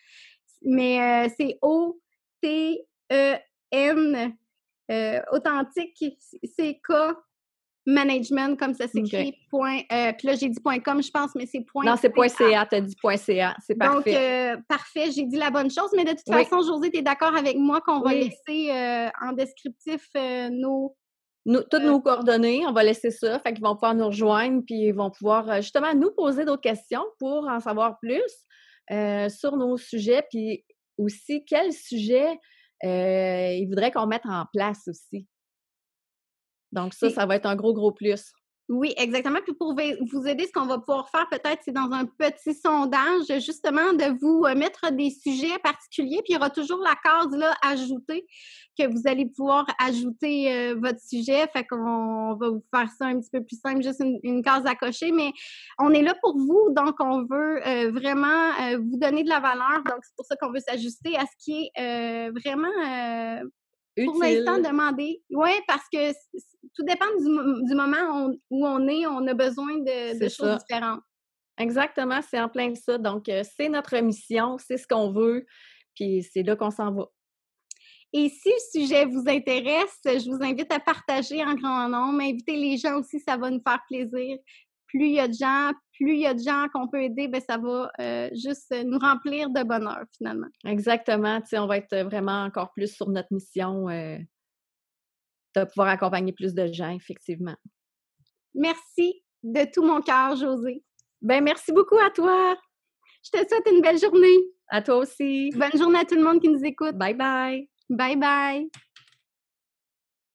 mais 0.61 1.31
c'est 1.39 1.57
O-T-E-N 1.63 2.77
euh, 4.91 5.21
authentique, 5.33 6.05
c'est 6.57 6.75
K 6.75 6.93
management 7.89 8.59
comme 8.59 8.75
ça 8.75 8.89
s'écrit. 8.89 9.33
Point, 9.49 9.83
euh, 9.93 10.13
puis 10.19 10.27
là, 10.27 10.35
j'ai 10.35 10.49
dit 10.49 10.61
point 10.61 10.81
.com, 10.81 11.01
je 11.01 11.11
pense, 11.11 11.35
mais 11.37 11.47
c'est 11.47 11.61
point. 11.61 11.85
Non, 11.85 11.95
c'est 11.97 12.11
point 12.11 12.29
.ca, 12.29 12.67
as 12.69 12.81
dit 12.81 12.97
point 13.01 13.17
.ca, 13.17 13.57
c'est 13.65 13.77
parfait. 13.77 14.13
Donc, 14.13 14.21
euh, 14.21 14.57
parfait, 14.69 15.13
j'ai 15.13 15.23
dit 15.23 15.37
la 15.37 15.51
bonne 15.51 15.71
chose, 15.71 15.91
mais 15.95 16.05
de 16.05 16.11
toute 16.11 16.29
façon, 16.29 16.63
José, 16.63 16.91
tu 16.91 16.99
es 16.99 17.03
d'accord 17.03 17.37
avec 17.37 17.57
moi 17.57 17.81
qu'on 17.81 18.01
va 18.01 18.13
laisser 18.13 18.73
en 19.23 19.33
descriptif 19.33 20.09
nos... 20.51 20.97
toutes 21.47 21.85
nos 21.85 22.01
coordonnées, 22.01 22.67
on 22.67 22.73
va 22.73 22.83
laisser 22.83 23.13
ça, 23.13 23.39
fait 23.39 23.53
qu'ils 23.53 23.63
vont 23.63 23.75
pouvoir 23.75 23.95
nous 23.95 24.07
rejoindre, 24.07 24.63
puis 24.67 24.87
ils 24.87 24.93
vont 24.93 25.13
pouvoir 25.13 25.63
justement 25.63 25.95
nous 25.95 26.11
poser 26.11 26.45
d'autres 26.45 26.63
questions 26.63 27.05
pour 27.21 27.47
en 27.47 27.61
savoir 27.61 28.01
plus 28.01 28.33
sur 29.29 29.57
nos 29.57 29.77
sujets, 29.77 30.25
puis 30.29 30.65
aussi 30.99 31.45
quel 31.45 31.73
sujet 31.73 32.37
euh, 32.85 33.53
il 33.53 33.67
voudrait 33.69 33.91
qu'on 33.91 34.07
mette 34.07 34.27
en 34.27 34.47
place 34.53 34.89
aussi. 34.89 35.27
Donc 36.73 36.95
ça, 36.95 37.11
ça 37.11 37.27
va 37.27 37.37
être 37.37 37.47
un 37.47 37.57
gros, 37.57 37.73
gros 37.73 37.93
plus. 37.93 38.33
Oui, 38.69 38.93
exactement. 38.97 39.39
Puis 39.45 39.55
pour 39.55 39.77
vous 39.77 40.27
aider, 40.27 40.45
ce 40.47 40.53
qu'on 40.53 40.67
va 40.67 40.79
pouvoir 40.79 41.09
faire 41.09 41.29
peut-être, 41.31 41.63
c'est 41.65 41.73
dans 41.73 41.93
un 41.93 42.05
petit 42.05 42.53
sondage, 42.53 43.27
justement, 43.41 43.93
de 43.93 44.19
vous 44.21 44.45
euh, 44.45 44.57
mettre 44.57 44.91
des 44.91 45.11
sujets 45.11 45.57
particuliers. 45.63 46.21
Puis 46.25 46.33
il 46.33 46.35
y 46.35 46.37
aura 46.37 46.51
toujours 46.51 46.81
la 46.81 46.97
case 46.97 47.31
là 47.31 47.55
ajouter 47.63 48.27
que 48.77 48.89
vous 48.89 49.03
allez 49.07 49.27
pouvoir 49.27 49.67
ajouter 49.79 50.53
euh, 50.53 50.75
votre 50.83 50.99
sujet. 51.01 51.47
Fait 51.53 51.65
qu'on 51.65 52.35
va 52.35 52.49
vous 52.49 52.65
faire 52.75 52.91
ça 52.99 53.07
un 53.07 53.21
petit 53.21 53.31
peu 53.31 53.45
plus 53.45 53.61
simple, 53.61 53.83
juste 53.83 54.03
une, 54.25 54.43
case 54.43 54.67
à 54.67 54.75
cocher. 54.75 55.13
Mais 55.13 55.31
on 55.79 55.93
est 55.93 56.03
là 56.03 56.17
pour 56.21 56.37
vous, 56.37 56.71
donc 56.71 56.97
on 56.99 57.23
veut 57.23 57.65
euh, 57.67 57.93
vraiment 57.93 58.51
vous 58.79 58.99
donner 58.99 59.23
de 59.23 59.29
la 59.29 59.39
valeur. 59.39 59.85
Donc 59.85 59.99
c'est 60.03 60.17
pour 60.17 60.27
ça 60.27 60.35
qu'on 60.35 60.51
veut 60.51 60.61
s'ajuster 60.61 61.17
à 61.17 61.25
ce 61.25 61.45
qui 61.45 61.71
est 61.77 62.31
vraiment 62.31 62.69
pour 64.05 64.23
l'instant, 64.23 64.59
demander. 64.59 65.23
Oui, 65.31 65.51
parce 65.67 65.85
que 65.93 66.13
tout 66.77 66.85
dépend 66.85 67.07
du, 67.19 67.75
moment 67.75 68.31
où 68.51 68.67
on 68.67 68.87
est, 68.89 69.07
on 69.07 69.27
a 69.27 69.35
besoin 69.35 69.79
de, 69.79 70.29
choses 70.29 70.59
différentes. 70.59 71.01
Exactement, 71.59 72.21
c'est 72.29 72.39
en 72.39 72.49
plein 72.49 72.75
ça. 72.75 72.99
Donc, 72.99 73.29
euh, 73.29 73.43
c'est 73.57 73.69
notre 73.69 73.97
mission, 73.99 74.59
c'est 74.59 74.77
ce 74.77 74.87
qu'on 74.87 75.11
veut, 75.11 75.47
puis 75.95 76.23
c'est 76.23 76.43
là 76.43 76.55
qu'on 76.55 76.71
s'en 76.71 76.93
va. 76.93 77.07
Et 78.13 78.29
si 78.29 78.49
le 78.49 78.81
sujet 78.81 79.05
vous 79.07 79.25
intéresse, 79.27 79.99
je 80.05 80.31
vous 80.31 80.43
invite 80.43 80.73
à 80.73 80.79
partager 80.79 81.43
en 81.43 81.55
grand 81.55 81.89
nombre, 81.89 82.21
inviter 82.23 82.57
les 82.57 82.77
gens 82.77 82.99
aussi, 82.99 83.21
ça 83.21 83.37
va 83.37 83.51
nous 83.51 83.63
faire 83.67 83.81
plaisir 83.89 84.39
plus 84.87 85.07
il 85.07 85.15
y 85.15 85.21
a 85.21 85.29
de 85.29 85.35
gens, 85.35 85.73
plus 85.93 86.15
il 86.15 86.21
y 86.21 86.27
a 86.27 86.35
de 86.35 86.43
gens 86.43 86.67
qu'on 86.73 86.89
peut 86.89 87.03
aider, 87.03 87.29
ben 87.29 87.41
ça 87.41 87.59
va 87.59 87.91
euh, 88.01 88.31
juste 88.33 88.75
nous 88.85 88.99
remplir 88.99 89.51
de 89.51 89.63
bonheur 89.63 90.05
finalement. 90.17 90.47
Exactement. 90.65 91.41
Tu 91.41 91.49
sais, 91.49 91.59
on 91.59 91.67
va 91.67 91.79
être 91.79 91.97
vraiment 92.05 92.45
encore 92.45 92.73
plus 92.73 92.95
sur 92.95 93.09
notre 93.09 93.33
mission 93.33 93.89
euh, 93.89 94.17
de 95.61 95.65
pouvoir 95.65 95.89
accompagner 95.89 96.33
plus 96.33 96.55
de 96.55 96.67
gens, 96.73 96.91
effectivement. 96.91 97.57
Merci 98.55 99.23
de 99.43 99.67
tout 99.73 99.83
mon 99.83 100.01
cœur, 100.01 100.37
José. 100.37 100.83
Ben 101.23 101.43
merci 101.43 101.73
beaucoup 101.73 101.99
à 101.99 102.11
toi. 102.11 102.57
Je 103.25 103.31
te 103.31 103.49
souhaite 103.49 103.69
une 103.71 103.81
belle 103.81 103.99
journée. 103.99 104.39
À 104.69 104.83
toi 104.83 104.97
aussi. 104.97 105.51
Bonne 105.55 105.77
journée 105.77 105.99
à 105.99 106.05
tout 106.05 106.15
le 106.15 106.23
monde 106.23 106.41
qui 106.41 106.49
nous 106.49 106.65
écoute. 106.65 106.97
Bye 106.97 107.15
bye. 107.15 107.69
Bye 107.89 108.17
bye. 108.17 108.69